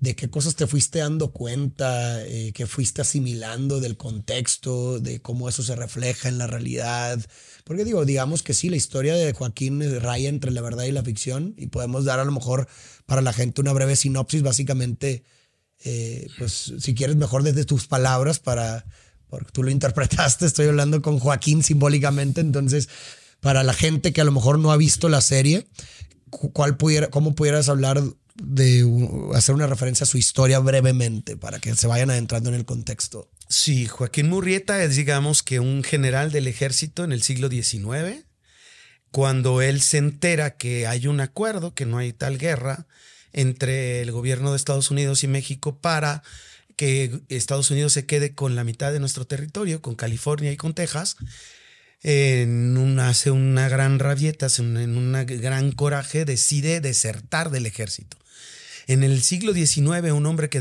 ¿de 0.00 0.16
qué 0.16 0.30
cosas 0.30 0.56
te 0.56 0.66
fuiste 0.66 1.00
dando 1.00 1.30
cuenta, 1.30 2.24
eh, 2.24 2.52
que 2.52 2.66
fuiste 2.66 3.02
asimilando 3.02 3.80
del 3.80 3.96
contexto, 3.96 4.98
de 4.98 5.20
cómo 5.20 5.48
eso 5.48 5.62
se 5.62 5.76
refleja 5.76 6.28
en 6.28 6.38
la 6.38 6.46
realidad? 6.46 7.20
Porque 7.64 7.84
digo, 7.84 8.04
digamos 8.04 8.42
que 8.42 8.54
sí, 8.54 8.70
la 8.70 8.76
historia 8.76 9.14
de 9.14 9.32
Joaquín 9.32 9.82
raya 10.00 10.28
entre 10.28 10.50
la 10.50 10.62
verdad 10.62 10.84
y 10.84 10.92
la 10.92 11.02
ficción 11.02 11.54
y 11.58 11.66
podemos 11.66 12.04
dar 12.04 12.18
a 12.18 12.24
lo 12.24 12.32
mejor 12.32 12.66
para 13.04 13.20
la 13.20 13.32
gente 13.32 13.60
una 13.60 13.74
breve 13.74 13.94
sinopsis, 13.94 14.42
básicamente, 14.42 15.22
eh, 15.84 16.28
pues 16.38 16.72
si 16.78 16.94
quieres 16.94 17.16
mejor 17.16 17.42
desde 17.42 17.64
tus 17.64 17.86
palabras 17.86 18.38
para... 18.38 18.86
Porque 19.28 19.52
tú 19.52 19.62
lo 19.62 19.70
interpretaste, 19.70 20.44
estoy 20.44 20.66
hablando 20.66 21.02
con 21.02 21.20
Joaquín 21.20 21.62
simbólicamente, 21.62 22.40
entonces 22.40 22.88
para 23.40 23.62
la 23.62 23.72
gente 23.72 24.12
que 24.12 24.20
a 24.20 24.24
lo 24.24 24.32
mejor 24.32 24.58
no 24.58 24.72
ha 24.72 24.76
visto 24.76 25.08
la 25.08 25.20
serie, 25.20 25.66
¿cuál 26.30 26.76
pudiera, 26.76 27.08
¿cómo 27.08 27.34
pudieras 27.34 27.68
hablar 27.68 28.02
de 28.36 28.86
hacer 29.34 29.54
una 29.54 29.66
referencia 29.66 30.04
a 30.04 30.06
su 30.06 30.18
historia 30.18 30.58
brevemente 30.58 31.36
para 31.36 31.58
que 31.58 31.74
se 31.74 31.86
vayan 31.86 32.10
adentrando 32.10 32.48
en 32.48 32.54
el 32.54 32.64
contexto? 32.64 33.30
Sí, 33.48 33.86
Joaquín 33.86 34.28
Murrieta 34.28 34.82
es, 34.82 34.96
digamos, 34.96 35.42
que 35.42 35.60
un 35.60 35.82
general 35.82 36.30
del 36.30 36.46
ejército 36.46 37.04
en 37.04 37.12
el 37.12 37.22
siglo 37.22 37.48
XIX. 37.48 38.24
Cuando 39.10 39.60
él 39.60 39.80
se 39.80 39.98
entera 39.98 40.56
que 40.56 40.86
hay 40.86 41.08
un 41.08 41.20
acuerdo, 41.20 41.74
que 41.74 41.84
no 41.84 41.98
hay 41.98 42.12
tal 42.12 42.38
guerra 42.38 42.86
entre 43.32 44.02
el 44.02 44.12
gobierno 44.12 44.50
de 44.50 44.56
Estados 44.56 44.90
Unidos 44.90 45.24
y 45.24 45.28
México 45.28 45.78
para 45.78 46.22
que 46.76 47.20
Estados 47.28 47.70
Unidos 47.70 47.92
se 47.92 48.06
quede 48.06 48.34
con 48.34 48.54
la 48.54 48.64
mitad 48.64 48.92
de 48.92 49.00
nuestro 49.00 49.26
territorio, 49.26 49.82
con 49.82 49.96
California 49.96 50.52
y 50.52 50.56
con 50.56 50.72
Texas, 50.72 51.16
en 52.02 52.98
hace 52.98 53.30
una 53.30 53.68
gran 53.68 53.98
rabieta, 53.98 54.46
en 54.58 54.96
un 54.96 55.12
gran 55.26 55.72
coraje, 55.72 56.24
decide 56.24 56.80
desertar 56.80 57.50
del 57.50 57.66
ejército. 57.66 58.16
En 58.86 59.02
el 59.02 59.22
siglo 59.22 59.52
XIX, 59.52 60.12
un 60.12 60.26
hombre 60.26 60.48
que, 60.48 60.60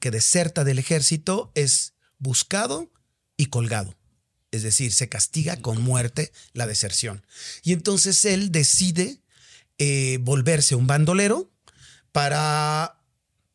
que 0.00 0.10
deserta 0.10 0.64
del 0.64 0.78
ejército 0.78 1.52
es 1.54 1.94
buscado 2.18 2.90
y 3.36 3.46
colgado. 3.46 3.96
Es 4.50 4.62
decir, 4.62 4.92
se 4.92 5.08
castiga 5.08 5.60
con 5.60 5.80
muerte 5.82 6.32
la 6.52 6.66
deserción. 6.66 7.24
Y 7.62 7.72
entonces 7.72 8.24
él 8.24 8.52
decide 8.52 9.20
eh, 9.78 10.18
volverse 10.20 10.74
un 10.74 10.86
bandolero 10.86 11.50
para, 12.12 13.02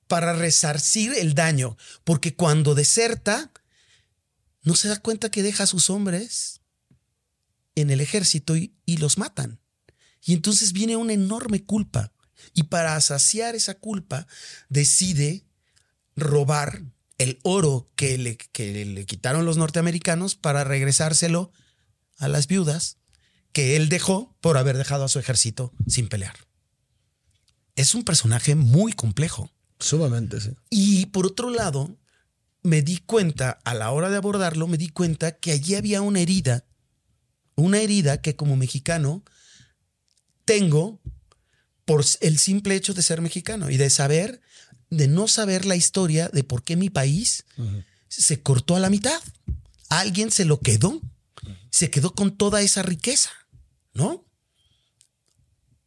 para 0.07 0.33
resarcir 0.33 1.13
el 1.17 1.33
daño, 1.33 1.77
porque 2.03 2.35
cuando 2.35 2.75
deserta, 2.75 3.51
no 4.63 4.75
se 4.75 4.87
da 4.87 4.99
cuenta 4.99 5.31
que 5.31 5.43
deja 5.43 5.63
a 5.63 5.67
sus 5.67 5.89
hombres 5.89 6.60
en 7.75 7.89
el 7.89 8.01
ejército 8.01 8.55
y, 8.55 8.73
los 8.97 9.17
matan. 9.17 9.59
Y 10.23 10.33
entonces 10.33 10.73
viene 10.73 10.95
una 10.95 11.13
enorme 11.13 11.63
culpa. 11.63 12.11
Y 12.53 12.63
para 12.63 12.99
saciar 13.01 13.55
esa 13.55 13.75
culpa, 13.75 14.27
decide 14.69 15.45
robar 16.15 16.83
el 17.17 17.39
oro 17.43 17.89
que 17.95 18.17
le, 18.17 18.37
que 18.37 18.85
le 18.85 19.05
quitaron 19.05 19.45
los 19.45 19.57
norteamericanos 19.57 20.35
para 20.35 20.63
regresárselo 20.63 21.51
a 22.17 22.27
las 22.27 22.47
viudas 22.47 22.97
que 23.53 23.75
él 23.75 23.89
dejó 23.89 24.35
por 24.41 24.57
haber 24.57 24.77
dejado 24.77 25.05
a 25.05 25.09
su 25.09 25.19
ejército 25.19 25.73
sin 25.87 26.07
pelear. 26.07 26.35
Es 27.75 27.95
un 27.95 28.03
personaje 28.03 28.55
muy 28.55 28.93
complejo. 28.93 29.49
Sumamente, 29.79 30.39
sí. 30.39 30.51
Y 30.69 31.07
por 31.07 31.25
otro 31.25 31.49
lado, 31.49 31.97
me 32.63 32.81
di 32.81 32.97
cuenta, 32.97 33.59
a 33.63 33.73
la 33.73 33.91
hora 33.91 34.09
de 34.09 34.17
abordarlo, 34.17 34.67
me 34.67 34.77
di 34.77 34.89
cuenta 34.89 35.37
que 35.37 35.51
allí 35.51 35.75
había 35.75 36.01
una 36.01 36.19
herida 36.19 36.65
una 37.61 37.79
herida 37.79 38.21
que 38.21 38.35
como 38.35 38.55
mexicano 38.55 39.23
tengo 40.45 41.01
por 41.85 42.05
el 42.21 42.39
simple 42.39 42.75
hecho 42.75 42.93
de 42.93 43.01
ser 43.01 43.21
mexicano 43.21 43.69
y 43.69 43.77
de 43.77 43.89
saber, 43.89 44.41
de 44.89 45.07
no 45.07 45.27
saber 45.27 45.65
la 45.65 45.75
historia 45.75 46.29
de 46.29 46.43
por 46.43 46.63
qué 46.63 46.75
mi 46.75 46.89
país 46.89 47.45
se 48.07 48.41
cortó 48.41 48.75
a 48.75 48.79
la 48.79 48.89
mitad. 48.89 49.19
Alguien 49.89 50.31
se 50.31 50.45
lo 50.45 50.59
quedó, 50.59 51.01
se 51.69 51.89
quedó 51.89 52.13
con 52.13 52.35
toda 52.37 52.61
esa 52.61 52.81
riqueza, 52.81 53.31
¿no? 53.93 54.25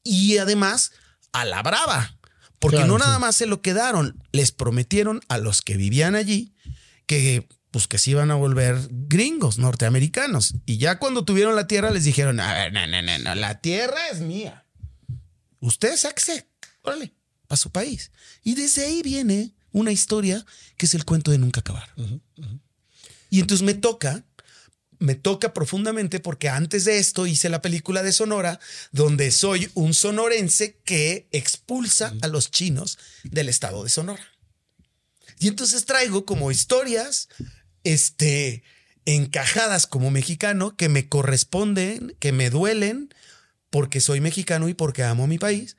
Y 0.03 0.39
además, 0.39 0.93
a 1.33 1.45
la 1.45 1.62
brava, 1.62 2.18
porque 2.59 2.85
no 2.85 2.99
nada 2.99 3.18
más 3.18 3.37
se 3.37 3.47
lo 3.47 3.62
quedaron, 3.62 4.22
les 4.33 4.53
prometieron 4.53 5.20
a 5.29 5.39
los 5.39 5.62
que 5.62 5.77
vivían 5.77 6.14
allí 6.14 6.55
que 7.07 7.49
pues 7.75 7.89
que 7.89 7.99
se 7.99 8.12
iban 8.12 8.31
a 8.31 8.37
volver 8.37 8.79
gringos, 8.89 9.59
norteamericanos. 9.59 10.55
Y 10.64 10.79
ya 10.79 11.01
cuando 11.01 11.25
tuvieron 11.25 11.57
la 11.57 11.66
tierra 11.66 11.91
les 11.91 12.05
dijeron, 12.05 12.39
a 12.39 12.55
ver, 12.55 12.72
no, 12.72 12.87
no, 12.87 13.03
no, 13.03 13.18
no, 13.18 13.35
la 13.35 13.61
tierra 13.61 14.11
es 14.12 14.20
mía. 14.20 14.64
Usted 15.59 15.97
sáquese, 15.97 16.47
órale, 16.83 17.12
para 17.49 17.57
su 17.57 17.72
país. 17.72 18.12
Y 18.45 18.55
desde 18.55 18.87
ahí 18.87 19.03
viene 19.03 19.55
una 19.72 19.91
historia 19.91 20.47
que 20.77 20.87
es 20.87 20.95
el 20.95 21.05
cuento 21.05 21.33
de 21.33 21.39
nunca 21.39 21.62
acabar. 21.62 21.93
Y 23.29 23.41
entonces 23.41 23.66
me 23.66 23.75
toca, 23.75 24.22
me 25.01 25.16
toca 25.16 25.53
profundamente 25.53 26.20
porque 26.20 26.49
antes 26.49 26.85
de 26.85 26.99
esto 26.99 27.27
hice 27.27 27.49
la 27.49 27.61
película 27.61 28.05
de 28.05 28.12
Sonora, 28.12 28.61
donde 28.93 29.33
soy 29.33 29.68
un 29.75 29.95
sonorense 29.95 30.79
que 30.85 31.27
expulsa 31.33 32.14
a 32.22 32.29
los 32.29 32.53
chinos 32.53 32.99
del 33.25 33.49
estado 33.49 33.83
de 33.83 33.91
Sonora. 33.91 34.25
Y 35.41 35.49
entonces 35.49 35.85
traigo 35.87 36.25
como 36.25 36.53
historias, 36.53 37.29
este, 37.85 38.62
encajadas 39.05 39.87
como 39.87 40.11
mexicano 40.11 40.76
que 40.76 40.89
me 40.89 41.09
corresponden, 41.09 42.16
que 42.18 42.32
me 42.32 42.51
duelen, 42.51 43.11
porque 43.70 44.01
soy 44.01 44.20
mexicano 44.20 44.68
y 44.68 44.74
porque 44.74 45.05
amo 45.05 45.26
mi 45.26 45.39
país, 45.39 45.76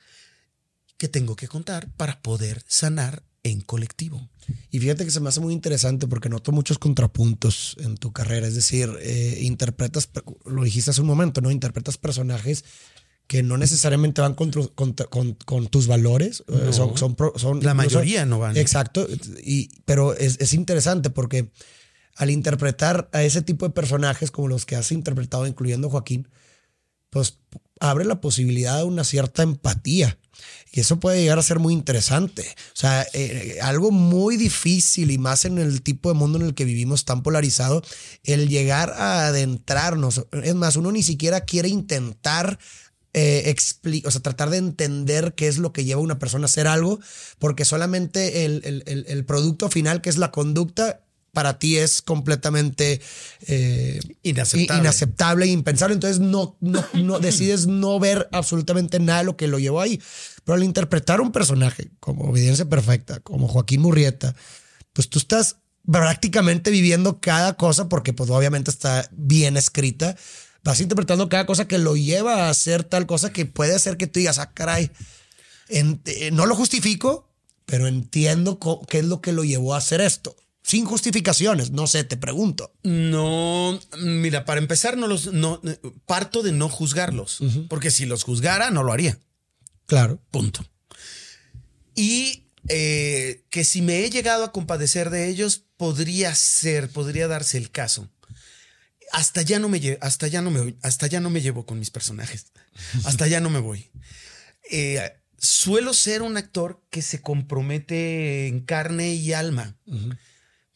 que 0.96 1.08
tengo 1.08 1.36
que 1.36 1.48
contar 1.48 1.90
para 1.96 2.20
poder 2.22 2.64
sanar 2.66 3.22
en 3.42 3.60
colectivo. 3.60 4.28
Y 4.70 4.80
fíjate 4.80 5.04
que 5.04 5.10
se 5.10 5.20
me 5.20 5.28
hace 5.28 5.40
muy 5.40 5.52
interesante 5.52 6.06
porque 6.06 6.28
noto 6.28 6.52
muchos 6.52 6.78
contrapuntos 6.78 7.76
en 7.80 7.96
tu 7.96 8.12
carrera. 8.12 8.46
Es 8.46 8.54
decir, 8.54 8.90
eh, 9.00 9.38
interpretas, 9.42 10.08
lo 10.44 10.64
dijiste 10.64 10.90
hace 10.90 11.00
un 11.00 11.06
momento, 11.06 11.40
¿no? 11.40 11.50
Interpretas 11.50 11.96
personajes 11.98 12.64
que 13.26 13.42
no 13.42 13.56
necesariamente 13.56 14.20
van 14.20 14.34
con, 14.34 14.50
con, 14.52 15.66
tus 15.66 15.86
valores. 15.86 16.44
Eh, 16.48 16.72
son, 16.72 16.96
son, 16.96 17.62
La 17.62 17.74
mayoría 17.74 18.24
no 18.24 18.38
van. 18.38 18.56
Exacto. 18.56 19.06
Y, 19.42 19.68
pero 19.84 20.14
es, 20.14 20.36
es, 20.40 20.54
interesante 20.54 21.10
porque 21.10 21.50
al 22.16 22.30
interpretar 22.30 23.08
a 23.12 23.22
ese 23.22 23.42
tipo 23.42 23.66
de 23.66 23.74
personajes 23.74 24.30
como 24.30 24.48
los 24.48 24.64
que 24.64 24.76
has 24.76 24.90
interpretado, 24.90 25.46
incluyendo 25.46 25.90
Joaquín, 25.90 26.28
pues 27.10 27.38
abre 27.78 28.04
la 28.04 28.20
posibilidad 28.20 28.78
de 28.78 28.84
una 28.84 29.04
cierta 29.04 29.42
empatía. 29.42 30.18
Y 30.72 30.80
eso 30.80 31.00
puede 31.00 31.20
llegar 31.20 31.38
a 31.38 31.42
ser 31.42 31.58
muy 31.58 31.72
interesante. 31.72 32.42
O 32.42 32.76
sea, 32.76 33.06
eh, 33.12 33.58
algo 33.62 33.90
muy 33.90 34.36
difícil 34.36 35.10
y 35.10 35.18
más 35.18 35.44
en 35.44 35.58
el 35.58 35.82
tipo 35.82 36.10
de 36.10 36.14
mundo 36.14 36.38
en 36.38 36.46
el 36.46 36.54
que 36.54 36.64
vivimos 36.64 37.04
tan 37.04 37.22
polarizado, 37.22 37.82
el 38.24 38.48
llegar 38.48 38.90
a 38.90 39.28
adentrarnos. 39.28 40.26
Es 40.42 40.54
más, 40.54 40.76
uno 40.76 40.92
ni 40.92 41.02
siquiera 41.02 41.42
quiere 41.42 41.68
intentar 41.68 42.58
eh, 43.14 43.54
o 44.04 44.10
sea, 44.10 44.20
tratar 44.20 44.50
de 44.50 44.58
entender 44.58 45.34
qué 45.34 45.48
es 45.48 45.56
lo 45.56 45.72
que 45.72 45.84
lleva 45.84 46.00
a 46.00 46.04
una 46.04 46.18
persona 46.18 46.44
a 46.44 46.46
hacer 46.46 46.66
algo, 46.66 47.00
porque 47.38 47.64
solamente 47.64 48.44
el, 48.44 48.82
el 48.86 49.24
producto 49.24 49.70
final, 49.70 50.02
que 50.02 50.10
es 50.10 50.18
la 50.18 50.30
conducta, 50.30 51.05
para 51.36 51.58
ti 51.58 51.76
es 51.76 52.00
completamente 52.00 52.98
eh, 53.46 54.00
inaceptable. 54.22 54.80
inaceptable 54.80 55.44
e 55.44 55.48
impensable. 55.48 55.92
Entonces 55.92 56.18
no, 56.18 56.56
no, 56.62 56.82
no 56.94 57.18
decides 57.20 57.66
no 57.66 58.00
ver 58.00 58.26
absolutamente 58.32 59.00
nada 59.00 59.18
de 59.18 59.26
lo 59.26 59.36
que 59.36 59.46
lo 59.46 59.58
llevó 59.58 59.82
ahí. 59.82 60.00
Pero 60.44 60.56
al 60.56 60.64
interpretar 60.64 61.20
un 61.20 61.32
personaje 61.32 61.90
como 62.00 62.24
Obediencia 62.24 62.64
Perfecta, 62.64 63.20
como 63.20 63.48
Joaquín 63.48 63.82
Murrieta, 63.82 64.34
pues 64.94 65.10
tú 65.10 65.18
estás 65.18 65.56
prácticamente 65.84 66.70
viviendo 66.70 67.20
cada 67.20 67.52
cosa 67.58 67.86
porque 67.90 68.14
pues 68.14 68.30
obviamente 68.30 68.70
está 68.70 69.06
bien 69.12 69.58
escrita. 69.58 70.16
Vas 70.64 70.80
interpretando 70.80 71.28
cada 71.28 71.44
cosa 71.44 71.68
que 71.68 71.76
lo 71.76 71.96
lleva 71.96 72.46
a 72.46 72.48
hacer 72.48 72.82
tal 72.82 73.04
cosa 73.04 73.30
que 73.30 73.44
puede 73.44 73.74
hacer 73.74 73.98
que 73.98 74.06
tú 74.06 74.20
digas, 74.20 74.38
ah, 74.38 74.52
caray, 74.54 74.90
eh, 75.68 76.30
no 76.32 76.46
lo 76.46 76.56
justifico, 76.56 77.28
pero 77.66 77.88
entiendo 77.88 78.58
qué 78.88 79.00
es 79.00 79.04
lo 79.04 79.20
que 79.20 79.32
lo 79.32 79.44
llevó 79.44 79.74
a 79.74 79.78
hacer 79.78 80.00
esto 80.00 80.34
sin 80.66 80.84
justificaciones. 80.84 81.70
No 81.70 81.86
sé, 81.86 82.02
te 82.02 82.16
pregunto. 82.16 82.72
No, 82.82 83.78
mira, 83.98 84.44
para 84.44 84.60
empezar, 84.60 84.96
no 84.96 85.06
los, 85.06 85.32
no, 85.32 85.60
parto 86.06 86.42
de 86.42 86.50
no 86.50 86.68
juzgarlos, 86.68 87.38
porque 87.68 87.92
si 87.92 88.04
los 88.04 88.24
juzgara, 88.24 88.70
no 88.70 88.82
lo 88.82 88.92
haría. 88.92 89.16
Claro. 89.86 90.20
Punto. 90.32 90.66
Y 91.94 92.48
eh, 92.68 93.44
que 93.48 93.62
si 93.62 93.80
me 93.80 94.04
he 94.04 94.10
llegado 94.10 94.42
a 94.42 94.50
compadecer 94.50 95.10
de 95.10 95.28
ellos, 95.28 95.62
podría 95.76 96.34
ser, 96.34 96.90
podría 96.90 97.28
darse 97.28 97.58
el 97.58 97.70
caso. 97.70 98.10
Hasta 99.12 99.42
ya 99.42 99.60
no 99.60 99.68
me 99.68 99.98
hasta 100.00 100.26
ya 100.26 100.42
no 100.42 100.50
me 100.50 100.74
hasta 100.82 101.06
ya 101.06 101.20
no 101.20 101.30
me 101.30 101.42
llevo 101.42 101.64
con 101.64 101.78
mis 101.78 101.90
personajes. 101.90 102.46
Hasta 103.04 103.28
ya 103.28 103.40
no 103.40 103.50
me 103.50 103.60
voy. 103.60 103.88
Eh, 104.68 105.00
suelo 105.38 105.94
ser 105.94 106.22
un 106.22 106.36
actor 106.36 106.82
que 106.90 107.02
se 107.02 107.22
compromete 107.22 108.48
en 108.48 108.60
carne 108.60 109.14
y 109.14 109.32
alma. 109.32 109.76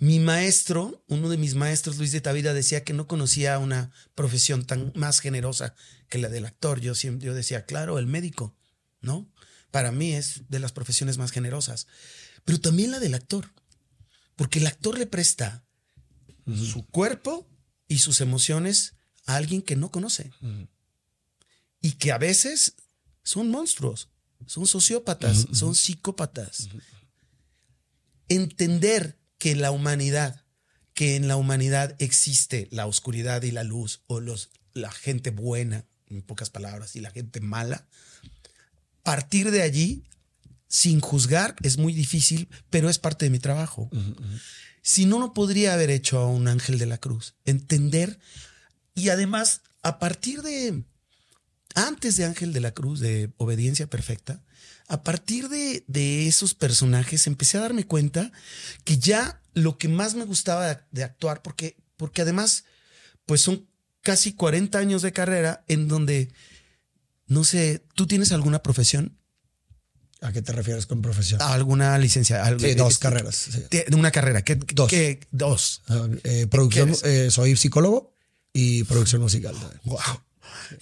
Mi 0.01 0.19
maestro, 0.19 1.05
uno 1.09 1.29
de 1.29 1.37
mis 1.37 1.55
maestros, 1.55 1.99
Luis 1.99 2.11
de 2.11 2.23
Tavira, 2.23 2.55
decía 2.55 2.85
que 2.85 2.95
no 2.95 3.07
conocía 3.07 3.59
una 3.59 3.93
profesión 4.15 4.65
tan 4.65 4.93
más 4.97 5.21
generosa 5.21 5.75
que 6.09 6.17
la 6.17 6.31
del 6.31 6.47
actor. 6.47 6.81
Yo 6.81 6.95
siempre 6.95 7.27
yo 7.27 7.35
decía, 7.35 7.67
claro, 7.67 7.99
el 7.99 8.07
médico, 8.07 8.57
¿no? 9.03 9.31
Para 9.71 9.93
mí 9.93 10.15
es 10.15 10.49
de 10.49 10.59
las 10.59 10.73
profesiones 10.73 11.19
más 11.19 11.33
generosas. 11.33 11.87
Pero 12.47 12.59
también 12.59 12.91
la 12.91 12.99
del 12.99 13.13
actor. 13.13 13.53
Porque 14.37 14.59
el 14.59 14.67
actor 14.69 14.99
le 14.99 15.07
presta 15.07 15.67
su 16.47 16.87
cuerpo 16.87 17.47
y 17.87 17.99
sus 17.99 18.23
emociones 18.23 18.95
a 19.27 19.37
alguien 19.37 19.61
que 19.61 19.77
no 19.77 19.91
conoce. 19.91 20.33
Y 21.83 21.93
que 21.93 22.11
a 22.11 22.17
veces 22.17 22.75
son 23.23 23.51
monstruos, 23.51 24.09
son 24.47 24.67
sociópatas, 24.67 25.47
son 25.53 25.75
psicópatas. 25.75 26.71
Entender 28.31 29.20
que 29.41 29.57
la 29.57 29.73
humanidad, 29.73 30.45
que 30.95 31.17
en 31.17 31.27
la 31.27 31.37
humanidad 31.37 31.97
existe 31.99 32.69
la 32.71 32.87
oscuridad 32.87 33.43
y 33.43 33.51
la 33.51 33.65
luz, 33.65 34.03
o 34.07 34.21
los, 34.21 34.51
la 34.75 34.93
gente 34.93 35.31
buena, 35.31 35.87
en 36.07 36.21
pocas 36.23 36.51
palabras, 36.51 36.95
y 36.95 37.01
la 37.01 37.11
gente 37.11 37.41
mala, 37.41 37.89
partir 39.03 39.51
de 39.51 39.63
allí, 39.63 40.05
sin 40.69 41.01
juzgar, 41.01 41.57
es 41.63 41.79
muy 41.79 41.95
difícil, 41.95 42.49
pero 42.69 42.91
es 42.91 42.99
parte 42.99 43.25
de 43.25 43.31
mi 43.31 43.39
trabajo. 43.39 43.91
Si 44.83 45.07
no, 45.07 45.19
no 45.19 45.33
podría 45.33 45.73
haber 45.73 45.91
hecho 45.91 46.19
a 46.19 46.27
un 46.27 46.47
ángel 46.47 46.79
de 46.79 46.87
la 46.87 46.99
cruz. 46.99 47.35
Entender 47.47 48.21
y 48.95 49.09
además, 49.09 49.63
a 49.83 49.99
partir 49.99 50.43
de, 50.43 50.85
antes 51.75 52.19
de 52.19 52.27
Ángel 52.27 52.53
de 52.53 52.61
la 52.61 52.73
Cruz, 52.73 53.01
de 53.01 53.33
Obediencia 53.39 53.89
Perfecta, 53.89 54.43
a 54.91 55.05
partir 55.05 55.49
de, 55.49 56.27
esos 56.27 56.55
personajes 56.55 57.29
empecé 57.29 57.57
a 57.57 57.61
darme 57.61 57.87
cuenta 57.87 58.33
que 58.83 58.99
ya 58.99 59.41
lo 59.55 59.79
que 59.79 59.87
más 59.87 60.17
me 60.17 60.25
gustaba 60.25 60.85
de, 60.91 61.05
actuar, 61.05 61.43
porque, 61.43 61.77
porque 61.97 62.23
además, 62.23 62.65
pues 63.25 63.41
son 63.41 63.69
casi 64.01 64.33
40 64.33 64.77
años 64.77 65.03
de 65.03 65.13
carrera 65.13 65.65
en 65.69 65.87
donde, 65.87 66.33
no 67.29 67.45
sé, 67.45 67.85
¿tú 67.95 68.09
tienes 68.09 68.33
alguna 68.33 68.65
profesión? 68.65 69.17
¿A 70.23 70.33
qué 70.33 70.43
te 70.43 70.51
refieres 70.51 70.87
con 70.87 71.03
profesión? 71.03 71.41
¿A 71.41 71.53
alguna 71.53 71.97
licencia? 71.97 72.45
Sí, 72.59 72.75
dos 72.75 72.99
carreras. 72.99 73.49
De 73.71 73.87
una 73.93 74.11
carrera. 74.11 74.43
¿Qué, 74.43 74.57
dos. 74.57 74.91
dos. 75.31 75.83
Ah, 75.87 76.09
eh, 76.25 76.49
producción, 76.51 76.93
eh, 77.05 77.29
soy 77.31 77.55
psicólogo 77.55 78.13
y 78.53 78.83
producción 78.85 79.23
musical. 79.23 79.55
Wow. 79.85 80.01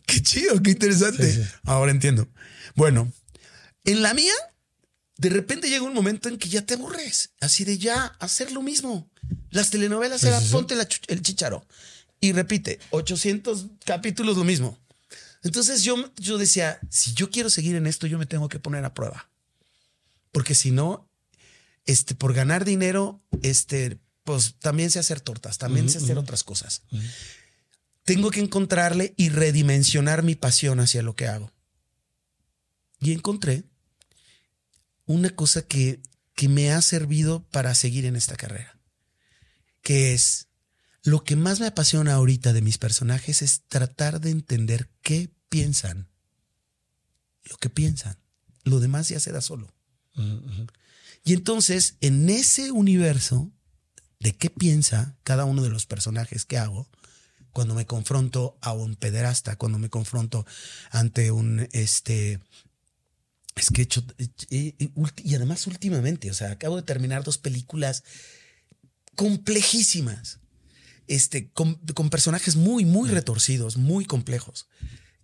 Qué 0.07 0.23
chido, 0.23 0.63
qué 0.63 0.71
interesante. 0.71 1.47
Ahora 1.65 1.91
entiendo. 1.91 2.27
Bueno, 2.75 3.13
en 3.85 4.03
la 4.03 4.15
mía, 4.15 4.35
de 5.17 5.31
repente 5.31 5.69
llega 5.69 5.85
un 5.85 5.95
momento 5.95 6.29
en 6.29 6.39
que 6.39 6.49
ya 6.49 6.63
te 6.63 6.75
aburres, 6.75 7.31
así 7.41 7.65
de 7.65 7.79
ya 7.79 8.07
hacer 8.21 8.53
lo 8.53 8.63
mismo. 8.63 9.09
Las 9.51 9.71
telenovelas 9.71 10.23
era 10.25 10.41
ponte 10.53 10.75
el 11.09 11.23
chicharo 11.23 11.67
y 12.21 12.33
repite 12.33 12.79
800 12.91 13.67
capítulos 13.85 14.37
lo 14.37 14.45
mismo. 14.45 14.79
Entonces 15.43 15.83
yo, 15.83 16.13
yo 16.17 16.39
decía, 16.39 16.79
si 16.91 17.15
yo 17.15 17.31
quiero 17.31 17.51
seguir 17.51 17.77
en 17.77 17.87
esto, 17.87 18.07
yo 18.07 18.19
me 18.19 18.27
tengo 18.27 18.49
que 18.49 18.59
poner 18.59 18.85
a 18.85 18.95
prueba. 18.95 19.29
Porque 20.33 20.55
si 20.55 20.71
no, 20.71 21.09
este, 21.87 22.15
por 22.15 22.35
ganar 22.35 22.65
dinero, 22.65 23.21
este, 23.43 23.99
pues 24.25 24.57
también 24.59 24.91
sé 24.91 24.99
hacer 24.99 25.21
tortas, 25.21 25.59
también 25.59 25.89
sé 25.89 25.99
hacer 25.99 26.19
otras 26.19 26.45
cosas. 26.45 26.83
Tengo 28.05 28.31
que 28.31 28.41
encontrarle 28.41 29.15
y 29.17 29.31
redimensionar 29.31 30.23
mi 30.23 30.35
pasión 30.35 30.81
hacia 30.81 31.03
lo 31.03 31.15
que 31.15 31.29
hago. 31.29 31.53
Y 33.01 33.13
encontré 33.13 33.65
una 35.07 35.31
cosa 35.31 35.63
que, 35.63 36.01
que 36.35 36.49
me 36.49 36.73
ha 36.73 36.83
servido 36.83 37.45
para 37.51 37.75
seguir 37.75 38.05
en 38.05 38.17
esta 38.17 38.37
carrera, 38.37 38.79
que 39.83 40.15
es 40.15 40.49
lo 41.03 41.25
que 41.25 41.37
más 41.37 41.61
me 41.61 41.67
apasiona 41.67 42.15
ahorita 42.15 42.53
de 42.53 42.61
mis 42.61 42.77
personajes 42.77 43.41
es 43.41 43.63
tratar 43.69 44.21
de 44.21 44.31
entender 44.31 44.91
qué 45.01 45.31
piensan, 45.49 46.09
lo 47.45 47.57
que 47.57 47.71
piensan. 47.71 48.19
Lo 48.65 48.81
demás 48.81 49.09
ya 49.09 49.19
se 49.19 49.33
da 49.33 49.41
solo. 49.41 49.73
Y 51.25 51.33
entonces, 51.33 51.97
en 52.01 52.29
ese 52.29 52.73
universo 52.73 53.51
de 54.21 54.37
qué 54.37 54.51
piensa 54.51 55.17
cada 55.23 55.45
uno 55.45 55.63
de 55.63 55.71
los 55.71 55.87
personajes 55.87 56.45
que 56.45 56.59
hago, 56.59 56.91
cuando 57.53 57.75
me 57.75 57.87
confronto 57.87 58.59
a 58.61 58.73
un 58.73 58.97
pederasta, 58.97 59.57
cuando 59.57 59.79
me 59.79 59.89
confronto 59.89 60.45
ante 60.91 61.31
un 61.31 61.69
este 61.73 62.41
es 63.59 63.71
que 63.71 63.83
he 63.83 63.85
hecho, 63.85 64.05
y 64.49 65.35
además 65.35 65.67
últimamente, 65.67 66.31
o 66.31 66.35
sea, 66.35 66.53
acabo 66.53 66.77
de 66.77 66.83
terminar 66.83 67.25
dos 67.25 67.39
películas 67.39 68.05
complejísimas, 69.15 70.39
este, 71.07 71.51
con, 71.51 71.77
personajes 72.11 72.57
muy, 72.57 72.85
muy 72.85 73.11
retorcidos, 73.11 73.77
muy 73.77 74.05
complejos. 74.05 74.69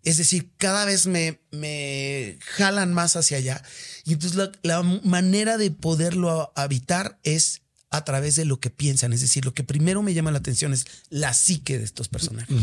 Es 0.02 0.16
decir, 0.16 0.52
cada 0.58 0.84
vez 0.84 1.06
me, 1.06 1.40
me 1.50 2.38
jalan 2.40 2.92
más 2.92 3.16
hacia 3.16 3.38
allá. 3.38 3.62
Y 4.04 4.14
entonces 4.14 4.36
la, 4.36 4.52
la 4.62 4.82
manera 4.82 5.56
de 5.56 5.70
poderlo 5.70 6.52
habitar 6.56 7.18
es 7.22 7.62
a 7.90 8.04
través 8.04 8.34
de 8.34 8.44
lo 8.44 8.58
que 8.58 8.70
piensan. 8.70 9.12
Es 9.12 9.20
decir, 9.20 9.44
lo 9.44 9.54
que 9.54 9.62
primero 9.62 10.02
me 10.02 10.12
llama 10.12 10.32
la 10.32 10.38
atención 10.38 10.72
es 10.72 10.86
la 11.10 11.32
psique 11.32 11.78
de 11.78 11.84
estos 11.84 12.08
personajes. 12.08 12.56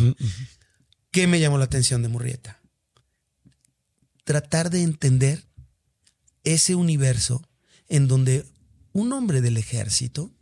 ¿Qué 1.11 1.28
me 1.28 1.39
llamó 1.39 1.57
la 1.57 1.65
atención 1.65 2.01
de 2.03 2.09
Murrieta? 2.09 2.59
Tratar 4.26 4.69
de 4.69 4.84
entender 4.84 5.45
ese 6.44 6.76
universo 6.76 7.48
en 7.88 8.08
donde 8.08 8.46
un 8.94 9.14
hombre 9.14 9.42
del 9.42 9.58
ejército, 9.58 10.34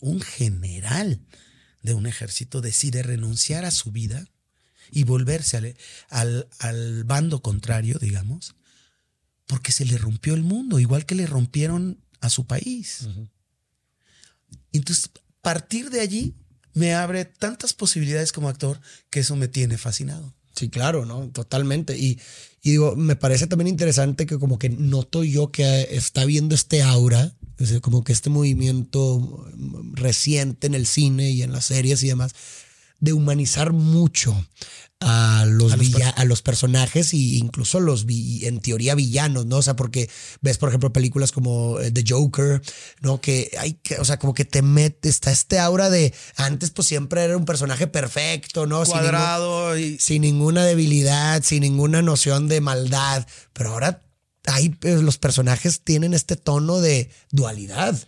un 0.00 0.20
general 0.20 1.20
de 1.82 1.94
un 1.94 2.06
ejército, 2.06 2.60
decide 2.60 3.02
renunciar 3.02 3.64
a 3.64 3.70
su 3.70 3.92
vida 3.92 4.28
y 4.90 5.04
volverse 5.04 5.76
al, 6.08 6.48
al, 6.58 7.04
bando 7.04 7.42
contrario, 7.42 7.98
digamos, 7.98 8.54
porque 9.46 9.72
se 9.72 9.84
le 9.84 9.98
rompió 9.98 10.34
el 10.34 10.42
mundo, 10.42 10.78
igual 10.78 11.06
que 11.06 11.14
le 11.14 11.26
rompieron 11.26 12.04
a 12.20 12.30
su 12.30 12.46
país. 12.46 13.08
Entonces, 14.72 15.10
partir 15.40 15.90
de 15.90 16.00
allí 16.00 16.34
me 16.74 16.94
abre 16.94 17.24
tantas 17.24 17.72
posibilidades 17.72 18.32
como 18.32 18.48
actor 18.48 18.80
que 19.10 19.20
eso 19.20 19.36
me 19.36 19.48
tiene 19.48 19.78
fascinado. 19.78 20.34
Sí, 20.56 20.70
claro, 20.70 21.04
¿no? 21.04 21.28
Totalmente. 21.28 21.98
Y, 21.98 22.18
digo, 22.62 22.96
me 22.96 23.14
parece 23.14 23.46
también 23.46 23.68
interesante 23.68 24.26
que 24.26 24.38
como 24.38 24.58
que 24.58 24.70
noto 24.70 25.22
yo 25.22 25.52
que 25.52 25.88
está 25.90 26.24
viendo 26.24 26.54
este 26.54 26.82
aura, 26.82 27.34
como 27.82 28.02
que 28.02 28.12
este 28.12 28.30
movimiento 28.30 29.46
reciente 29.92 30.66
en 30.66 30.74
el 30.74 30.86
cine 30.86 31.30
y 31.30 31.42
en 31.42 31.52
las 31.52 31.66
series 31.66 32.02
y 32.02 32.08
demás, 32.08 32.34
de 33.00 33.12
humanizar 33.12 33.72
mucho 33.72 34.34
a 35.00 35.44
los, 35.46 35.74
a 35.74 36.24
los, 36.24 36.40
personajes 36.40 37.12
e 37.12 37.16
incluso 37.16 37.80
los 37.80 38.06
en 38.08 38.60
teoría 38.60 38.94
villanos, 38.94 39.44
¿no? 39.44 39.58
O 39.58 39.62
sea, 39.62 39.76
porque 39.76 40.08
ves, 40.40 40.56
por 40.56 40.70
ejemplo, 40.70 40.92
películas 40.92 41.32
como 41.32 41.78
eh, 41.80 41.90
The 41.90 42.04
Joker, 42.08 42.62
¿no? 43.02 43.20
Que 43.20 43.50
hay 43.58 43.74
que, 43.74 43.96
o 43.96 44.04
sea, 44.06 44.18
como 44.18 44.32
que 44.32 44.46
te 44.46 44.62
mete, 44.62 45.10
está 45.10 45.30
este 45.30 45.58
aura 45.58 45.90
de 45.90 46.14
antes, 46.36 46.70
pues 46.70 46.88
siempre 46.88 47.24
era 47.24 47.36
un 47.36 47.44
personaje 47.44 47.86
perfecto, 47.86 48.66
¿no? 48.66 48.84
Cuadrado 48.84 49.76
sin, 49.76 49.84
y... 49.84 49.98
sin 49.98 50.22
ninguna 50.22 50.64
debilidad, 50.64 51.42
sin 51.42 51.60
ninguna 51.60 52.00
noción 52.00 52.48
de 52.48 52.62
maldad, 52.62 53.26
pero 53.52 53.72
ahora 53.72 54.02
hay, 54.46 54.70
pues, 54.70 55.02
los 55.02 55.18
personajes 55.18 55.82
tienen 55.82 56.14
este 56.14 56.36
tono 56.36 56.80
de 56.80 57.10
dualidad 57.30 57.98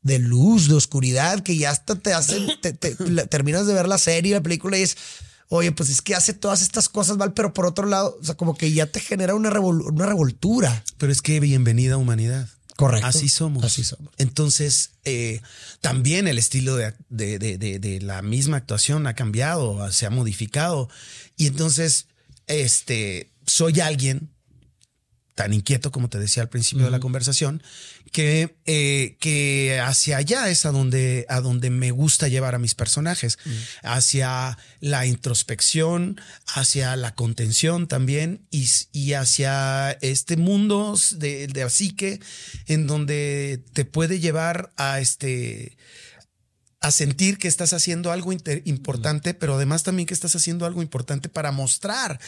de 0.00 0.18
luz, 0.20 0.68
de 0.68 0.74
oscuridad, 0.74 1.42
que 1.42 1.56
ya 1.56 1.70
hasta 1.70 1.96
te 1.96 2.14
hacen, 2.14 2.48
te, 2.62 2.72
terminas 2.72 3.66
de 3.66 3.74
ver 3.74 3.88
la 3.88 3.98
serie, 3.98 4.32
la 4.32 4.42
película 4.42 4.78
y 4.78 4.82
es, 4.82 4.96
oye, 5.48 5.72
pues 5.72 5.88
es 5.88 6.02
que 6.02 6.14
hace 6.14 6.34
todas 6.34 6.62
estas 6.62 6.88
cosas 6.88 7.16
mal, 7.16 7.32
pero 7.32 7.52
por 7.52 7.66
otro 7.66 7.86
lado, 7.86 8.18
o 8.20 8.24
sea, 8.24 8.36
como 8.36 8.56
que 8.56 8.72
ya 8.72 8.86
te 8.86 9.00
genera 9.00 9.34
una, 9.34 9.50
una 9.60 10.06
revoltura. 10.06 10.84
Pero 10.98 11.12
es 11.12 11.22
que 11.22 11.40
bienvenida 11.40 11.96
humanidad. 11.96 12.48
Correcto. 12.76 13.08
Así 13.08 13.28
somos. 13.28 13.64
Así 13.64 13.82
somos. 13.82 14.12
Entonces, 14.18 14.92
eh, 15.04 15.40
también 15.80 16.28
el 16.28 16.38
estilo 16.38 16.76
de, 16.76 16.94
de, 17.08 17.38
de, 17.38 17.58
de, 17.58 18.00
la 18.00 18.22
misma 18.22 18.56
actuación 18.56 19.08
ha 19.08 19.14
cambiado, 19.14 19.90
se 19.90 20.06
ha 20.06 20.10
modificado. 20.10 20.88
Y 21.36 21.48
entonces, 21.48 22.06
este, 22.46 23.32
soy 23.46 23.80
alguien 23.80 24.30
tan 25.34 25.54
inquieto 25.54 25.92
como 25.92 26.08
te 26.08 26.18
decía 26.18 26.42
al 26.42 26.48
principio 26.48 26.84
de 26.84 26.90
la 26.90 26.98
conversación, 26.98 27.62
que, 28.12 28.56
eh, 28.66 29.16
que 29.20 29.80
hacia 29.80 30.18
allá 30.18 30.48
es 30.48 30.66
a 30.66 30.70
donde, 30.70 31.26
a 31.28 31.40
donde 31.40 31.70
me 31.70 31.90
gusta 31.90 32.28
llevar 32.28 32.54
a 32.54 32.58
mis 32.58 32.74
personajes, 32.74 33.38
hacia 33.82 34.58
la 34.80 35.06
introspección, 35.06 36.20
hacia 36.46 36.96
la 36.96 37.14
contención 37.14 37.88
también 37.88 38.46
y, 38.50 38.68
y 38.92 39.12
hacia 39.14 39.92
este 40.00 40.36
mundo 40.36 40.96
de, 41.16 41.46
de 41.46 41.70
psique 41.70 42.20
en 42.66 42.86
donde 42.86 43.62
te 43.72 43.84
puede 43.84 44.20
llevar 44.20 44.72
a 44.76 45.00
este 45.00 45.76
a 46.80 46.90
sentir 46.92 47.38
que 47.38 47.48
estás 47.48 47.72
haciendo 47.72 48.12
algo 48.12 48.32
importante, 48.32 49.34
pero 49.34 49.56
además 49.56 49.82
también 49.82 50.06
que 50.06 50.14
estás 50.14 50.36
haciendo 50.36 50.64
algo 50.64 50.80
importante 50.80 51.28
para 51.28 51.50
mostrar. 51.50 52.20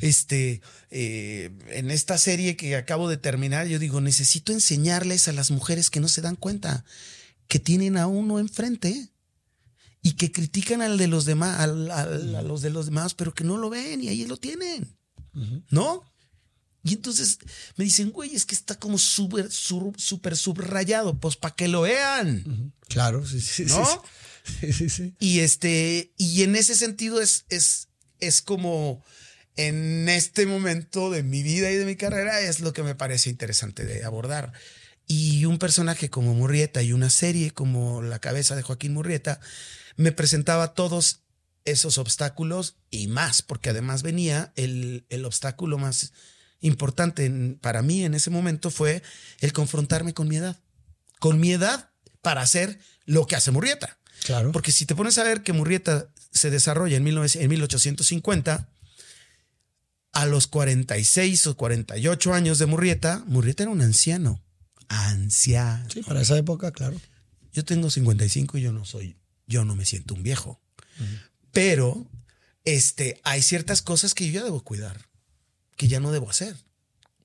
Este, 0.00 0.62
eh, 0.90 1.50
en 1.68 1.90
esta 1.90 2.16
serie 2.16 2.56
que 2.56 2.76
acabo 2.76 3.08
de 3.10 3.18
terminar, 3.18 3.66
yo 3.66 3.78
digo, 3.78 4.00
necesito 4.00 4.52
enseñarles 4.52 5.28
a 5.28 5.32
las 5.32 5.50
mujeres 5.50 5.90
que 5.90 6.00
no 6.00 6.08
se 6.08 6.22
dan 6.22 6.36
cuenta 6.36 6.84
que 7.48 7.58
tienen 7.58 7.96
a 7.96 8.06
uno 8.06 8.38
enfrente 8.38 9.10
y 10.02 10.12
que 10.12 10.32
critican 10.32 10.80
al 10.80 10.96
de 10.96 11.08
los 11.08 11.24
demás, 11.24 11.60
a 11.60 11.66
los 11.66 12.62
de 12.62 12.70
los 12.70 12.86
demás, 12.86 13.14
pero 13.14 13.34
que 13.34 13.44
no 13.44 13.58
lo 13.58 13.68
ven 13.68 14.02
y 14.02 14.08
ahí 14.08 14.24
lo 14.24 14.36
tienen. 14.36 14.96
¿No? 15.70 16.02
Y 16.88 16.94
entonces 16.94 17.38
me 17.76 17.84
dicen, 17.84 18.10
güey, 18.10 18.34
es 18.34 18.46
que 18.46 18.54
está 18.54 18.78
como 18.78 18.98
súper, 18.98 19.50
súper 19.50 20.36
subrayado, 20.36 21.18
pues 21.18 21.36
para 21.36 21.54
que 21.54 21.68
lo 21.68 21.82
vean. 21.82 22.72
Claro, 22.88 23.26
sí, 23.26 23.40
sí. 23.40 23.64
¿No? 23.66 24.02
Sí, 24.60 24.72
sí, 24.72 24.88
sí. 24.88 25.14
Y 25.20 25.40
este, 25.40 26.12
y 26.16 26.42
en 26.42 26.56
ese 26.56 26.74
sentido 26.74 27.20
es, 27.20 27.44
es, 27.50 27.88
es 28.20 28.40
como 28.40 29.04
en 29.56 30.08
este 30.08 30.46
momento 30.46 31.10
de 31.10 31.22
mi 31.22 31.42
vida 31.42 31.70
y 31.70 31.76
de 31.76 31.84
mi 31.84 31.96
carrera 31.96 32.40
es 32.40 32.60
lo 32.60 32.72
que 32.72 32.82
me 32.82 32.94
parece 32.94 33.28
interesante 33.28 33.84
de 33.84 34.04
abordar. 34.04 34.52
Y 35.06 35.46
un 35.46 35.58
personaje 35.58 36.10
como 36.10 36.34
Murrieta 36.34 36.82
y 36.82 36.92
una 36.92 37.10
serie 37.10 37.50
como 37.50 38.02
La 38.02 38.20
cabeza 38.20 38.56
de 38.56 38.62
Joaquín 38.62 38.94
Murrieta 38.94 39.40
me 39.96 40.12
presentaba 40.12 40.74
todos 40.74 41.22
esos 41.64 41.98
obstáculos 41.98 42.76
y 42.90 43.08
más, 43.08 43.42
porque 43.42 43.70
además 43.70 44.02
venía 44.02 44.52
el, 44.54 45.04
el 45.08 45.24
obstáculo 45.24 45.76
más 45.76 46.12
importante 46.60 47.30
para 47.60 47.82
mí 47.82 48.04
en 48.04 48.14
ese 48.14 48.30
momento 48.30 48.70
fue 48.70 49.02
el 49.40 49.52
confrontarme 49.52 50.14
con 50.14 50.28
mi 50.28 50.36
edad. 50.36 50.58
Con 51.18 51.40
mi 51.40 51.52
edad 51.52 51.90
para 52.22 52.42
hacer 52.42 52.78
lo 53.04 53.26
que 53.26 53.36
hace 53.36 53.50
Murrieta. 53.50 53.98
Claro. 54.24 54.52
Porque 54.52 54.72
si 54.72 54.86
te 54.86 54.94
pones 54.94 55.18
a 55.18 55.24
ver 55.24 55.42
que 55.42 55.52
Murrieta 55.52 56.08
se 56.32 56.50
desarrolla 56.50 56.96
en, 56.96 57.04
1850, 57.04 58.68
a 60.12 60.26
los 60.26 60.46
46 60.46 61.46
o 61.46 61.56
48 61.56 62.34
años 62.34 62.58
de 62.58 62.66
Murrieta, 62.66 63.24
Murrieta 63.26 63.62
era 63.64 63.72
un 63.72 63.80
anciano. 63.80 64.42
Anciano. 64.88 65.88
Sí, 65.90 66.02
para 66.02 66.20
esa 66.22 66.36
época, 66.36 66.72
claro. 66.72 67.00
Yo 67.52 67.64
tengo 67.64 67.90
55 67.90 68.58
y 68.58 68.62
yo 68.62 68.72
no 68.72 68.84
soy, 68.84 69.16
yo 69.46 69.64
no 69.64 69.76
me 69.76 69.84
siento 69.84 70.14
un 70.14 70.22
viejo. 70.22 70.60
Pero 71.52 72.10
este, 72.64 73.20
hay 73.24 73.42
ciertas 73.42 73.82
cosas 73.82 74.14
que 74.14 74.26
yo 74.26 74.40
ya 74.40 74.44
debo 74.44 74.62
cuidar 74.62 75.08
que 75.78 75.88
ya 75.88 76.00
no 76.00 76.12
debo 76.12 76.28
hacer. 76.28 76.54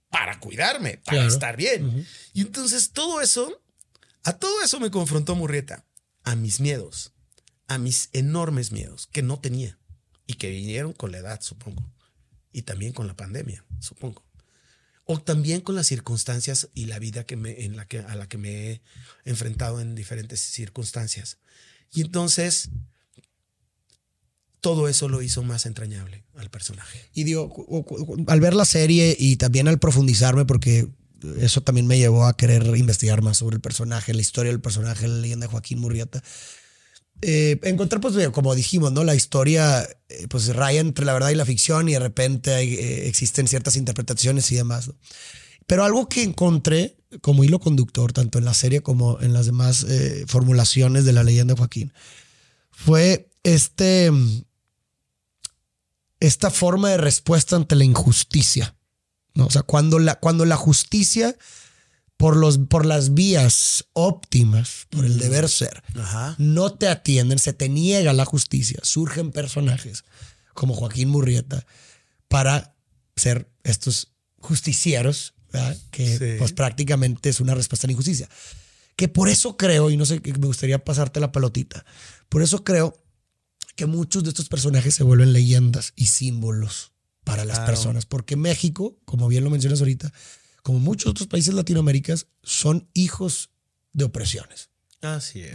Para 0.10 0.40
cuidarme, 0.40 1.00
para 1.00 1.26
estar 1.26 1.58
bien. 1.58 2.08
Y 2.34 2.42
entonces 2.42 2.92
todo 2.92 3.20
eso, 3.20 3.62
a 4.24 4.34
todo 4.38 4.62
eso 4.64 4.80
me 4.80 4.92
confrontó 4.92 5.36
Murrieta, 5.36 5.86
a 6.24 6.36
mis 6.36 6.60
miedos, 6.60 7.14
a 7.68 7.80
mis 7.80 8.10
enormes 8.14 8.72
miedos 8.72 9.08
que 9.08 9.24
no 9.24 9.40
tenía. 9.40 9.80
Y 10.26 10.36
que 10.36 10.50
vinieron 10.52 10.94
con 10.94 11.12
la 11.12 11.18
edad, 11.18 11.42
supongo, 11.42 11.84
y 12.54 12.62
también 12.62 12.94
con 12.94 13.08
la 13.08 13.16
pandemia, 13.16 13.66
supongo. 13.82 14.24
O 15.04 15.20
también 15.20 15.60
con 15.60 15.76
las 15.76 15.88
circunstancias 15.88 16.70
y 16.74 16.86
la 16.86 16.98
vida 17.00 17.26
que 17.26 17.36
me, 17.36 17.66
en 17.66 17.76
la 17.76 17.88
que, 17.88 18.00
a 18.00 18.16
la 18.16 18.30
que 18.30 18.38
me 18.38 18.72
he 18.72 18.82
enfrentado 19.26 19.82
en 19.82 19.96
diferentes 19.96 20.40
circunstancias. 20.40 21.40
Y 21.92 22.02
entonces 22.02 22.70
todo 24.64 24.88
eso 24.88 25.10
lo 25.10 25.22
hizo 25.22 25.44
más 25.44 25.66
entrañable 25.66 26.24
al 26.38 26.50
personaje. 26.50 27.10
Y 27.14 27.26
digo, 27.26 27.54
al 28.28 28.40
ver 28.40 28.54
la 28.54 28.64
serie 28.64 29.14
y 29.20 29.36
también 29.36 29.68
al 29.68 29.78
profundizarme, 29.78 30.46
porque 30.46 30.88
eso 31.38 31.62
también 31.62 31.86
me 31.86 31.98
llevó 31.98 32.26
a 32.26 32.38
querer 32.38 32.64
investigar 32.78 33.22
más 33.22 33.38
sobre 33.38 33.58
el 33.58 33.62
personaje, 33.62 34.14
la 34.14 34.22
historia 34.22 34.54
del 34.54 34.62
personaje, 34.62 35.06
la 35.10 35.20
leyenda 35.20 35.48
de 35.48 35.52
Joaquín 35.52 35.80
Murrieta. 35.80 36.24
Eh, 37.22 37.60
encontrar, 37.64 38.00
pues, 38.00 38.16
como 38.30 38.56
dijimos, 38.56 38.94
¿no? 38.94 39.04
La 39.04 39.16
historia, 39.16 39.84
eh, 40.08 40.28
pues, 40.30 40.48
raya 40.56 40.80
entre 40.80 41.04
la 41.04 41.12
verdad 41.12 41.30
y 41.32 41.36
la 41.36 41.46
ficción 41.46 41.90
y 41.90 41.94
de 41.94 42.00
repente 42.00 42.58
eh, 42.62 43.08
existen 43.10 43.50
ciertas 43.50 43.76
interpretaciones 43.76 44.50
y 44.54 44.56
demás. 44.56 44.92
Pero 45.68 45.84
algo 45.84 46.08
que 46.08 46.24
encontré 46.24 46.96
como 47.20 47.44
hilo 47.44 47.60
conductor, 47.60 48.14
tanto 48.14 48.40
en 48.40 48.46
la 48.46 48.54
serie 48.54 48.80
como 48.80 49.20
en 49.20 49.34
las 49.34 49.46
demás 49.46 49.86
formulaciones 50.28 51.04
de 51.04 51.14
la 51.14 51.24
leyenda 51.24 51.54
de 51.54 51.58
Joaquín, 51.58 51.94
fue 52.72 53.30
este 53.44 54.10
esta 56.24 56.50
forma 56.50 56.90
de 56.90 56.98
respuesta 56.98 57.58
ante 57.58 57.76
la 57.76 57.84
injusticia. 57.84 58.76
¿no? 59.34 59.48
O 59.48 59.52
sea, 59.52 59.64
cuando 59.64 60.00
la, 60.00 60.16
cuando 60.16 60.46
la 60.46 60.56
justicia, 60.56 61.36
por, 62.16 62.38
los, 62.38 62.60
por 62.60 62.86
las 62.86 63.14
vías 63.14 63.86
óptimas, 63.92 64.88
por 64.90 65.04
el 65.04 65.18
deber 65.18 65.50
ser, 65.50 65.84
no 66.38 66.72
te 66.74 66.88
atienden, 66.88 67.40
se 67.40 67.52
te 67.52 67.68
niega 67.68 68.14
la 68.14 68.24
justicia, 68.24 68.80
surgen 68.84 69.32
personajes 69.32 70.06
como 70.54 70.76
Joaquín 70.76 71.10
Murrieta 71.10 71.66
para 72.30 72.74
ser 73.18 73.50
estos 73.64 74.14
justicieros, 74.40 75.34
que 75.92 76.38
pues 76.40 76.54
prácticamente 76.54 77.30
es 77.30 77.42
una 77.42 77.54
respuesta 77.54 77.86
a 77.86 77.88
la 77.90 77.94
injusticia. 77.94 78.30
Que 78.96 79.10
por 79.10 79.28
eso 79.28 79.58
creo, 79.58 79.90
y 79.90 79.98
no 79.98 80.06
sé, 80.06 80.22
me 80.24 80.48
gustaría 80.48 80.84
pasarte 80.84 81.20
la 81.20 81.34
pelotita, 81.34 81.84
por 82.30 82.42
eso 82.44 82.64
creo 82.64 83.03
que 83.76 83.86
muchos 83.86 84.24
de 84.24 84.30
estos 84.30 84.50
personajes 84.50 84.96
se 84.96 85.04
vuelven 85.04 85.34
leyendas 85.34 85.94
y 85.96 86.08
símbolos 86.08 86.92
para 87.24 87.46
las 87.46 87.58
Claro. 87.60 87.72
personas, 87.74 88.06
porque 88.06 88.36
México, 88.36 88.98
como 89.06 89.28
bien 89.28 89.44
lo 89.44 89.50
mencionas 89.50 89.80
ahorita, 89.80 90.12
como 90.62 90.80
muchos 90.80 91.12
otros 91.12 91.28
países 91.28 91.54
latinoamericanos, 91.54 92.28
son 92.44 92.88
hijos 92.94 93.50
de 93.94 94.06
opresiones. 94.06 94.70
Así 95.02 95.42
es. 95.42 95.54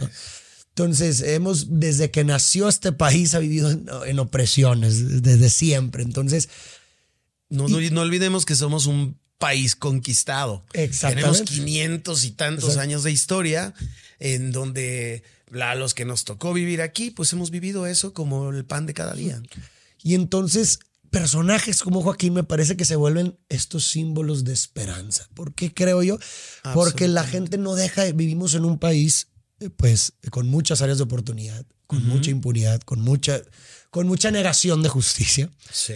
Entonces, 0.69 1.21
hemos, 1.21 1.79
desde 1.79 2.09
que 2.11 2.23
nació 2.23 2.69
este 2.69 2.91
país, 2.91 3.33
ha 3.35 3.39
vivido 3.39 3.69
en, 3.71 3.85
en 4.05 4.19
opresiones, 4.19 5.21
desde 5.23 5.49
siempre. 5.49 6.03
Entonces, 6.03 6.49
No, 7.49 7.67
no, 7.67 7.79
no 7.81 8.01
olvidemos 8.01 8.45
que 8.45 8.55
somos 8.55 8.85
un 8.85 9.17
país 9.39 9.75
conquistado. 9.75 10.63
Exactamente. 10.73 11.21
Tenemos 11.31 11.41
500 11.49 12.23
y 12.25 12.31
tantos 12.31 12.77
años 12.77 13.03
de 13.03 13.11
historia 13.11 13.73
en 14.19 14.51
donde 14.51 15.23
a 15.59 15.75
los 15.75 15.93
que 15.93 16.05
nos 16.05 16.25
tocó 16.25 16.53
vivir 16.53 16.81
aquí, 16.81 17.11
pues 17.11 17.33
hemos 17.33 17.51
vivido 17.51 17.87
eso 17.87 18.13
como 18.13 18.49
el 18.49 18.65
pan 18.65 18.85
de 18.85 18.93
cada 18.93 19.13
día. 19.13 19.41
Y 20.03 20.15
entonces, 20.15 20.79
personajes 21.09 21.81
como 21.81 22.01
Joaquín 22.01 22.33
me 22.33 22.43
parece 22.43 22.77
que 22.77 22.85
se 22.85 22.95
vuelven 22.95 23.37
estos 23.49 23.85
símbolos 23.85 24.43
de 24.43 24.53
esperanza. 24.53 25.27
¿Por 25.33 25.53
qué 25.53 25.73
creo 25.73 26.03
yo? 26.03 26.19
Porque 26.73 27.07
la 27.07 27.23
gente 27.23 27.57
no 27.57 27.75
deja, 27.75 28.05
vivimos 28.11 28.53
en 28.53 28.65
un 28.65 28.77
país, 28.77 29.27
eh, 29.59 29.69
pues, 29.69 30.13
con 30.29 30.47
muchas 30.47 30.81
áreas 30.81 30.97
de 30.99 31.05
oportunidad, 31.05 31.65
con 31.87 32.05
mucha 32.05 32.29
impunidad, 32.29 32.81
con 32.81 33.01
mucha, 33.01 33.41
con 33.89 34.07
mucha 34.07 34.31
negación 34.31 34.83
de 34.83 34.89
justicia. 34.89 35.49
Sí. 35.71 35.95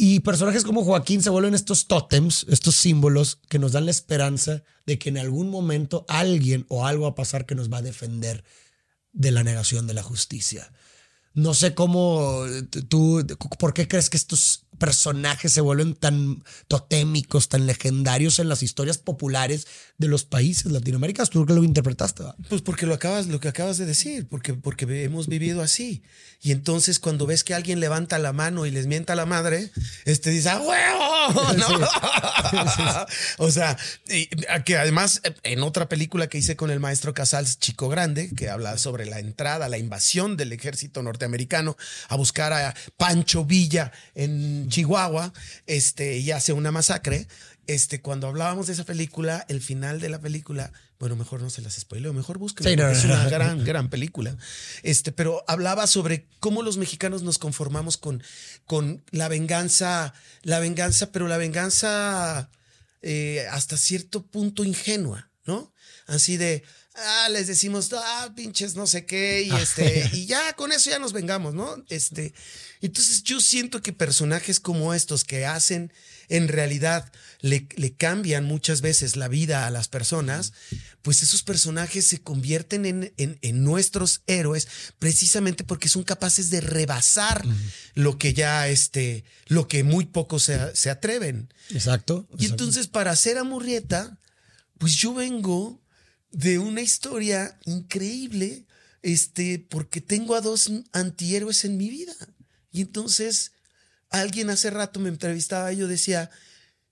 Y 0.00 0.20
personajes 0.20 0.62
como 0.62 0.84
Joaquín 0.84 1.24
se 1.24 1.30
vuelven 1.30 1.56
estos 1.56 1.88
tótems, 1.88 2.46
estos 2.48 2.76
símbolos 2.76 3.40
que 3.48 3.58
nos 3.58 3.72
dan 3.72 3.84
la 3.84 3.90
esperanza 3.90 4.62
de 4.86 4.96
que 4.96 5.08
en 5.08 5.18
algún 5.18 5.50
momento 5.50 6.06
alguien 6.06 6.66
o 6.68 6.86
algo 6.86 7.02
va 7.02 7.10
a 7.10 7.14
pasar 7.16 7.46
que 7.46 7.56
nos 7.56 7.68
va 7.68 7.78
a 7.78 7.82
defender 7.82 8.44
de 9.12 9.32
la 9.32 9.42
negación 9.42 9.88
de 9.88 9.94
la 9.94 10.04
justicia. 10.04 10.72
No 11.34 11.52
sé 11.52 11.74
cómo 11.74 12.46
eh, 12.46 12.62
tú, 12.62 13.26
¿por 13.58 13.74
qué 13.74 13.88
crees 13.88 14.08
que 14.08 14.16
estos 14.16 14.67
personajes 14.78 15.52
se 15.52 15.60
vuelven 15.60 15.94
tan 15.94 16.42
totémicos, 16.68 17.48
tan 17.48 17.66
legendarios 17.66 18.38
en 18.38 18.48
las 18.48 18.62
historias 18.62 18.98
populares 18.98 19.66
de 19.98 20.08
los 20.08 20.24
países 20.24 20.72
latinoamericanos? 20.72 21.30
Tú 21.30 21.44
que 21.44 21.52
lo 21.52 21.64
interpretaste. 21.64 22.24
Pues 22.48 22.62
porque 22.62 22.86
lo 22.86 22.94
acabas, 22.94 23.26
lo 23.26 23.40
que 23.40 23.48
acabas 23.48 23.78
de 23.78 23.86
decir, 23.86 24.26
porque, 24.28 24.54
porque 24.54 25.04
hemos 25.04 25.26
vivido 25.28 25.62
así. 25.62 26.02
Y 26.40 26.52
entonces 26.52 26.98
cuando 27.00 27.26
ves 27.26 27.42
que 27.42 27.54
alguien 27.54 27.80
levanta 27.80 28.18
la 28.18 28.32
mano 28.32 28.64
y 28.64 28.70
les 28.70 28.86
mienta 28.86 29.14
la 29.16 29.26
madre, 29.26 29.70
este 30.04 30.30
dice, 30.30 30.50
¡ah, 30.50 30.60
huevo! 30.60 31.52
¿No? 31.54 31.66
o 33.38 33.50
sea, 33.50 33.76
y- 34.08 34.28
que 34.64 34.76
además 34.76 35.20
en 35.42 35.62
otra 35.62 35.88
película 35.88 36.28
que 36.28 36.38
hice 36.38 36.56
con 36.56 36.70
el 36.70 36.80
maestro 36.80 37.12
Casals, 37.14 37.58
Chico 37.58 37.88
Grande, 37.88 38.30
que 38.36 38.48
habla 38.50 38.78
sobre 38.78 39.06
la 39.06 39.18
entrada, 39.18 39.68
la 39.68 39.78
invasión 39.78 40.36
del 40.36 40.52
ejército 40.52 41.02
norteamericano 41.02 41.76
a 42.08 42.16
buscar 42.16 42.52
a 42.52 42.74
Pancho 42.96 43.44
Villa 43.44 43.92
en 44.14 44.67
Chihuahua, 44.68 45.32
este, 45.66 46.18
y 46.18 46.30
hace 46.30 46.52
una 46.52 46.70
masacre. 46.72 47.26
Este, 47.66 48.00
cuando 48.00 48.28
hablábamos 48.28 48.66
de 48.66 48.72
esa 48.72 48.84
película, 48.84 49.44
el 49.48 49.60
final 49.60 50.00
de 50.00 50.08
la 50.08 50.18
película, 50.20 50.72
bueno, 50.98 51.16
mejor 51.16 51.42
no 51.42 51.50
se 51.50 51.60
las 51.60 51.74
spoileo, 51.74 52.14
mejor 52.14 52.38
búsquenla, 52.38 52.70
Sí, 52.70 52.76
no, 52.76 52.88
es 52.88 53.04
no, 53.04 53.12
una 53.12 53.24
no. 53.24 53.30
gran, 53.30 53.64
gran 53.64 53.90
película. 53.90 54.36
Este, 54.82 55.12
pero 55.12 55.44
hablaba 55.46 55.86
sobre 55.86 56.26
cómo 56.40 56.62
los 56.62 56.78
mexicanos 56.78 57.22
nos 57.22 57.36
conformamos 57.38 57.98
con, 57.98 58.22
con 58.64 59.04
la 59.10 59.28
venganza, 59.28 60.14
la 60.42 60.60
venganza, 60.60 61.12
pero 61.12 61.28
la 61.28 61.36
venganza 61.36 62.50
eh, 63.02 63.46
hasta 63.50 63.76
cierto 63.76 64.26
punto 64.26 64.64
ingenua, 64.64 65.30
¿no? 65.44 65.72
Así 66.06 66.38
de, 66.38 66.64
ah, 67.06 67.28
les 67.30 67.46
decimos, 67.46 67.90
ah, 67.92 68.32
pinches 68.34 68.74
no 68.74 68.86
sé 68.86 69.06
qué, 69.06 69.42
y 69.42 69.50
este, 69.54 70.10
y 70.12 70.26
ya 70.26 70.52
con 70.54 70.72
eso 70.72 70.90
ya 70.90 70.98
nos 70.98 71.12
vengamos, 71.12 71.54
¿no? 71.54 71.84
Este, 71.88 72.34
entonces 72.80 73.22
yo 73.22 73.40
siento 73.40 73.82
que 73.82 73.92
personajes 73.92 74.60
como 74.60 74.94
estos 74.94 75.24
que 75.24 75.46
hacen, 75.46 75.92
en 76.28 76.48
realidad 76.48 77.10
le, 77.40 77.66
le 77.76 77.94
cambian 77.94 78.44
muchas 78.44 78.82
veces 78.82 79.16
la 79.16 79.28
vida 79.28 79.66
a 79.66 79.70
las 79.70 79.88
personas, 79.88 80.52
pues 81.02 81.22
esos 81.22 81.42
personajes 81.42 82.06
se 82.06 82.20
convierten 82.20 82.84
en, 82.84 83.14
en- 83.16 83.38
en 83.40 83.64
nuestros 83.64 84.20
héroes 84.26 84.68
precisamente 84.98 85.64
porque 85.64 85.88
son 85.88 86.02
capaces 86.02 86.50
de 86.50 86.60
rebasar 86.60 87.44
lo 87.94 88.18
que 88.18 88.34
ya, 88.34 88.68
este, 88.68 89.24
lo 89.46 89.68
que 89.68 89.84
muy 89.84 90.04
pocos 90.04 90.42
se, 90.42 90.76
se 90.76 90.90
atreven. 90.90 91.52
Exacto. 91.70 92.28
Y 92.38 92.44
entonces 92.46 92.88
para 92.88 93.12
hacer 93.12 93.38
a 93.38 93.44
Murrieta, 93.44 94.18
pues 94.76 94.94
yo 94.96 95.14
vengo 95.14 95.80
de 96.30 96.58
una 96.58 96.80
historia 96.80 97.58
increíble, 97.64 98.66
este, 99.02 99.58
porque 99.70 100.00
tengo 100.00 100.34
a 100.34 100.40
dos 100.40 100.70
antihéroes 100.92 101.64
en 101.64 101.76
mi 101.76 101.88
vida. 101.88 102.14
Y 102.70 102.82
entonces 102.82 103.52
alguien 104.10 104.50
hace 104.50 104.70
rato 104.70 105.00
me 105.00 105.08
entrevistaba 105.08 105.72
y 105.72 105.76
yo 105.76 105.88
decía, 105.88 106.30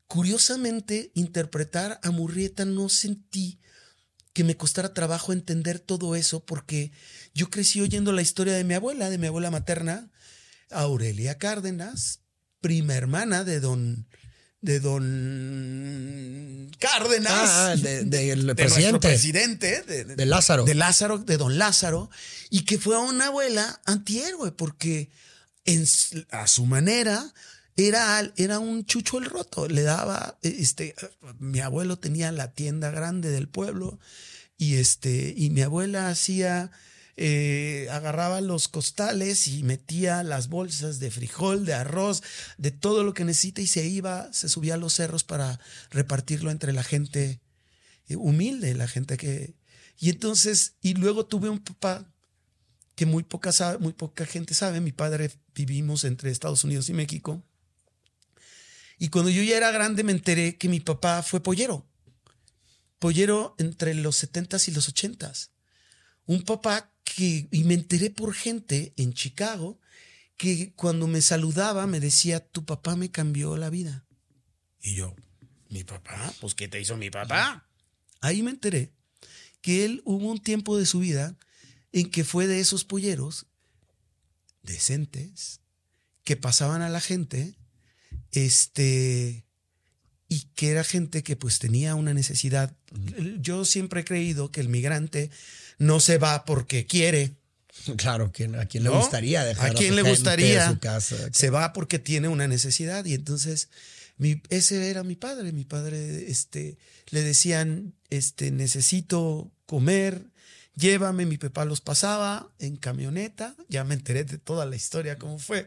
curiosamente 0.06 1.10
interpretar 1.14 2.00
a 2.02 2.10
Murrieta 2.10 2.64
no 2.64 2.88
sentí 2.88 3.60
que 4.32 4.44
me 4.44 4.56
costara 4.56 4.92
trabajo 4.92 5.32
entender 5.32 5.78
todo 5.78 6.14
eso 6.14 6.44
porque 6.44 6.92
yo 7.34 7.48
crecí 7.48 7.80
oyendo 7.80 8.12
la 8.12 8.22
historia 8.22 8.52
de 8.52 8.64
mi 8.64 8.74
abuela, 8.74 9.08
de 9.08 9.18
mi 9.18 9.26
abuela 9.26 9.50
materna, 9.50 10.10
Aurelia 10.70 11.38
Cárdenas, 11.38 12.20
prima 12.60 12.94
hermana 12.94 13.44
de 13.44 13.60
don 13.60 14.06
de 14.66 14.80
don 14.80 16.70
Cárdenas, 16.78 17.32
Ah, 17.50 17.74
de- 17.76 18.04
presidente. 18.98 19.82
de, 19.82 20.26
Lázaro. 20.26 20.64
de 20.64 20.74
Lázaro, 20.74 21.18
de 21.18 21.36
don 21.36 21.56
Lázaro, 21.56 22.10
y 22.50 22.62
que 22.64 22.78
fue 22.78 22.98
una 22.98 23.26
abuela 23.28 23.80
antihéroe, 23.84 24.50
porque 24.52 25.08
en, 25.64 25.86
a 26.30 26.46
su 26.48 26.66
manera 26.66 27.32
era, 27.76 28.30
era 28.36 28.58
un 28.58 28.84
chucho 28.84 29.18
el 29.18 29.24
roto. 29.26 29.68
Le 29.68 29.82
daba, 29.82 30.36
este, 30.42 30.94
mi 31.38 31.60
abuelo 31.60 31.98
tenía 31.98 32.32
la 32.32 32.52
tienda 32.52 32.90
grande 32.90 33.30
del 33.30 33.48
pueblo, 33.48 33.98
y 34.58 34.74
este, 34.76 35.32
y 35.36 35.50
mi 35.50 35.62
abuela 35.62 36.08
hacía, 36.08 36.70
eh, 37.16 37.88
agarraba 37.90 38.40
los 38.40 38.68
costales 38.68 39.48
y 39.48 39.62
metía 39.62 40.22
las 40.22 40.48
bolsas 40.48 40.98
de 41.00 41.10
frijol, 41.10 41.64
de 41.64 41.74
arroz, 41.74 42.22
de 42.58 42.70
todo 42.70 43.04
lo 43.04 43.14
que 43.14 43.24
necesita, 43.24 43.60
y 43.62 43.66
se 43.66 43.86
iba, 43.86 44.30
se 44.32 44.48
subía 44.48 44.74
a 44.74 44.78
los 44.78 44.92
cerros 44.94 45.24
para 45.24 45.58
repartirlo 45.90 46.50
entre 46.50 46.72
la 46.72 46.82
gente 46.82 47.40
eh, 48.08 48.16
humilde, 48.16 48.74
la 48.74 48.88
gente 48.88 49.16
que... 49.16 49.54
Y 49.98 50.10
entonces, 50.10 50.74
y 50.82 50.92
luego 50.94 51.24
tuve 51.24 51.48
un 51.48 51.58
papá 51.60 52.12
que 52.94 53.06
muy 53.06 53.22
poca, 53.22 53.50
sabe- 53.52 53.78
muy 53.78 53.92
poca 53.94 54.26
gente 54.26 54.52
sabe, 54.54 54.80
mi 54.80 54.92
padre 54.92 55.30
vivimos 55.54 56.04
entre 56.04 56.30
Estados 56.30 56.64
Unidos 56.64 56.88
y 56.90 56.92
México. 56.92 57.42
Y 58.98 59.08
cuando 59.08 59.30
yo 59.30 59.42
ya 59.42 59.56
era 59.56 59.70
grande 59.70 60.04
me 60.04 60.12
enteré 60.12 60.56
que 60.56 60.68
mi 60.68 60.80
papá 60.80 61.22
fue 61.22 61.40
pollero. 61.42 61.86
Pollero 62.98 63.54
entre 63.58 63.94
los 63.94 64.22
70s 64.22 64.68
y 64.68 64.72
los 64.72 64.92
80s. 64.94 65.50
Un 66.26 66.42
papá 66.42 66.90
y 67.18 67.64
me 67.64 67.74
enteré 67.74 68.10
por 68.10 68.34
gente 68.34 68.92
en 68.96 69.12
Chicago, 69.12 69.80
que 70.36 70.72
cuando 70.74 71.06
me 71.06 71.22
saludaba 71.22 71.86
me 71.86 72.00
decía, 72.00 72.40
tu 72.40 72.64
papá 72.64 72.96
me 72.96 73.10
cambió 73.10 73.56
la 73.56 73.70
vida. 73.70 74.06
Y 74.82 74.94
yo, 74.94 75.14
¿mi 75.70 75.84
papá? 75.84 76.32
Pues 76.40 76.54
¿qué 76.54 76.68
te 76.68 76.80
hizo 76.80 76.96
mi 76.96 77.10
papá? 77.10 77.68
Ahí 78.20 78.42
me 78.42 78.50
enteré 78.50 78.92
que 79.60 79.84
él 79.84 80.02
hubo 80.04 80.30
un 80.30 80.40
tiempo 80.40 80.76
de 80.76 80.86
su 80.86 81.00
vida 81.00 81.36
en 81.92 82.10
que 82.10 82.24
fue 82.24 82.46
de 82.46 82.60
esos 82.60 82.84
polleros 82.84 83.46
decentes 84.62 85.60
que 86.22 86.36
pasaban 86.36 86.82
a 86.82 86.88
la 86.88 87.00
gente, 87.00 87.56
este, 88.32 89.45
y 90.28 90.40
que 90.54 90.70
era 90.70 90.82
gente 90.84 91.22
que 91.22 91.36
pues 91.36 91.58
tenía 91.58 91.94
una 91.94 92.12
necesidad. 92.14 92.74
Yo 93.40 93.64
siempre 93.64 94.00
he 94.00 94.04
creído 94.04 94.50
que 94.50 94.60
el 94.60 94.68
migrante 94.68 95.30
no 95.78 96.00
se 96.00 96.18
va 96.18 96.44
porque 96.44 96.86
quiere, 96.86 97.34
Claro, 97.96 98.32
¿quién- 98.32 98.54
¿a 98.56 98.64
quién 98.66 98.84
le 98.84 98.90
¿No? 98.90 98.96
gustaría 98.98 99.44
dejar 99.44 99.70
¿A 99.70 99.74
quién 99.74 99.90
su 99.90 99.96
le 99.96 100.02
gustaría? 100.02 100.68
su 100.70 100.78
casa? 100.78 101.16
se 101.32 101.50
va 101.50 101.72
porque 101.74 101.98
tiene 101.98 102.28
una 102.28 102.48
necesidad 102.48 103.04
y 103.04 103.12
entonces 103.14 103.68
mi, 104.16 104.40
ese 104.48 104.88
era 104.90 105.04
mi 105.04 105.14
padre, 105.14 105.52
mi 105.52 105.64
padre 105.64 106.30
este 106.30 106.78
le 107.10 107.22
decían 107.22 107.92
este 108.08 108.50
necesito 108.50 109.52
comer, 109.66 110.24
llévame, 110.76 111.26
mi 111.26 111.38
papá 111.38 111.64
los 111.64 111.80
pasaba 111.80 112.48
en 112.58 112.76
camioneta, 112.76 113.56
ya 113.68 113.82
me 113.84 113.94
enteré 113.94 114.24
de 114.24 114.38
toda 114.38 114.64
la 114.66 114.76
historia 114.76 115.18
cómo 115.18 115.38
fue 115.38 115.66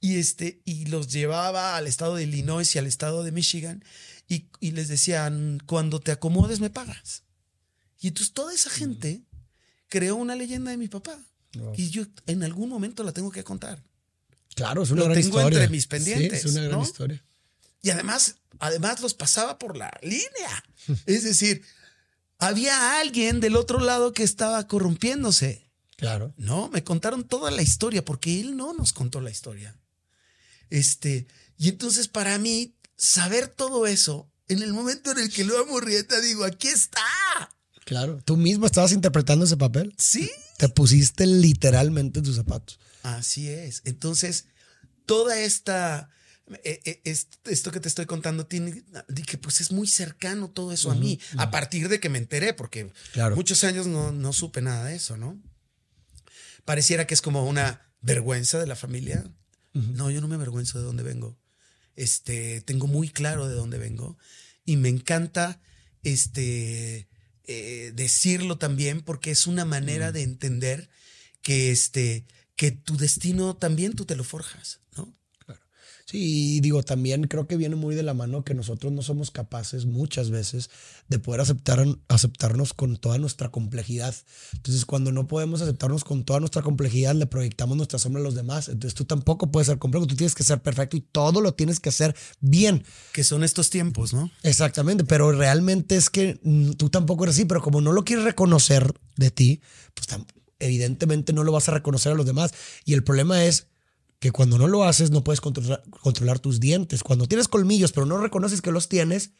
y 0.00 0.18
este 0.18 0.60
y 0.64 0.86
los 0.86 1.08
llevaba 1.08 1.76
al 1.76 1.86
estado 1.86 2.16
de 2.16 2.24
Illinois 2.24 2.74
y 2.74 2.78
al 2.78 2.86
estado 2.86 3.22
de 3.22 3.32
Michigan 3.32 3.84
y, 4.28 4.46
y 4.60 4.72
les 4.72 4.88
decían 4.88 5.62
cuando 5.66 6.00
te 6.00 6.10
acomodes 6.12 6.58
me 6.60 6.70
pagas. 6.70 7.22
Y 8.00 8.08
entonces 8.08 8.34
toda 8.34 8.52
esa 8.52 8.70
gente 8.70 9.22
creó 9.88 10.16
una 10.16 10.34
leyenda 10.36 10.70
de 10.70 10.76
mi 10.76 10.88
papá. 10.88 11.18
Wow. 11.54 11.72
Y 11.76 11.88
yo 11.90 12.04
en 12.26 12.42
algún 12.42 12.68
momento 12.68 13.02
la 13.04 13.12
tengo 13.12 13.30
que 13.30 13.44
contar. 13.44 13.82
Claro, 14.54 14.82
es 14.82 14.90
una 14.90 15.00
Lo 15.02 15.04
gran 15.10 15.20
tengo 15.22 15.38
historia. 15.38 15.58
entre 15.58 15.70
mis 15.70 15.86
pendientes, 15.86 16.42
Sí, 16.42 16.48
es 16.48 16.54
una 16.54 16.62
gran 16.64 16.78
¿no? 16.78 16.82
historia. 16.84 17.22
Y 17.82 17.90
además, 17.90 18.36
además 18.58 19.00
los 19.00 19.14
pasaba 19.14 19.58
por 19.58 19.76
la 19.76 19.90
línea. 20.02 20.64
Es 21.06 21.24
decir, 21.24 21.62
había 22.38 22.98
alguien 23.00 23.40
del 23.40 23.56
otro 23.56 23.80
lado 23.80 24.12
que 24.12 24.22
estaba 24.22 24.66
corrompiéndose. 24.66 25.70
Claro. 25.96 26.34
No, 26.36 26.68
me 26.68 26.84
contaron 26.84 27.24
toda 27.24 27.50
la 27.50 27.62
historia 27.62 28.04
porque 28.04 28.40
él 28.40 28.56
no 28.56 28.74
nos 28.74 28.92
contó 28.92 29.20
la 29.20 29.30
historia. 29.30 29.76
Este, 30.68 31.26
Y 31.56 31.68
entonces 31.68 32.08
para 32.08 32.38
mí, 32.38 32.74
saber 32.96 33.48
todo 33.48 33.86
eso, 33.86 34.30
en 34.48 34.62
el 34.62 34.72
momento 34.72 35.10
en 35.12 35.18
el 35.18 35.32
que 35.32 35.44
lo 35.44 35.58
amo 35.58 35.80
Rieta, 35.80 36.20
digo, 36.20 36.44
aquí 36.44 36.68
está. 36.68 37.00
Claro, 37.84 38.20
tú 38.24 38.36
mismo 38.36 38.66
estabas 38.66 38.92
interpretando 38.92 39.44
ese 39.44 39.56
papel. 39.56 39.94
Sí. 39.96 40.30
Te 40.58 40.68
pusiste 40.68 41.26
literalmente 41.26 42.18
en 42.18 42.24
tus 42.24 42.36
zapatos. 42.36 42.78
Así 43.02 43.48
es. 43.48 43.82
Entonces, 43.84 44.46
toda 45.06 45.38
esta 45.38 46.10
esto 46.62 47.72
que 47.72 47.80
te 47.80 47.88
estoy 47.88 48.06
contando 48.06 48.46
tiene 48.46 48.84
que 49.26 49.36
pues 49.36 49.60
es 49.60 49.72
muy 49.72 49.88
cercano 49.88 50.48
todo 50.48 50.72
eso 50.72 50.92
a 50.92 50.94
mí 50.94 51.18
a 51.38 51.50
partir 51.50 51.88
de 51.88 51.98
que 51.98 52.08
me 52.08 52.18
enteré 52.18 52.54
porque 52.54 52.92
muchos 53.34 53.64
años 53.64 53.88
no, 53.88 54.12
no, 54.12 54.32
supe 54.32 54.62
nada 54.62 54.84
de 54.84 54.94
eso 54.94 55.16
no 55.16 55.40
pareciera 56.66 57.06
que 57.06 57.14
es 57.14 57.22
como 57.22 57.46
una 57.46 57.80
vergüenza 58.02 58.58
de 58.58 58.66
la 58.66 58.76
familia. 58.76 59.24
No 59.72 60.10
yo 60.10 60.20
no 60.20 60.28
me 60.28 60.34
avergüenzo 60.34 60.78
de 60.78 60.84
dónde 60.84 61.02
vengo. 61.02 61.38
Este 61.94 62.60
tengo 62.62 62.86
muy 62.86 63.08
claro 63.08 63.48
de 63.48 63.54
dónde 63.54 63.78
vengo. 63.78 64.18
Y 64.64 64.76
me 64.76 64.88
encanta 64.88 65.60
este 66.02 67.08
eh, 67.44 67.92
decirlo 67.94 68.58
también 68.58 69.00
porque 69.00 69.30
es 69.30 69.46
una 69.46 69.64
manera 69.64 70.12
de 70.12 70.22
entender 70.22 70.90
que 71.40 71.70
este 71.70 72.26
que 72.56 72.70
tu 72.70 72.96
destino 72.96 73.56
también 73.56 73.92
tú 73.92 74.06
te 74.06 74.16
lo 74.16 74.24
forjas 74.24 74.80
no 74.96 75.14
Sí, 76.04 76.60
digo, 76.60 76.82
también 76.82 77.24
creo 77.24 77.48
que 77.48 77.56
viene 77.56 77.74
muy 77.74 77.94
de 77.94 78.04
la 78.04 78.14
mano 78.14 78.44
que 78.44 78.54
nosotros 78.54 78.92
no 78.92 79.02
somos 79.02 79.30
capaces 79.30 79.86
muchas 79.86 80.30
veces 80.30 80.70
de 81.08 81.18
poder 81.18 81.40
aceptar, 81.40 81.84
aceptarnos 82.08 82.74
con 82.74 82.96
toda 82.96 83.18
nuestra 83.18 83.50
complejidad. 83.50 84.14
Entonces, 84.52 84.84
cuando 84.84 85.10
no 85.10 85.26
podemos 85.26 85.62
aceptarnos 85.62 86.04
con 86.04 86.24
toda 86.24 86.38
nuestra 86.38 86.62
complejidad, 86.62 87.14
le 87.14 87.26
proyectamos 87.26 87.76
nuestra 87.76 87.98
sombra 87.98 88.20
a 88.20 88.24
los 88.24 88.34
demás. 88.34 88.68
Entonces, 88.68 88.94
tú 88.94 89.04
tampoco 89.04 89.50
puedes 89.50 89.66
ser 89.66 89.78
complejo, 89.78 90.06
tú 90.06 90.14
tienes 90.14 90.34
que 90.34 90.44
ser 90.44 90.62
perfecto 90.62 90.96
y 90.96 91.00
todo 91.00 91.40
lo 91.40 91.54
tienes 91.54 91.80
que 91.80 91.88
hacer 91.88 92.14
bien. 92.40 92.84
Que 93.12 93.24
son 93.24 93.42
estos 93.42 93.70
tiempos, 93.70 94.14
¿no? 94.14 94.30
Exactamente, 94.42 95.04
pero 95.04 95.32
realmente 95.32 95.96
es 95.96 96.08
que 96.08 96.38
mm, 96.42 96.72
tú 96.72 96.88
tampoco 96.88 97.24
eres 97.24 97.36
así, 97.36 97.44
pero 97.46 97.62
como 97.62 97.80
no 97.80 97.92
lo 97.92 98.04
quieres 98.04 98.24
reconocer 98.24 98.94
de 99.16 99.30
ti, 99.30 99.60
pues 99.94 100.06
evidentemente 100.58 101.32
no 101.32 101.44
lo 101.44 101.52
vas 101.52 101.68
a 101.68 101.72
reconocer 101.72 102.12
a 102.12 102.14
los 102.14 102.26
demás. 102.26 102.52
Y 102.84 102.94
el 102.94 103.04
problema 103.04 103.44
es 103.44 103.68
que 104.26 104.32
cuando 104.32 104.58
no 104.58 104.66
lo 104.66 104.82
haces 104.82 105.12
no 105.12 105.22
puedes 105.22 105.40
controlar, 105.40 106.38
tus 106.40 106.58
dientes. 106.58 107.04
Cuando 107.04 107.28
tienes 107.28 107.46
colmillos 107.46 107.92
pero 107.92 108.06
no 108.06 108.18
reconoces 108.18 108.60
que 108.60 108.72
los 108.72 108.88
tienes, 108.88 109.30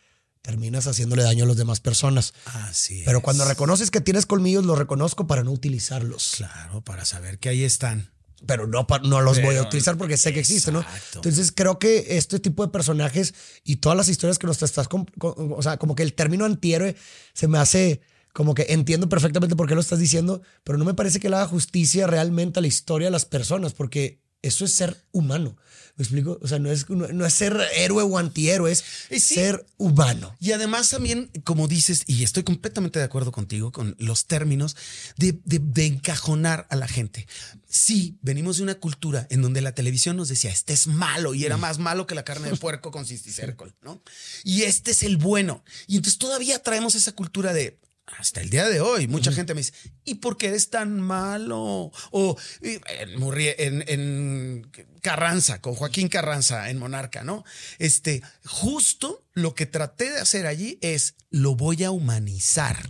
terminas 0.43 0.87
haciéndole 0.87 1.24
daño 1.24 1.43
a 1.43 1.49
las 1.49 1.57
demás 1.57 1.80
personas. 1.80 2.34
Así 2.45 3.03
Pero 3.05 3.20
cuando 3.20 3.45
reconoces 3.45 3.91
que 3.91 4.01
tienes 4.01 4.26
colmillos, 4.26 4.64
los 4.64 4.78
reconozco 4.78 5.26
para 5.26 5.43
no 5.43 5.51
utilizarlos. 5.51 6.34
Claro, 6.37 6.82
para 6.82 7.05
saber 7.05 7.41
que 7.41 7.49
ahí 7.49 7.64
están. 7.64 8.12
Pero 8.47 8.68
no, 8.68 8.87
no 9.03 9.20
los 9.22 9.43
voy 9.43 9.57
a 9.57 9.62
utilizar 9.62 9.97
porque 9.97 10.16
sé 10.16 10.32
que 10.32 10.39
existen, 10.39 10.74
¿no? 10.74 10.84
Entonces 11.14 11.51
creo 11.51 11.80
que 11.80 12.16
este 12.16 12.39
tipo 12.39 12.64
de 12.64 12.70
personajes 12.70 13.34
y 13.64 13.76
todas 13.76 13.99
las 13.99 14.09
historias 14.09 14.39
que 14.39 14.47
nos 14.47 14.62
estás, 14.62 14.87
o 15.18 15.62
sea, 15.62 15.78
como 15.78 15.97
que 15.97 16.05
el 16.05 16.14
término 16.14 16.45
antihéroe 16.45 16.95
se 17.32 17.49
me 17.49 17.59
hace 17.59 18.03
como 18.32 18.55
que 18.55 18.66
entiendo 18.68 19.09
perfectamente 19.09 19.57
por 19.57 19.66
qué 19.66 19.74
lo 19.74 19.80
estás 19.80 19.99
diciendo, 19.99 20.43
pero 20.62 20.78
no 20.78 20.84
me 20.84 20.95
parece 20.95 21.18
que 21.18 21.28
le 21.28 21.37
haga 21.37 21.49
justicia 21.49 22.07
realmente 22.07 22.61
a 22.61 22.62
la 22.62 22.68
historia 22.68 23.09
de 23.09 23.12
las 23.12 23.24
personas, 23.24 23.72
porque 23.72 24.20
eso 24.47 24.64
es 24.64 24.72
ser 24.72 24.97
humano. 25.12 25.57
¿Me 25.97 26.03
explico? 26.03 26.38
O 26.42 26.47
sea, 26.47 26.59
no 26.59 26.70
es, 26.70 26.90
no, 26.90 27.24
es 27.24 27.32
ser 27.32 27.59
héroe 27.74 28.03
o 28.03 28.18
antihéroe, 28.18 28.70
es 28.70 28.84
ser 29.18 29.64
humano. 29.78 30.36
Y 30.40 30.53
además 30.53 30.90
también, 30.90 31.30
como 31.42 31.68
dices, 31.68 32.03
y 32.07 32.22
estoy 32.22 32.42
completamente 32.42 32.99
de 32.99 33.07
acuerdo 33.07 33.32
contigo 33.32 33.72
con 33.72 33.97
los 33.99 34.26
términos 34.26 34.76
de, 35.16 35.38
de, 35.44 35.86
encajonar 35.86 36.66
a 36.68 36.76
la 36.76 36.86
gente. 36.86 37.26
Sí, 37.66 38.18
venimos 38.20 38.59
de 38.59 38.64
una 38.64 38.74
cultura 38.74 39.26
en 39.30 39.40
donde 39.40 39.62
la 39.62 39.72
televisión 39.72 40.18
nos 40.18 40.28
decía, 40.28 40.51
este 40.51 40.74
es 40.74 40.86
malo 40.86 41.32
y 41.32 41.47
era 41.47 41.57
mm. 41.57 41.61
más 41.61 41.78
malo 41.78 42.07
que 42.07 42.14
la 42.14 42.24
carne 42.24 42.51
de 42.51 42.57
puerco 42.57 42.90
con 42.90 43.07
cisticercol, 43.07 43.74
¿no? 43.80 44.03
Y 44.44 44.62
este 44.62 44.90
es 44.90 45.03
el 45.03 45.16
bueno. 45.16 45.64
Y 45.86 45.97
entonces 45.97 46.18
todavía 46.18 46.62
traemos 46.62 46.94
esa 46.94 47.12
cultura 47.12 47.55
de, 47.55 47.78
hasta 48.07 48.40
el 48.40 48.50
día 48.50 48.68
de 48.68 48.80
hoy, 48.80 49.09
mucha 49.09 49.32
gente 49.32 49.52
me 49.52 49.61
dice, 49.61 49.72
¿y 50.04 50.16
por 50.16 50.36
qué 50.36 50.48
eres 50.48 50.70
tan 50.70 51.00
malo? 51.00 51.90
O 52.11 52.36
en, 52.62 53.84
en, 53.88 54.70
Carranza, 55.02 55.61
con 55.61 55.74
Joaquín 55.74 56.09
Carranza 56.09 56.70
en 56.70 56.78
Monarca, 56.78 57.24
¿no? 57.24 57.44
Este, 57.78 58.22
justo 58.44 59.24
lo 59.34 59.54
que 59.54 59.66
traté 59.66 60.11
de 60.11 60.20
hacer 60.20 60.46
allí 60.46 60.78
es, 60.82 61.14
lo 61.30 61.57
voy 61.57 61.84
a 61.84 61.90
humanizar, 61.90 62.88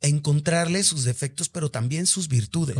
encontrarle 0.00 0.82
sus 0.82 1.04
defectos, 1.04 1.48
pero 1.48 1.70
también 1.70 2.06
sus 2.06 2.28
virtudes. 2.28 2.76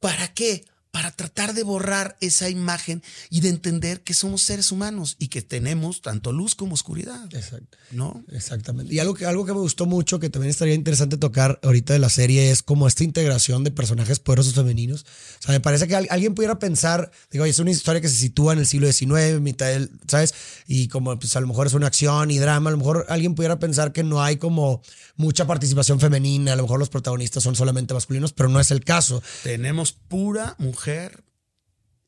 ¿Para 0.00 0.34
qué? 0.34 0.64
Para 0.96 1.10
tratar 1.10 1.52
de 1.52 1.62
borrar 1.62 2.16
esa 2.22 2.48
imagen 2.48 3.02
y 3.28 3.42
de 3.42 3.50
entender 3.50 4.00
que 4.00 4.14
somos 4.14 4.40
seres 4.40 4.72
humanos 4.72 5.16
y 5.18 5.28
que 5.28 5.42
tenemos 5.42 6.00
tanto 6.00 6.32
luz 6.32 6.54
como 6.54 6.72
oscuridad. 6.72 7.28
Exacto. 7.34 7.76
¿No? 7.90 8.24
Exactamente. 8.32 8.94
Y 8.94 8.98
algo 8.98 9.12
que, 9.12 9.26
algo 9.26 9.44
que 9.44 9.52
me 9.52 9.60
gustó 9.60 9.84
mucho, 9.84 10.18
que 10.18 10.30
también 10.30 10.48
estaría 10.48 10.72
interesante 10.72 11.18
tocar 11.18 11.60
ahorita 11.62 11.92
de 11.92 11.98
la 11.98 12.08
serie, 12.08 12.50
es 12.50 12.62
como 12.62 12.88
esta 12.88 13.04
integración 13.04 13.62
de 13.62 13.72
personajes 13.72 14.20
poderosos 14.20 14.54
femeninos. 14.54 15.04
O 15.38 15.42
sea, 15.42 15.52
me 15.52 15.60
parece 15.60 15.86
que 15.86 15.96
alguien 15.96 16.34
pudiera 16.34 16.58
pensar, 16.58 17.10
digo, 17.30 17.44
es 17.44 17.58
una 17.58 17.72
historia 17.72 18.00
que 18.00 18.08
se 18.08 18.16
sitúa 18.16 18.54
en 18.54 18.60
el 18.60 18.66
siglo 18.66 18.90
XIX, 18.90 19.38
mitad 19.42 19.66
del, 19.66 19.90
¿sabes? 20.08 20.32
Y 20.66 20.88
como 20.88 21.18
pues 21.18 21.36
a 21.36 21.42
lo 21.42 21.46
mejor 21.46 21.66
es 21.66 21.74
una 21.74 21.88
acción 21.88 22.30
y 22.30 22.38
drama, 22.38 22.70
a 22.70 22.72
lo 22.72 22.78
mejor 22.78 23.04
alguien 23.10 23.34
pudiera 23.34 23.58
pensar 23.58 23.92
que 23.92 24.02
no 24.02 24.22
hay 24.22 24.38
como 24.38 24.80
mucha 25.16 25.46
participación 25.46 26.00
femenina, 26.00 26.52
a 26.52 26.56
lo 26.56 26.62
mejor 26.62 26.78
los 26.78 26.90
protagonistas 26.90 27.42
son 27.42 27.56
solamente 27.56 27.94
masculinos, 27.94 28.32
pero 28.32 28.48
no 28.48 28.60
es 28.60 28.70
el 28.70 28.84
caso. 28.84 29.22
Tenemos 29.42 29.92
pura 29.92 30.54
mujer 30.58 31.24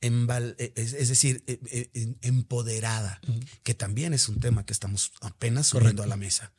e, 0.01 0.73
es 0.77 1.09
decir, 1.09 1.43
e, 1.47 1.59
e, 1.93 2.15
empoderada, 2.23 3.21
que 3.65 3.75
también 3.75 4.15
es 4.15 4.29
un 4.29 4.39
tema 4.39 4.65
que 4.65 4.73
estamos 4.73 5.13
apenas 5.21 5.69
subiendo 5.69 6.03
a 6.03 6.07
la 6.07 6.17
mesa, 6.17 6.53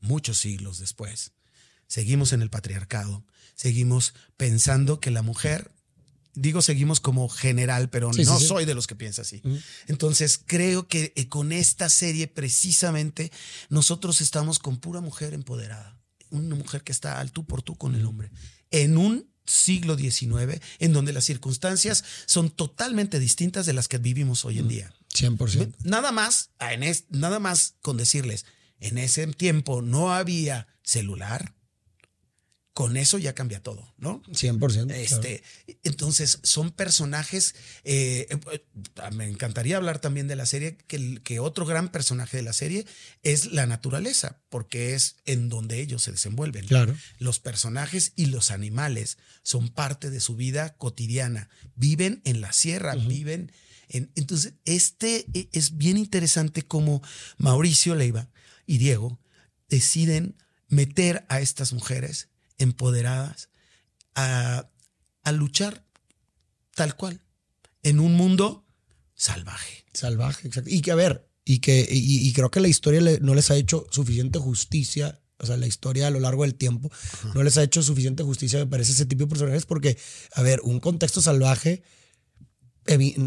muchos 0.00 0.38
siglos 0.38 0.78
después. 0.78 1.32
Seguimos 1.86 2.32
en 2.32 2.42
el 2.42 2.50
patriarcado, 2.50 3.24
seguimos 3.54 4.14
pensando 4.36 5.00
que 5.00 5.10
la 5.10 5.22
mujer, 5.22 5.70
digo 6.34 6.62
seguimos 6.62 7.00
como 7.00 7.28
general, 7.28 7.90
pero 7.90 8.10
no 8.12 8.40
soy 8.40 8.64
de 8.64 8.74
los 8.74 8.86
que 8.86 8.96
piensa 8.96 9.22
así. 9.22 9.42
Entonces 9.86 10.40
creo 10.44 10.88
que 10.88 11.12
eh, 11.16 11.28
con 11.28 11.52
esta 11.52 11.88
serie 11.88 12.28
precisamente 12.28 13.32
nosotros 13.68 14.20
estamos 14.20 14.58
con 14.58 14.78
pura 14.78 15.00
mujer 15.00 15.34
empoderada, 15.34 15.98
una 16.30 16.54
mujer 16.54 16.82
que 16.82 16.92
está 16.92 17.20
al 17.20 17.32
tú 17.32 17.44
por 17.44 17.62
tú 17.62 17.76
con 17.76 17.94
el 17.94 18.06
hombre, 18.06 18.30
en 18.70 18.96
un 18.96 19.30
siglo 19.44 19.96
XIX, 19.96 20.60
en 20.78 20.92
donde 20.92 21.12
las 21.12 21.24
circunstancias 21.24 22.04
son 22.26 22.50
totalmente 22.50 23.18
distintas 23.18 23.66
de 23.66 23.72
las 23.72 23.88
que 23.88 23.98
vivimos 23.98 24.44
hoy 24.44 24.58
en 24.58 24.68
día. 24.68 24.94
100%. 25.14 25.74
Nada 25.84 26.12
más, 26.12 26.50
nada 27.10 27.38
más 27.38 27.74
con 27.82 27.96
decirles, 27.96 28.46
en 28.80 28.98
ese 28.98 29.26
tiempo 29.28 29.82
no 29.82 30.12
había 30.12 30.68
celular, 30.82 31.54
con 32.74 32.96
eso 32.96 33.18
ya 33.18 33.34
cambia 33.34 33.62
todo, 33.62 33.92
¿no? 33.98 34.22
100%. 34.24 34.90
Este, 34.92 35.42
Entonces, 35.82 36.38
son 36.42 36.70
personajes. 36.70 37.54
Eh, 37.84 38.26
eh, 38.30 38.64
me 39.12 39.28
encantaría 39.28 39.76
hablar 39.76 39.98
también 39.98 40.26
de 40.26 40.36
la 40.36 40.46
serie, 40.46 40.78
que, 40.86 41.20
que 41.22 41.38
otro 41.38 41.66
gran 41.66 41.90
personaje 41.90 42.38
de 42.38 42.42
la 42.42 42.54
serie 42.54 42.86
es 43.22 43.52
la 43.52 43.66
naturaleza, 43.66 44.40
porque 44.48 44.94
es 44.94 45.16
en 45.26 45.50
donde 45.50 45.80
ellos 45.80 46.02
se 46.02 46.12
desenvuelven. 46.12 46.66
Claro. 46.66 46.96
Los 47.18 47.40
personajes 47.40 48.14
y 48.16 48.26
los 48.26 48.50
animales 48.50 49.18
son 49.42 49.68
parte 49.68 50.08
de 50.08 50.20
su 50.20 50.34
vida 50.34 50.74
cotidiana. 50.76 51.50
Viven 51.74 52.22
en 52.24 52.40
la 52.40 52.54
sierra, 52.54 52.94
viven 52.94 53.52
en. 53.88 54.10
Entonces, 54.14 54.54
este 54.64 55.26
e, 55.34 55.50
es 55.52 55.76
bien 55.76 55.98
interesante 55.98 56.62
cómo 56.62 57.02
Mauricio 57.36 57.94
Leiva 57.94 58.30
y 58.66 58.78
Diego 58.78 59.20
deciden 59.68 60.38
meter 60.68 61.26
a 61.28 61.40
estas 61.40 61.74
mujeres 61.74 62.30
empoderadas 62.62 63.48
a, 64.14 64.68
luchar 65.32 65.84
tal 66.74 66.96
cual 66.96 67.20
en 67.82 68.00
un 68.00 68.14
mundo 68.14 68.66
salvaje. 69.14 69.84
Salvaje, 69.92 70.48
exacto. 70.48 70.70
Y 70.70 70.80
que 70.80 70.92
a 70.92 70.96
ver, 70.96 71.28
y 71.44 71.58
que 71.58 71.86
y, 71.88 72.32
creo 72.32 72.50
que 72.50 72.60
la 72.60 72.68
historia 72.68 73.00
no 73.20 73.34
les 73.34 73.50
ha 73.50 73.56
hecho 73.56 73.86
suficiente 73.90 74.38
justicia. 74.38 75.20
O 75.38 75.46
sea, 75.46 75.56
la 75.56 75.66
historia 75.66 76.06
a 76.06 76.10
lo 76.10 76.20
largo 76.20 76.42
del 76.42 76.54
tiempo 76.54 76.90
no 77.34 77.42
les 77.42 77.58
ha 77.58 77.64
hecho 77.64 77.82
suficiente 77.82 78.22
justicia, 78.22 78.60
me 78.60 78.66
parece, 78.66 78.92
ese 78.92 79.06
tipo 79.06 79.24
de 79.24 79.30
personajes, 79.30 79.66
porque, 79.66 79.98
a 80.34 80.42
ver, 80.42 80.60
un 80.62 80.78
contexto 80.78 81.20
salvaje 81.20 81.82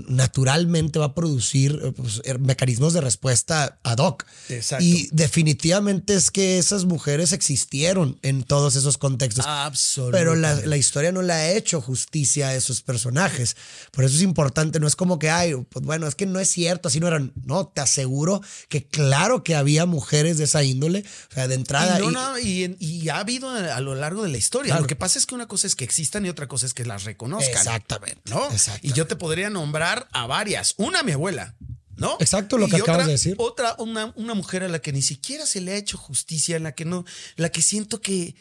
naturalmente 0.07 0.99
va 0.99 1.05
a 1.05 1.15
producir 1.15 1.79
eh, 1.81 1.91
pues, 1.93 2.21
er, 2.25 2.39
mecanismos 2.39 2.93
de 2.93 3.01
respuesta 3.01 3.79
ad 3.83 3.99
hoc. 3.99 4.25
Exacto. 4.49 4.83
Y 4.83 5.07
definitivamente 5.11 6.15
es 6.15 6.29
que 6.29 6.57
esas 6.57 6.85
mujeres 6.85 7.31
existieron 7.31 8.19
en 8.21 8.43
todos 8.43 8.75
esos 8.75 8.97
contextos. 8.97 9.45
Absolutamente. 9.47 10.17
Pero 10.17 10.35
la, 10.35 10.77
historia 10.77 11.11
no 11.13 11.21
le 11.21 11.31
ha 11.31 11.53
hecho 11.53 11.79
justicia 11.79 12.49
a 12.49 12.55
esos 12.55 12.81
personajes. 12.81 13.55
Por 13.91 14.03
eso 14.03 14.15
es 14.17 14.21
importante, 14.23 14.79
no 14.79 14.87
es 14.87 14.95
como 14.95 15.19
que, 15.19 15.29
ay, 15.29 15.55
pues 15.69 15.85
bueno, 15.85 16.07
es 16.07 16.15
que 16.15 16.25
no 16.25 16.39
es 16.39 16.49
cierto, 16.49 16.89
así 16.89 16.99
no 16.99 17.07
eran. 17.07 17.31
No, 17.45 17.67
te 17.67 17.79
aseguro 17.79 18.41
que 18.67 18.85
claro 18.85 19.43
que 19.43 19.55
había 19.55 19.85
mujeres 19.85 20.37
de 20.37 20.43
esa 20.43 20.63
índole, 20.63 21.05
o 21.31 21.33
sea, 21.33 21.47
de 21.47 21.55
entrada. 21.55 21.99
Y, 22.41 23.09
ha 23.09 23.19
habido 23.19 23.49
a 23.49 23.79
lo 23.79 23.95
largo 23.95 24.23
de 24.23 24.29
la 24.29 24.37
historia. 24.37 24.77
Lo 24.79 24.87
que 24.87 24.95
pasa 24.95 25.17
es 25.17 25.25
que 25.25 25.35
una 25.35 25.47
cosa 25.47 25.67
es 25.67 25.75
que 25.75 25.85
existan 25.85 26.25
y 26.25 26.29
otra 26.29 26.47
cosa 26.47 26.65
es 26.65 26.73
que 26.73 26.83
las 26.83 27.05
reconozcan. 27.05 27.55
Exactamente. 27.55 28.21
¿No? 28.25 28.49
Y 28.81 28.91
yo 28.93 29.07
te 29.07 29.15
podría 29.15 29.44
nombrar 29.49 30.07
a 30.11 30.25
varias. 30.27 30.73
Una, 30.77 31.03
mi 31.03 31.11
abuela. 31.13 31.55
¿No? 31.97 32.17
Exacto 32.19 32.57
lo 32.57 32.67
Y 32.67 32.71
que 32.71 32.75
acabas 32.75 32.95
otra- 33.03 33.05
de 33.07 33.11
decir. 33.13 33.35
Otra, 33.37 33.75
una, 33.79 34.11
una 34.17 34.33
mujer 34.33 34.63
a 34.63 34.67
la 34.67 34.79
que 34.79 34.91
ni 34.91 35.01
siquiera 35.01 35.45
se 35.45 35.61
le 35.61 35.71
ha 35.71 35.77
hecho 35.77 35.97
justicia, 35.97 36.57
en 36.57 36.63
la 36.63 36.73
que 36.73 36.83
no, 36.83 37.05
la 37.37 37.49
que 37.49 37.61
siento 37.61 38.01
que, 38.01 38.35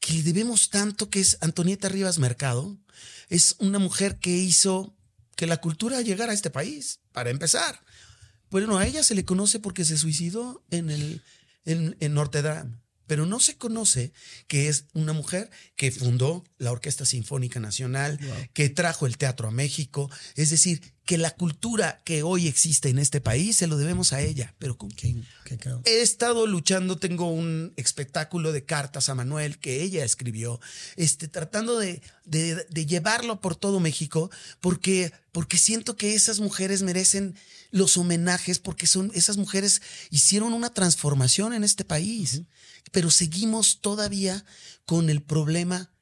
que 0.00 0.14
le 0.14 0.22
debemos 0.24 0.70
tanto, 0.70 1.08
que 1.08 1.20
es 1.20 1.38
Antonieta 1.40 1.88
Rivas 1.88 2.18
Mercado. 2.18 2.76
Es 3.28 3.54
una 3.60 3.78
mujer 3.78 4.18
que 4.18 4.30
hizo 4.30 4.92
que 5.36 5.46
la 5.46 5.58
cultura 5.58 6.00
llegara 6.00 6.32
a 6.32 6.34
este 6.34 6.50
país, 6.50 6.98
para 7.12 7.30
empezar. 7.30 7.80
Bueno, 8.50 8.76
a 8.78 8.86
ella 8.86 9.04
se 9.04 9.14
le 9.14 9.24
conoce 9.24 9.60
porque 9.60 9.84
se 9.84 9.98
suicidó 9.98 10.64
en, 10.70 10.90
el, 10.90 11.22
en, 11.64 11.96
en 12.00 12.12
Notre 12.14 12.42
Dame. 12.42 12.76
Pero 13.06 13.26
no 13.26 13.40
se 13.40 13.56
conoce 13.56 14.12
que 14.46 14.68
es 14.68 14.86
una 14.92 15.12
mujer 15.12 15.50
que 15.76 15.90
fundó 15.90 16.44
la 16.58 16.72
Orquesta 16.72 17.04
Sinfónica 17.04 17.60
Nacional, 17.60 18.18
que 18.52 18.68
trajo 18.68 19.06
el 19.06 19.16
teatro 19.18 19.48
a 19.48 19.52
México. 19.52 20.10
Es 20.34 20.50
decir, 20.50 20.95
que 21.06 21.16
la 21.18 21.30
cultura 21.30 22.02
que 22.04 22.22
hoy 22.24 22.48
existe 22.48 22.88
en 22.90 22.98
este 22.98 23.20
país 23.20 23.56
se 23.56 23.68
lo 23.68 23.76
debemos 23.78 24.12
a 24.12 24.20
ella. 24.20 24.54
Pero 24.58 24.76
con 24.76 24.90
Qué- 24.90 25.22
qué 25.44 25.56
cabrón. 25.56 25.82
He 25.86 26.02
estado 26.02 26.46
luchando, 26.48 26.98
tengo 26.98 27.30
un 27.30 27.72
espectáculo 27.76 28.50
de 28.52 28.64
cartas 28.64 29.08
a 29.08 29.14
Manuel 29.14 29.58
que 29.58 29.82
ella 29.82 30.04
escribió, 30.04 30.60
este, 30.96 31.28
tratando 31.28 31.78
de, 31.78 32.02
de- 32.24 32.66
de 32.68 32.86
llevarlo 32.86 33.40
por 33.40 33.54
todo 33.56 33.78
México, 33.80 34.30
porque, 34.60 35.12
porque 35.32 35.56
siento 35.58 35.96
que 35.96 36.14
esas 36.14 36.40
mujeres 36.40 36.82
merecen 36.82 37.36
los 37.70 37.96
homenajes, 37.96 38.58
porque 38.58 38.86
son, 38.88 39.12
esas 39.14 39.36
mujeres 39.36 39.82
hicieron 40.10 40.52
una 40.54 40.74
transformación 40.74 41.52
en 41.52 41.62
este 41.62 41.84
país, 41.84 42.42
pero 42.90 43.10
seguimos 43.12 43.80
todavía 43.80 44.44
con 44.86 45.08
el 45.08 45.22
problema 45.22 45.92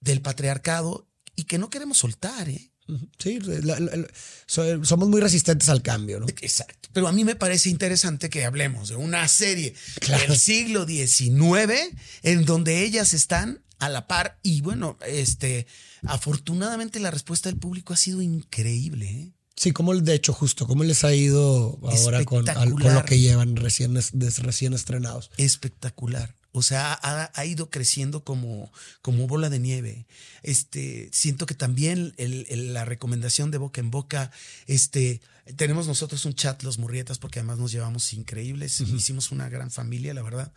del 0.00 0.22
patriarcado 0.22 1.06
y 1.36 1.44
que 1.44 1.58
no 1.58 1.68
queremos 1.68 1.98
soltar, 1.98 2.48
¿eh? 2.48 2.69
Sí, 3.18 3.38
la- 3.40 3.78
la- 3.80 3.96
la- 3.96 4.06
so- 4.46 4.84
somos 4.84 5.08
muy 5.08 5.20
resistentes 5.20 5.68
al 5.68 5.82
cambio, 5.82 6.20
¿no? 6.20 6.26
Exacto. 6.28 6.88
Pero 6.92 7.06
a 7.08 7.12
mí 7.12 7.24
me 7.24 7.36
parece 7.36 7.68
interesante 7.70 8.30
que 8.30 8.44
hablemos 8.44 8.88
de 8.88 8.96
una 8.96 9.26
serie 9.28 9.74
Claro. 10.00 10.26
del 10.26 10.38
siglo 10.38 10.86
XIX 10.86 11.92
en 12.22 12.44
donde 12.44 12.84
ellas 12.84 13.14
están 13.14 13.62
a 13.78 13.88
la 13.88 14.06
par 14.06 14.38
y 14.42 14.60
bueno, 14.60 14.98
este, 15.06 15.66
afortunadamente 16.06 17.00
la 17.00 17.10
respuesta 17.10 17.48
del 17.48 17.58
público 17.58 17.92
ha 17.94 17.96
sido 17.96 18.20
increíble. 18.22 19.06
¿eh? 19.08 19.32
Sí, 19.56 19.72
como 19.72 19.94
de 19.94 20.14
hecho, 20.14 20.32
justo, 20.32 20.66
¿cómo 20.66 20.84
les 20.84 21.04
ha 21.04 21.14
ido 21.14 21.78
ahora 21.82 22.24
con, 22.24 22.48
al- 22.48 22.72
con 22.72 22.94
lo 22.94 23.04
que 23.04 23.18
llevan 23.18 23.56
recién, 23.56 23.96
es- 23.96 24.10
des- 24.12 24.38
recién 24.40 24.72
estrenados? 24.74 25.30
Espectacular. 25.36 26.34
O 26.52 26.62
sea, 26.62 26.92
ha, 26.92 27.30
ha 27.34 27.44
ido 27.44 27.70
creciendo 27.70 28.24
como, 28.24 28.72
como 29.02 29.26
bola 29.28 29.50
de 29.50 29.58
nieve. 29.60 30.06
Este, 30.42 31.08
siento 31.12 31.46
que 31.46 31.54
también 31.54 32.12
el- 32.16 32.46
el- 32.48 32.74
la 32.74 32.84
recomendación 32.84 33.50
de 33.50 33.58
boca 33.58 33.80
en 33.80 33.90
boca, 33.90 34.32
este, 34.66 35.20
tenemos 35.56 35.86
nosotros 35.86 36.24
un 36.24 36.34
chat, 36.34 36.62
los 36.62 36.78
Murrietas, 36.78 37.18
porque 37.18 37.38
además 37.38 37.58
nos 37.58 37.70
llevamos 37.72 38.12
increíbles, 38.12 38.80
hicimos 38.80 39.30
una 39.30 39.48
gran 39.48 39.70
familia, 39.70 40.12
la 40.14 40.22
verdad. 40.22 40.52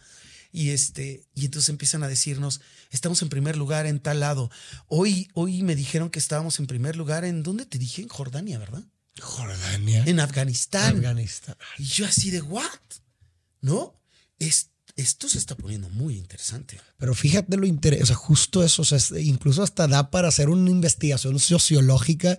Y 0.51 0.69
este, 0.69 1.25
y 1.33 1.45
entonces 1.45 1.69
empiezan 1.69 2.03
a 2.03 2.07
decirnos, 2.07 2.61
estamos 2.91 3.21
en 3.23 3.29
primer 3.29 3.57
lugar 3.57 3.87
en 3.87 3.99
tal 3.99 4.19
lado. 4.19 4.51
Hoy, 4.87 5.27
hoy 5.33 5.63
me 5.63 5.75
dijeron 5.75 6.09
que 6.11 6.19
estábamos 6.19 6.59
en 6.59 6.67
primer 6.67 6.95
lugar 6.95 7.25
en, 7.25 7.41
¿dónde 7.41 7.65
te 7.65 7.79
dije? 7.79 8.03
En 8.03 8.07
Jordania, 8.07 8.59
¿verdad? 8.59 8.83
Jordania. 9.19 10.03
En 10.05 10.19
Afganistán. 10.19 10.95
Afganistán. 10.97 11.55
Y 11.79 11.85
yo 11.85 12.05
así 12.05 12.29
de, 12.29 12.41
¿what? 12.41 12.63
¿No? 13.61 13.99
Es, 14.39 14.69
esto 14.95 15.27
se 15.27 15.37
está 15.39 15.55
poniendo 15.55 15.89
muy 15.89 16.17
interesante. 16.17 16.79
Pero 16.97 17.13
fíjate 17.15 17.57
lo 17.57 17.65
interesante, 17.65 18.03
o 18.03 18.07
sea, 18.07 18.15
justo 18.15 18.63
eso, 18.63 18.83
o 18.83 18.85
sea, 18.85 18.97
es- 18.97 19.11
incluso 19.11 19.63
hasta 19.63 19.87
da 19.87 20.11
para 20.11 20.27
hacer 20.27 20.49
una 20.49 20.69
investigación 20.69 21.39
sociológica 21.39 22.37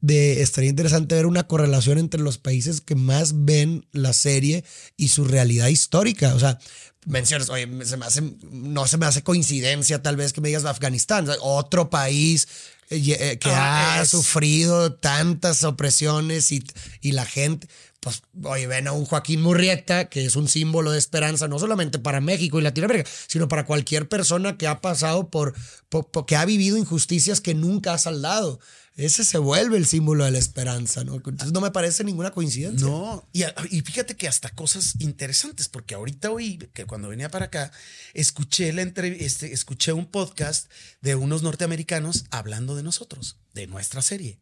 de, 0.00 0.42
estaría 0.42 0.70
interesante 0.70 1.14
ver 1.14 1.26
una 1.26 1.46
correlación 1.46 1.98
entre 1.98 2.20
los 2.20 2.38
países 2.38 2.80
que 2.80 2.96
más 2.96 3.44
ven 3.44 3.86
la 3.92 4.12
serie 4.12 4.64
y 4.96 5.08
su 5.08 5.24
realidad 5.24 5.68
histórica. 5.68 6.34
O 6.34 6.40
sea, 6.40 6.58
mencionas, 7.06 7.50
oye, 7.50 7.68
se 7.84 7.96
me 7.96 8.06
hace, 8.06 8.20
no 8.50 8.88
se 8.88 8.96
me 8.98 9.06
hace 9.06 9.22
coincidencia 9.22 10.02
tal 10.02 10.16
vez 10.16 10.32
que 10.32 10.40
me 10.40 10.48
digas 10.48 10.64
Afganistán, 10.64 11.28
otro 11.40 11.88
país 11.88 12.48
eh, 12.90 13.00
eh, 13.18 13.38
que 13.38 13.48
Ah, 13.50 14.00
ha 14.00 14.02
es- 14.02 14.10
sufrido 14.10 14.92
tantas 14.94 15.62
opresiones 15.62 16.50
y, 16.50 16.64
y 17.00 17.12
la 17.12 17.24
gente, 17.24 17.68
pues, 18.02 18.22
oye, 18.42 18.66
ven 18.66 18.88
a 18.88 18.92
un 18.92 19.04
Joaquín 19.04 19.40
Murrieta, 19.42 20.08
que 20.08 20.24
es 20.26 20.34
un 20.34 20.48
símbolo 20.48 20.90
de 20.90 20.98
esperanza, 20.98 21.46
no 21.46 21.60
solamente 21.60 22.00
para 22.00 22.20
México 22.20 22.58
y 22.58 22.62
Latinoamérica, 22.62 23.08
sino 23.28 23.46
para 23.46 23.64
cualquier 23.64 24.08
persona 24.08 24.58
que 24.58 24.66
ha 24.66 24.80
pasado 24.80 25.30
por, 25.30 25.54
por- 25.88 26.10
por- 26.10 26.26
que 26.26 26.34
ha 26.34 26.44
vivido 26.44 26.76
injusticias 26.76 27.40
que 27.40 27.54
nunca 27.54 27.94
ha 27.94 27.98
saldado. 27.98 28.58
Ese 28.96 29.24
se 29.24 29.38
vuelve 29.38 29.76
el 29.76 29.86
símbolo 29.86 30.24
de 30.24 30.32
la 30.32 30.38
esperanza, 30.38 31.04
¿no? 31.04 31.14
Entonces 31.14 31.52
no 31.52 31.60
me 31.60 31.70
parece 31.70 32.02
ninguna 32.02 32.32
coincidencia. 32.32 32.84
No, 32.86 33.26
y, 33.32 33.44
y 33.70 33.80
fíjate 33.82 34.16
que 34.16 34.26
hasta 34.26 34.50
cosas 34.50 34.94
interesantes, 34.98 35.68
porque 35.68 35.94
ahorita 35.94 36.30
hoy, 36.32 36.58
que 36.74 36.84
cuando 36.86 37.08
venía 37.08 37.30
para 37.30 37.44
acá, 37.46 37.70
escuché, 38.14 38.72
la 38.72 38.82
entrev- 38.82 39.16
este, 39.20 39.52
escuché 39.52 39.92
un 39.92 40.06
podcast 40.06 40.68
de 41.02 41.14
unos 41.14 41.42
norteamericanos 41.44 42.24
hablando 42.30 42.74
de 42.74 42.82
nosotros, 42.82 43.38
de 43.54 43.68
nuestra 43.68 44.02
serie. 44.02 44.40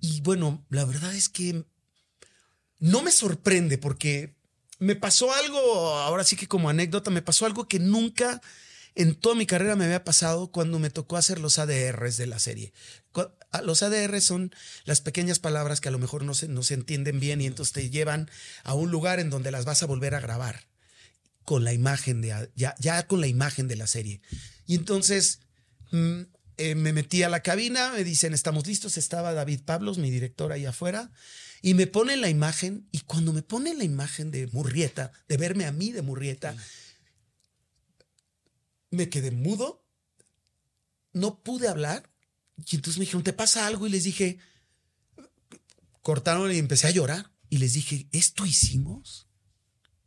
Y 0.00 0.22
bueno, 0.22 0.64
la 0.70 0.84
verdad 0.86 1.14
es 1.14 1.28
que 1.28 1.64
no 2.78 3.02
me 3.02 3.10
sorprende 3.12 3.78
porque 3.78 4.34
me 4.78 4.94
pasó 4.96 5.32
algo, 5.32 5.58
ahora 5.96 6.24
sí 6.24 6.36
que 6.36 6.46
como 6.48 6.68
anécdota, 6.70 7.10
me 7.10 7.22
pasó 7.22 7.46
algo 7.46 7.66
que 7.68 7.78
nunca 7.78 8.40
en 8.94 9.14
toda 9.14 9.34
mi 9.34 9.46
carrera 9.46 9.76
me 9.76 9.84
había 9.84 10.04
pasado 10.04 10.50
cuando 10.50 10.78
me 10.78 10.90
tocó 10.90 11.16
hacer 11.16 11.38
los 11.40 11.58
ADRs 11.58 12.16
de 12.16 12.26
la 12.26 12.38
serie. 12.38 12.72
Cu- 13.12 13.30
a- 13.50 13.62
Los 13.62 13.82
ADRs 13.82 14.24
son 14.24 14.52
las 14.84 15.00
pequeñas 15.00 15.38
palabras 15.38 15.80
que 15.80 15.88
a 15.88 15.92
lo 15.92 15.98
mejor 15.98 16.24
no 16.24 16.34
se, 16.34 16.48
no 16.48 16.62
se 16.62 16.74
entienden 16.74 17.20
bien 17.20 17.40
y 17.40 17.46
entonces 17.46 17.72
te 17.72 17.90
llevan 17.90 18.30
a 18.64 18.74
un 18.74 18.90
lugar 18.90 19.20
en 19.20 19.30
donde 19.30 19.50
las 19.50 19.64
vas 19.64 19.82
a 19.82 19.86
volver 19.86 20.14
a 20.14 20.20
grabar 20.20 20.66
con 21.44 21.64
la 21.64 21.72
imagen 21.72 22.20
de 22.20 22.50
ya, 22.56 22.74
ya 22.78 23.06
con 23.06 23.20
la 23.20 23.26
imagen 23.26 23.68
de 23.68 23.76
la 23.76 23.86
serie. 23.86 24.20
Y 24.66 24.74
entonces 24.74 25.40
mm, 25.92 26.20
eh, 26.58 26.74
me 26.74 26.92
metí 26.92 27.22
a 27.22 27.28
la 27.28 27.40
cabina, 27.42 27.92
me 27.92 28.04
dicen, 28.04 28.34
estamos 28.34 28.66
listos, 28.66 28.98
estaba 28.98 29.32
David 29.32 29.60
Pablos, 29.64 29.98
mi 29.98 30.10
director 30.10 30.52
ahí 30.52 30.66
afuera, 30.66 31.10
y 31.62 31.74
me 31.74 31.86
ponen 31.86 32.20
la 32.20 32.28
imagen, 32.28 32.88
y 32.92 33.00
cuando 33.00 33.32
me 33.32 33.42
ponen 33.42 33.78
la 33.78 33.84
imagen 33.84 34.30
de 34.30 34.46
Murrieta, 34.48 35.12
de 35.28 35.36
verme 35.36 35.66
a 35.66 35.72
mí 35.72 35.92
de 35.92 36.02
Murrieta, 36.02 36.56
me 38.90 39.08
quedé 39.08 39.30
mudo, 39.30 39.84
no 41.12 41.42
pude 41.42 41.68
hablar, 41.68 42.10
y 42.56 42.76
entonces 42.76 42.98
me 42.98 43.04
dijeron, 43.04 43.24
¿te 43.24 43.32
pasa 43.32 43.66
algo? 43.66 43.86
Y 43.86 43.90
les 43.90 44.04
dije, 44.04 44.38
cortaron 46.02 46.52
y 46.52 46.58
empecé 46.58 46.86
a 46.86 46.92
llorar, 46.92 47.32
y 47.50 47.58
les 47.58 47.74
dije, 47.74 48.08
¿esto 48.12 48.46
hicimos? 48.46 49.28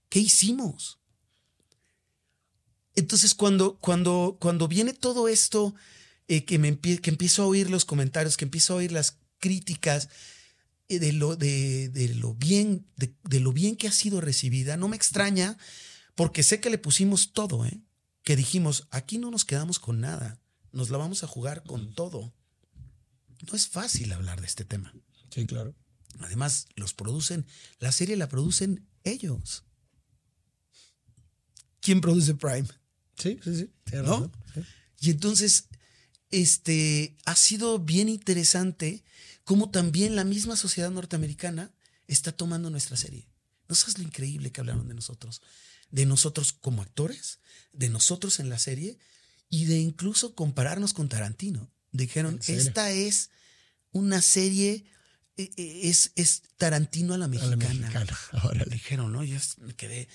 ¿Qué 0.09 0.19
hicimos? 0.19 0.99
Entonces, 2.95 3.33
cuando, 3.33 3.77
cuando, 3.79 4.37
cuando 4.39 4.67
viene 4.67 4.93
todo 4.93 5.27
esto, 5.27 5.73
eh, 6.27 6.45
que, 6.45 6.59
me 6.59 6.77
que 6.79 7.09
empiezo 7.09 7.43
a 7.43 7.47
oír 7.47 7.69
los 7.69 7.85
comentarios, 7.85 8.37
que 8.37 8.45
empiezo 8.45 8.73
a 8.73 8.77
oír 8.77 8.91
las 8.91 9.17
críticas 9.39 10.09
de, 10.99 11.13
lo, 11.13 11.35
de, 11.35 11.89
de 11.89 12.15
lo 12.15 12.33
bien, 12.33 12.87
de, 12.97 13.15
de 13.23 13.39
lo 13.39 13.53
bien 13.53 13.75
que 13.75 13.87
ha 13.87 13.91
sido 13.91 14.21
recibida, 14.21 14.77
no 14.77 14.87
me 14.87 14.95
extraña, 14.95 15.57
porque 16.15 16.43
sé 16.43 16.59
que 16.59 16.69
le 16.69 16.77
pusimos 16.77 17.33
todo, 17.33 17.65
¿eh? 17.65 17.81
que 18.23 18.35
dijimos, 18.35 18.87
aquí 18.91 19.17
no 19.17 19.31
nos 19.31 19.45
quedamos 19.45 19.79
con 19.79 19.99
nada, 19.99 20.39
nos 20.71 20.89
la 20.89 20.97
vamos 20.97 21.23
a 21.23 21.27
jugar 21.27 21.63
con 21.63 21.93
todo. 21.93 22.33
No 23.49 23.55
es 23.55 23.67
fácil 23.67 24.13
hablar 24.13 24.39
de 24.39 24.47
este 24.47 24.65
tema. 24.65 24.93
Sí, 25.33 25.45
claro. 25.45 25.75
Además, 26.19 26.67
los 26.75 26.93
producen, 26.93 27.45
la 27.79 27.91
serie 27.91 28.15
la 28.15 28.29
producen 28.29 28.87
ellos. 29.03 29.63
¿Quién 31.79 32.01
produce 32.01 32.35
Prime? 32.35 32.67
Sí, 33.17 33.39
sí, 33.43 33.55
sí. 33.55 33.69
¿No? 33.93 34.31
sí. 34.53 34.61
Y 34.99 35.09
entonces, 35.09 35.67
este, 36.31 37.17
ha 37.25 37.35
sido 37.35 37.79
bien 37.79 38.09
interesante 38.09 39.03
cómo 39.43 39.69
también 39.69 40.15
la 40.15 40.23
misma 40.23 40.55
sociedad 40.55 40.89
norteamericana 40.89 41.71
está 42.07 42.31
tomando 42.31 42.69
nuestra 42.69 42.97
serie. 42.97 43.27
¿No 43.67 43.75
sabes 43.75 43.97
lo 43.97 44.03
increíble 44.03 44.51
que 44.51 44.61
hablaron 44.61 44.87
de 44.87 44.93
nosotros? 44.93 45.41
De 45.89 46.05
nosotros 46.05 46.53
como 46.53 46.81
actores, 46.81 47.39
de 47.73 47.89
nosotros 47.89 48.39
en 48.39 48.49
la 48.49 48.59
serie 48.59 48.97
y 49.49 49.65
de 49.65 49.79
incluso 49.79 50.35
compararnos 50.35 50.93
con 50.93 51.09
Tarantino. 51.09 51.71
Dijeron, 51.91 52.39
esta 52.47 52.91
es 52.91 53.29
una 53.91 54.21
serie, 54.21 54.85
eh, 55.35 55.51
eh, 55.57 55.81
es, 55.83 56.11
es 56.15 56.43
Tarantino 56.57 57.13
a 57.13 57.17
la 57.17 57.25
A 57.25 57.27
la 57.27 57.55
mexicana. 57.57 58.05
Dijeron, 58.69 59.11
¿no? 59.11 59.23
Yo 59.23 59.37
me 59.57 59.75
quedé. 59.75 60.07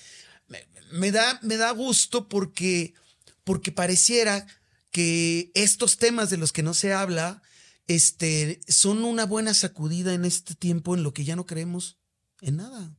Me, 0.47 0.67
me 0.91 1.11
da, 1.11 1.39
me 1.43 1.57
da 1.57 1.71
gusto 1.71 2.27
porque, 2.27 2.95
porque 3.43 3.71
pareciera 3.71 4.47
que 4.91 5.51
estos 5.53 5.97
temas 5.97 6.29
de 6.29 6.37
los 6.37 6.51
que 6.51 6.63
no 6.63 6.73
se 6.73 6.93
habla 6.93 7.41
este, 7.87 8.61
son 8.67 9.03
una 9.03 9.25
buena 9.25 9.53
sacudida 9.53 10.13
en 10.13 10.25
este 10.25 10.55
tiempo 10.55 10.95
en 10.95 11.03
lo 11.03 11.13
que 11.13 11.23
ya 11.23 11.35
no 11.35 11.45
creemos 11.45 11.97
en 12.41 12.57
nada. 12.57 12.95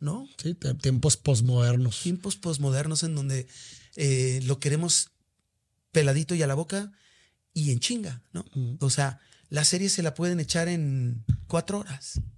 ¿no? 0.00 0.28
Sí, 0.42 0.56
tiempos 0.80 1.16
posmodernos. 1.16 2.02
Tiempos 2.02 2.36
posmodernos 2.36 3.02
en 3.02 3.14
donde 3.14 3.46
eh, 3.96 4.40
lo 4.44 4.58
queremos 4.58 5.10
peladito 5.92 6.34
y 6.34 6.42
a 6.42 6.46
la 6.46 6.54
boca 6.54 6.92
y 7.52 7.70
en 7.70 7.78
chinga, 7.78 8.22
¿no? 8.32 8.44
O 8.80 8.90
sea, 8.90 9.20
la 9.48 9.64
serie 9.64 9.88
se 9.88 10.02
la 10.02 10.14
pueden 10.14 10.40
echar 10.40 10.68
en 10.68 11.24
cuatro 11.46 11.80
horas. 11.80 12.20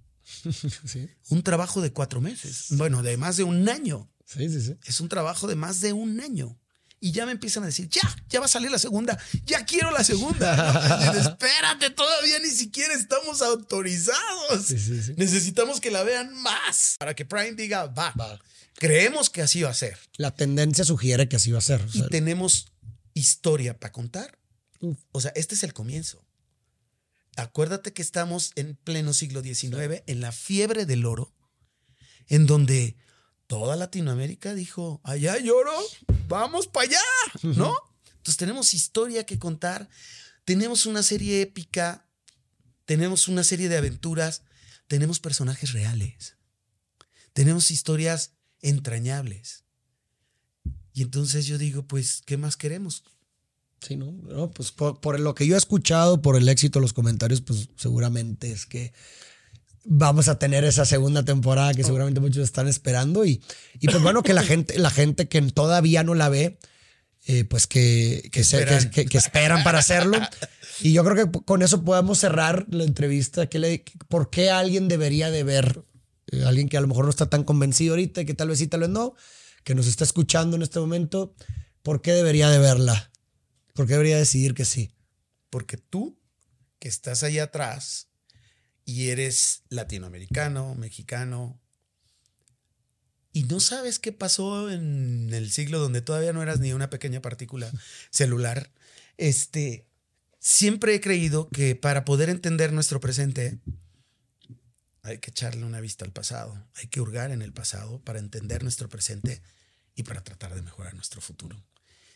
Sí. 0.85 1.09
Un 1.29 1.41
trabajo 1.41 1.81
de 1.81 1.93
cuatro 1.93 2.19
meses. 2.19 2.67
Bueno, 2.71 3.01
de 3.01 3.15
más 3.15 3.37
de 3.37 3.43
un 3.43 3.67
año. 3.69 4.11
Sí, 4.25 4.49
sí, 4.49 4.61
sí. 4.61 4.75
Es 4.85 4.99
un 4.99 5.07
trabajo 5.07 5.47
de 5.47 5.55
más 5.55 5.79
de 5.79 5.93
un 5.93 6.19
año. 6.19 6.59
Y 6.99 7.11
ya 7.11 7.25
me 7.25 7.31
empiezan 7.31 7.63
a 7.63 7.67
decir, 7.67 7.87
ya, 7.89 8.01
ya 8.27 8.39
va 8.39 8.47
a 8.47 8.49
salir 8.49 8.71
la 8.71 8.79
segunda, 8.79 9.19
ya 9.45 9.65
quiero 9.65 9.91
la 9.91 10.03
segunda. 10.03 11.13
Espérate, 11.19 11.91
todavía 11.91 12.39
ni 12.39 12.49
siquiera 12.49 12.93
estamos 12.95 13.41
autorizados. 13.43 14.71
Necesitamos 15.15 15.79
que 15.79 15.91
la 15.91 16.03
vean 16.03 16.33
más 16.41 16.95
para 16.97 17.15
que 17.15 17.25
Prime 17.25 17.53
diga, 17.53 17.85
va. 17.85 18.13
Creemos 18.75 19.29
que 19.29 19.41
así 19.41 19.61
va 19.61 19.69
a 19.69 19.75
ser. 19.75 19.97
La 20.17 20.31
tendencia 20.31 20.83
sugiere 20.83 21.29
que 21.29 21.35
así 21.35 21.51
va 21.51 21.59
a 21.59 21.61
ser. 21.61 21.85
Y 21.93 22.07
tenemos 22.09 22.71
historia 23.13 23.79
para 23.79 23.91
contar. 23.91 24.37
O 25.11 25.21
sea, 25.21 25.31
este 25.35 25.55
es 25.55 25.63
el 25.63 25.73
comienzo. 25.73 26.23
Acuérdate 27.35 27.93
que 27.93 28.01
estamos 28.01 28.51
en 28.55 28.75
pleno 28.75 29.13
siglo 29.13 29.43
XIX, 29.43 30.01
en 30.07 30.21
la 30.21 30.31
fiebre 30.31 30.87
del 30.87 31.05
oro, 31.05 31.35
en 32.27 32.47
donde 32.47 32.97
toda 33.45 33.75
Latinoamérica 33.75 34.55
dijo, 34.55 35.01
allá 35.03 35.37
lloro, 35.37 35.73
vamos 36.27 36.67
para 36.67 36.87
allá, 36.87 37.01
¿no? 37.43 37.75
Entonces 38.17 38.37
tenemos 38.37 38.73
historia 38.73 39.25
que 39.25 39.39
contar, 39.39 39.89
tenemos 40.45 40.85
una 40.85 41.03
serie 41.03 41.41
épica, 41.41 42.07
tenemos 42.85 43.27
una 43.27 43.43
serie 43.43 43.69
de 43.69 43.77
aventuras, 43.77 44.43
tenemos 44.87 45.19
personajes 45.19 45.73
reales, 45.73 46.35
tenemos 47.33 47.71
historias 47.71 48.33
entrañables. 48.61 49.63
Y 50.93 51.03
entonces 51.03 51.45
yo 51.45 51.57
digo, 51.57 51.83
pues, 51.83 52.23
¿qué 52.25 52.37
más 52.37 52.57
queremos? 52.57 53.03
Sí, 53.81 53.95
¿no? 53.95 54.49
pues 54.51 54.71
por, 54.71 54.99
por, 54.99 55.19
lo 55.19 55.35
que 55.35 55.45
yo 55.45 55.53
he 55.53 55.57
escuchado, 55.57 56.21
por 56.21 56.35
el 56.35 56.49
éxito 56.49 56.79
de 56.79 56.81
los 56.81 56.93
comentarios, 56.93 57.41
pues 57.41 57.69
seguramente 57.77 58.51
es 58.51 58.65
que 58.65 58.93
vamos 59.89 60.27
a 60.27 60.37
tener 60.37 60.63
esa 60.65 60.85
segunda 60.85 61.23
temporada 61.23 61.73
que 61.73 61.83
seguramente 61.83 62.19
muchos 62.19 62.43
están 62.43 62.67
esperando 62.67 63.25
y, 63.25 63.41
y 63.79 63.87
pues 63.87 64.03
bueno, 64.03 64.21
que 64.21 64.33
la 64.33 64.43
gente, 64.43 64.77
la 64.77 64.89
gente 64.89 65.27
que 65.27 65.41
todavía 65.41 66.03
no 66.03 66.13
la 66.13 66.29
ve, 66.29 66.59
eh, 67.25 67.45
pues 67.45 67.67
que, 67.67 68.29
que, 68.31 68.41
esperan. 68.41 68.89
Que, 68.89 69.05
que, 69.05 69.17
esperan 69.17 69.63
para 69.63 69.79
hacerlo. 69.79 70.17
Y 70.79 70.93
yo 70.93 71.03
creo 71.03 71.31
que 71.31 71.39
con 71.43 71.61
eso 71.61 71.83
podemos 71.83 72.19
cerrar 72.19 72.65
la 72.69 72.83
entrevista. 72.83 73.47
Que 73.47 73.59
le, 73.59 73.83
¿Por 74.07 74.29
qué 74.29 74.49
alguien 74.49 74.87
debería 74.87 75.31
de 75.31 75.43
ver? 75.43 75.83
Eh, 76.31 76.43
alguien 76.45 76.69
que 76.69 76.77
a 76.77 76.81
lo 76.81 76.87
mejor 76.87 77.05
no 77.05 77.09
está 77.09 77.29
tan 77.29 77.43
convencido 77.43 77.93
ahorita, 77.93 78.23
que 78.25 78.33
tal 78.33 78.49
vez 78.49 78.59
sí, 78.59 78.67
tal 78.67 78.81
vez 78.81 78.89
no, 78.89 79.15
que 79.63 79.75
nos 79.75 79.87
está 79.87 80.03
escuchando 80.03 80.55
en 80.55 80.61
este 80.61 80.79
momento, 80.79 81.35
¿por 81.83 82.01
qué 82.01 82.13
debería 82.13 82.49
de 82.49 82.59
verla? 82.59 83.11
¿Por 83.73 83.87
qué 83.87 83.93
debería 83.93 84.17
decidir 84.17 84.53
que 84.53 84.65
sí? 84.65 84.91
Porque 85.49 85.77
tú, 85.77 86.19
que 86.79 86.87
estás 86.87 87.23
allá 87.23 87.43
atrás, 87.43 88.07
y 88.87 89.09
eres 89.09 89.63
latinoamericano, 89.67 90.73
mexicano, 90.73 91.59
y 93.33 93.43
no 93.43 93.59
sabes 93.59 93.99
qué 93.99 94.13
pasó 94.13 94.71
en 94.71 95.29
el 95.33 95.51
siglo 95.51 95.79
donde 95.79 96.01
todavía 96.01 96.31
no 96.31 96.41
eras 96.41 96.61
ni 96.61 96.71
una 96.71 96.89
pequeña 96.89 97.21
partícula 97.21 97.69
celular, 98.11 98.71
este, 99.17 99.85
siempre 100.39 100.95
he 100.95 101.01
creído 101.01 101.49
que 101.49 101.75
para 101.75 102.05
poder 102.05 102.29
entender 102.29 102.71
nuestro 102.71 103.01
presente 103.01 103.59
hay 105.03 105.17
que 105.17 105.31
echarle 105.31 105.65
una 105.65 105.81
vista 105.81 106.05
al 106.05 106.13
pasado, 106.13 106.65
hay 106.75 106.87
que 106.87 107.01
hurgar 107.01 107.31
en 107.31 107.41
el 107.41 107.51
pasado 107.51 108.01
para 108.05 108.19
entender 108.19 108.63
nuestro 108.63 108.87
presente 108.87 109.41
y 109.95 110.03
para 110.03 110.23
tratar 110.23 110.55
de 110.55 110.61
mejorar 110.61 110.93
nuestro 110.93 111.19
futuro. 111.19 111.61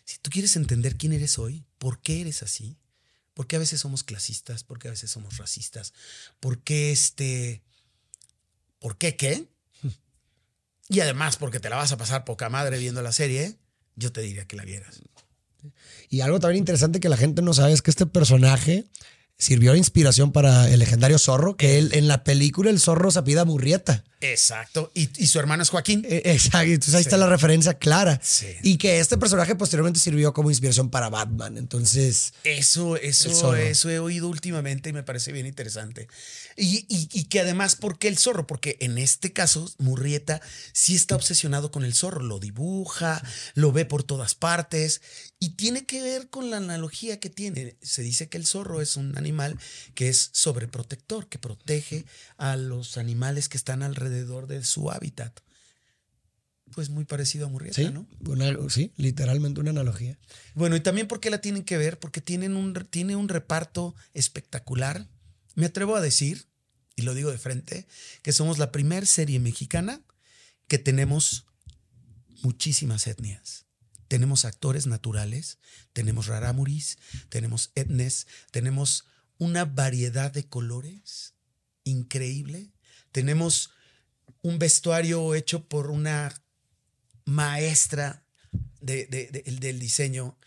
Si 0.05 0.19
tú 0.19 0.29
quieres 0.29 0.55
entender 0.55 0.95
quién 0.95 1.11
eres 1.11 1.37
hoy, 1.37 1.65
por 1.77 2.01
qué 2.01 2.21
eres 2.21 2.43
así, 2.43 2.77
¿Por 3.33 3.47
qué 3.47 3.55
a 3.55 3.59
veces 3.59 3.79
somos 3.81 4.03
clasistas? 4.03 4.63
¿Por 4.63 4.79
qué 4.79 4.87
a 4.89 4.91
veces 4.91 5.11
somos 5.11 5.37
racistas? 5.37 5.93
¿Por 6.39 6.61
qué 6.63 6.91
este... 6.91 7.61
¿Por 8.79 8.97
qué 8.97 9.15
qué? 9.15 9.47
Y 10.89 10.99
además, 10.99 11.37
porque 11.37 11.59
te 11.59 11.69
la 11.69 11.77
vas 11.77 11.91
a 11.93 11.97
pasar 11.97 12.25
poca 12.25 12.49
madre 12.49 12.77
viendo 12.77 13.01
la 13.01 13.13
serie, 13.13 13.57
yo 13.95 14.11
te 14.11 14.21
diría 14.21 14.45
que 14.45 14.57
la 14.57 14.65
vieras. 14.65 15.01
Y 16.09 16.21
algo 16.21 16.39
también 16.39 16.59
interesante 16.59 16.99
que 16.99 17.07
la 17.07 17.15
gente 17.15 17.41
no 17.41 17.53
sabe 17.53 17.71
es 17.71 17.81
que 17.81 17.91
este 17.91 18.05
personaje 18.05 18.85
sirvió 19.41 19.71
de 19.71 19.79
inspiración 19.79 20.31
para 20.31 20.69
el 20.69 20.77
legendario 20.77 21.17
zorro, 21.17 21.57
que 21.57 21.79
él, 21.79 21.89
en 21.93 22.07
la 22.07 22.23
película 22.23 22.69
el 22.69 22.79
zorro 22.79 23.09
se 23.09 23.17
apida 23.17 23.43
Murrieta. 23.43 24.03
Exacto. 24.21 24.91
Y, 24.93 25.07
su 25.25 25.39
hermano 25.39 25.63
es 25.63 25.69
Joaquín. 25.69 26.05
Eh, 26.07 26.21
exacto. 26.25 26.71
Entonces 26.71 26.93
ahí 26.93 27.01
está 27.01 27.17
la 27.17 27.27
referencia 27.27 27.73
clara. 27.73 28.19
Sí. 28.21 28.45
Y 28.61 28.77
que 28.77 28.99
este 28.99 29.17
personaje 29.17 29.55
posteriormente 29.55 29.99
sirvió 29.99 30.31
como 30.31 30.51
inspiración 30.51 30.91
para 30.91 31.09
Batman. 31.09 31.57
Entonces. 31.57 32.33
Eso, 32.43 32.97
eso, 32.97 33.55
eso 33.55 33.89
he 33.89 33.97
oído 33.97 34.29
últimamente 34.29 34.89
y 34.89 34.93
me 34.93 35.01
parece 35.01 35.31
bien 35.31 35.47
interesante. 35.47 36.07
Y, 36.55 36.85
y, 36.87 37.23
que 37.23 37.39
además, 37.39 37.75
¿por 37.75 37.97
qué 37.97 38.09
el 38.09 38.19
zorro? 38.19 38.45
Porque 38.45 38.77
en 38.79 38.99
este 38.99 39.33
caso, 39.33 39.71
Murrieta 39.79 40.39
sí 40.71 40.93
está 40.93 41.15
obsesionado 41.15 41.71
con 41.71 41.83
el 41.83 41.95
zorro. 41.95 42.21
Lo 42.21 42.39
dibuja, 42.39 43.23
lo 43.55 43.71
ve 43.71 43.85
por 43.85 44.03
todas 44.03 44.35
partes. 44.35 45.01
Y 45.43 45.55
tiene 45.55 45.87
que 45.87 46.03
ver 46.03 46.29
con 46.29 46.51
la 46.51 46.57
analogía 46.57 47.19
que 47.19 47.31
tiene. 47.31 47.75
Se 47.81 48.03
dice 48.03 48.29
que 48.29 48.37
el 48.37 48.45
zorro 48.45 48.79
es 48.79 48.95
un 48.95 49.17
animal 49.17 49.57
que 49.95 50.07
es 50.07 50.29
sobreprotector, 50.33 51.29
que 51.29 51.39
protege 51.39 52.05
a 52.37 52.55
los 52.57 52.95
animales 52.97 53.49
que 53.49 53.57
están 53.57 53.81
alrededor 53.81 54.45
de 54.45 54.63
su 54.63 54.91
hábitat. 54.91 55.39
Pues 56.75 56.91
muy 56.91 57.05
parecido 57.05 57.47
a 57.47 57.49
Murrieta, 57.49 57.81
sí, 57.81 57.89
¿no? 57.89 58.07
sí, 58.69 58.93
literalmente 58.97 59.59
una 59.59 59.71
analogía. 59.71 60.19
Bueno, 60.53 60.75
y 60.75 60.79
también 60.79 61.07
porque 61.07 61.31
la 61.31 61.41
tienen 61.41 61.63
que 61.63 61.79
ver, 61.79 61.97
porque 61.97 62.21
tienen 62.21 62.55
un, 62.55 62.75
tiene 62.91 63.15
un 63.15 63.27
reparto 63.27 63.95
espectacular. 64.13 65.07
Me 65.55 65.65
atrevo 65.65 65.95
a 65.95 66.01
decir, 66.01 66.45
y 66.95 67.01
lo 67.01 67.15
digo 67.15 67.31
de 67.31 67.39
frente, 67.39 67.87
que 68.21 68.31
somos 68.31 68.59
la 68.59 68.71
primera 68.71 69.07
serie 69.07 69.39
mexicana 69.39 70.01
que 70.67 70.77
tenemos 70.77 71.47
muchísimas 72.43 73.07
etnias. 73.07 73.65
Tenemos 74.11 74.43
actores 74.43 74.87
naturales, 74.87 75.57
tenemos 75.93 76.27
raramuris, 76.27 76.97
tenemos 77.29 77.71
etnes, 77.75 78.27
tenemos 78.51 79.05
una 79.37 79.63
variedad 79.63 80.33
de 80.33 80.49
colores 80.49 81.33
increíble. 81.85 82.73
Tenemos 83.13 83.69
un 84.41 84.59
vestuario 84.59 85.33
hecho 85.33 85.65
por 85.65 85.91
una 85.91 86.43
maestra 87.23 88.25
del 88.81 89.79
diseño 89.79 90.37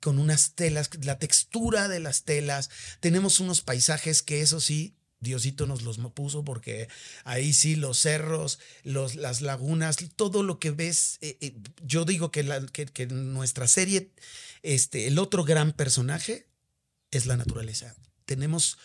con 0.00 0.18
unas 0.18 0.56
telas, 0.56 0.90
la 1.04 1.20
textura 1.20 1.86
de 1.86 2.00
las 2.00 2.24
telas. 2.24 2.70
Tenemos 2.98 3.38
unos 3.38 3.60
paisajes 3.60 4.20
que 4.20 4.40
eso 4.40 4.58
sí, 4.58 4.95
Diosito 5.20 5.66
nos 5.66 5.82
los 5.82 5.98
puso 6.14 6.44
porque 6.44 6.88
ahí 7.24 7.52
sí 7.52 7.76
los 7.76 7.98
cerros, 7.98 8.58
los, 8.84 9.14
las 9.14 9.40
lagunas, 9.40 9.96
todo 10.14 10.42
lo 10.42 10.58
que 10.58 10.70
ves. 10.70 11.18
Eh, 11.20 11.38
eh, 11.40 11.56
yo 11.84 12.04
digo 12.04 12.30
que, 12.30 12.42
la, 12.42 12.64
que, 12.66 13.06
nuestra 13.06 13.66
serie, 13.66 14.12
este, 14.62 15.06
el 15.06 15.18
otro 15.18 15.44
gran 15.44 15.72
personaje 15.72 16.48
es 17.10 17.26
la 17.26 17.36
naturaleza. 17.36 17.94
Tenemos 18.24 18.78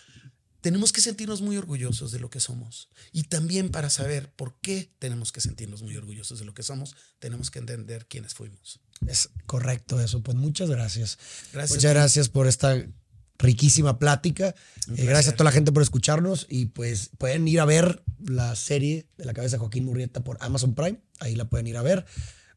tenemos 0.61 0.93
que 0.93 1.01
sentirnos 1.01 1.41
muy 1.41 1.57
orgullosos 1.57 2.11
de 2.11 2.19
lo 2.19 2.29
que 2.29 2.39
somos. 2.39 2.89
Y 3.11 3.23
también 3.23 3.69
para 3.69 3.89
saber 3.89 4.31
por 4.31 4.59
qué 4.61 4.91
tenemos 4.99 5.31
que 5.31 5.41
sentirnos 5.41 5.81
muy 5.81 5.97
orgullosos 5.97 6.37
de 6.37 6.45
lo 6.45 6.53
que 6.53 6.61
somos, 6.61 6.95
tenemos 7.17 7.49
que 7.49 7.57
entender 7.57 8.05
quiénes 8.05 8.35
fuimos. 8.35 8.79
Es 9.07 9.29
correcto 9.47 9.99
eso. 9.99 10.21
Pues 10.21 10.37
muchas 10.37 10.69
gracias. 10.69 11.17
gracias 11.51 11.77
muchas 11.77 11.93
gracias 11.93 12.29
por 12.29 12.47
esta 12.47 12.85
riquísima 13.41 13.99
plática. 13.99 14.55
Eh, 14.95 15.05
gracias 15.05 15.33
a 15.33 15.35
toda 15.35 15.45
la 15.45 15.51
gente 15.51 15.71
por 15.71 15.83
escucharnos 15.83 16.47
y 16.49 16.67
pues 16.67 17.09
pueden 17.17 17.47
ir 17.47 17.59
a 17.59 17.65
ver 17.65 18.03
la 18.23 18.55
serie 18.55 19.07
de 19.17 19.25
la 19.25 19.33
cabeza 19.33 19.55
de 19.55 19.59
Joaquín 19.59 19.85
Murrieta 19.85 20.23
por 20.23 20.37
Amazon 20.41 20.75
Prime. 20.75 20.99
Ahí 21.19 21.35
la 21.35 21.45
pueden 21.45 21.67
ir 21.67 21.77
a 21.77 21.81
ver. 21.81 22.05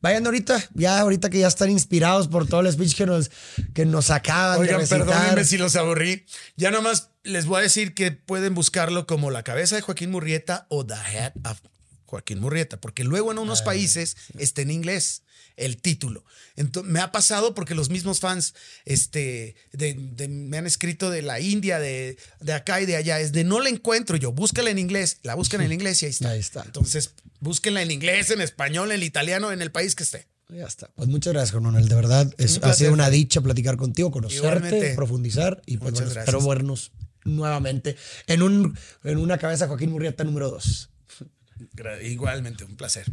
Vayan 0.01 0.27
ahorita, 0.27 0.63
ya 0.75 1.01
ahorita 1.01 1.31
que 1.31 1.39
ya 1.39 1.49
están 1.49 1.71
inspirados 1.71 2.29
por 2.29 2.47
todo 2.47 2.61
el 2.61 2.71
speech 2.71 2.95
que 2.95 3.07
nos, 3.07 3.31
que 3.73 3.87
nos 3.87 4.11
acaban 4.11 4.61
Oigan, 4.61 4.81
de 4.81 4.87
perdónenme 4.87 5.45
si 5.45 5.57
los 5.57 5.77
aburrí. 5.77 6.27
Ya 6.57 6.71
nomás 6.71 7.09
les 7.23 7.47
voy 7.47 7.61
a 7.61 7.63
decir 7.63 7.95
que 7.95 8.13
pueden 8.13 8.55
buscarlo 8.55 9.07
como 9.07 9.31
La 9.31 9.43
cabeza 9.43 9.77
de 9.77 9.81
Joaquín 9.81 10.11
Murrieta 10.11 10.67
o 10.69 10.85
The 10.85 10.95
Head 10.95 11.33
of 11.51 11.61
Joaquín 12.05 12.41
Murrieta, 12.41 12.79
porque 12.79 13.03
luego 13.03 13.33
en 13.33 13.39
unos 13.39 13.63
ah, 13.63 13.65
países 13.65 14.17
está 14.39 14.61
en 14.61 14.73
inglés 14.73 15.23
el 15.57 15.77
título. 15.77 16.25
Entonces, 16.57 16.91
me 16.91 17.01
ha 17.01 17.13
pasado 17.13 17.55
porque 17.55 17.75
los 17.75 17.91
mismos 17.91 18.21
fans 18.21 18.55
este, 18.85 19.55
me 20.29 20.59
han 20.59 20.67
escrito 20.67 21.11
de 21.11 21.23
la 21.23 21.41
India, 21.41 21.79
de, 21.79 22.17
de, 22.41 22.53
acá 22.53 22.81
y 22.81 22.87
de 22.87 22.97
allá. 22.97 23.21
Es 23.21 23.33
de 23.33 23.45
no 23.45 23.61
la 23.61 23.69
encuentro 23.69 24.17
yo, 24.17 24.33
búscala 24.33 24.71
en 24.71 24.79
inglés. 24.79 25.19
La 25.23 25.35
buscan 25.35 25.61
en 25.61 25.73
inglés 25.73 26.03
y 26.03 26.07
ahí 26.07 26.11
está. 26.11 26.31
Ahí 26.31 26.41
está. 26.41 26.63
Entonces, 26.65 27.15
búsquenla 27.41 27.83
en 27.83 27.91
inglés, 27.91 28.31
en 28.31 28.41
español, 28.41 28.93
en 28.93 29.03
italiano, 29.03 29.53
en 29.53 29.63
el 29.63 29.71
país 29.71 29.95
que 29.95 30.03
esté. 30.03 30.27
Ya 30.49 30.67
está. 30.67 30.91
Pues 30.95 31.09
muchas 31.09 31.33
gracias, 31.33 31.53
Juan 31.53 31.65
Manuel. 31.65 31.89
De 31.89 31.95
verdad, 31.95 32.33
es, 32.39 32.61
ha 32.63 32.75
sido 32.75 32.93
una 32.93 33.11
dicha 33.11 33.41
platicar 33.41 33.77
contigo, 33.77 34.11
conocerte, 34.11 34.95
profundizar 34.95 35.63
y 35.67 35.79
pues, 35.79 35.95
bueno, 35.95 36.09
espero 36.09 36.47
vernos 36.47 36.93
nuevamente 37.25 37.97
en, 38.27 38.43
un, 38.43 38.79
en 39.05 39.19
una 39.19 39.39
cabeza 39.39 39.67
Joaquín 39.67 39.91
Murrieta 39.91 40.25
número 40.25 40.51
dos. 40.51 40.91
Igualmente, 42.03 42.65
un 42.65 42.77
placer. 42.77 43.07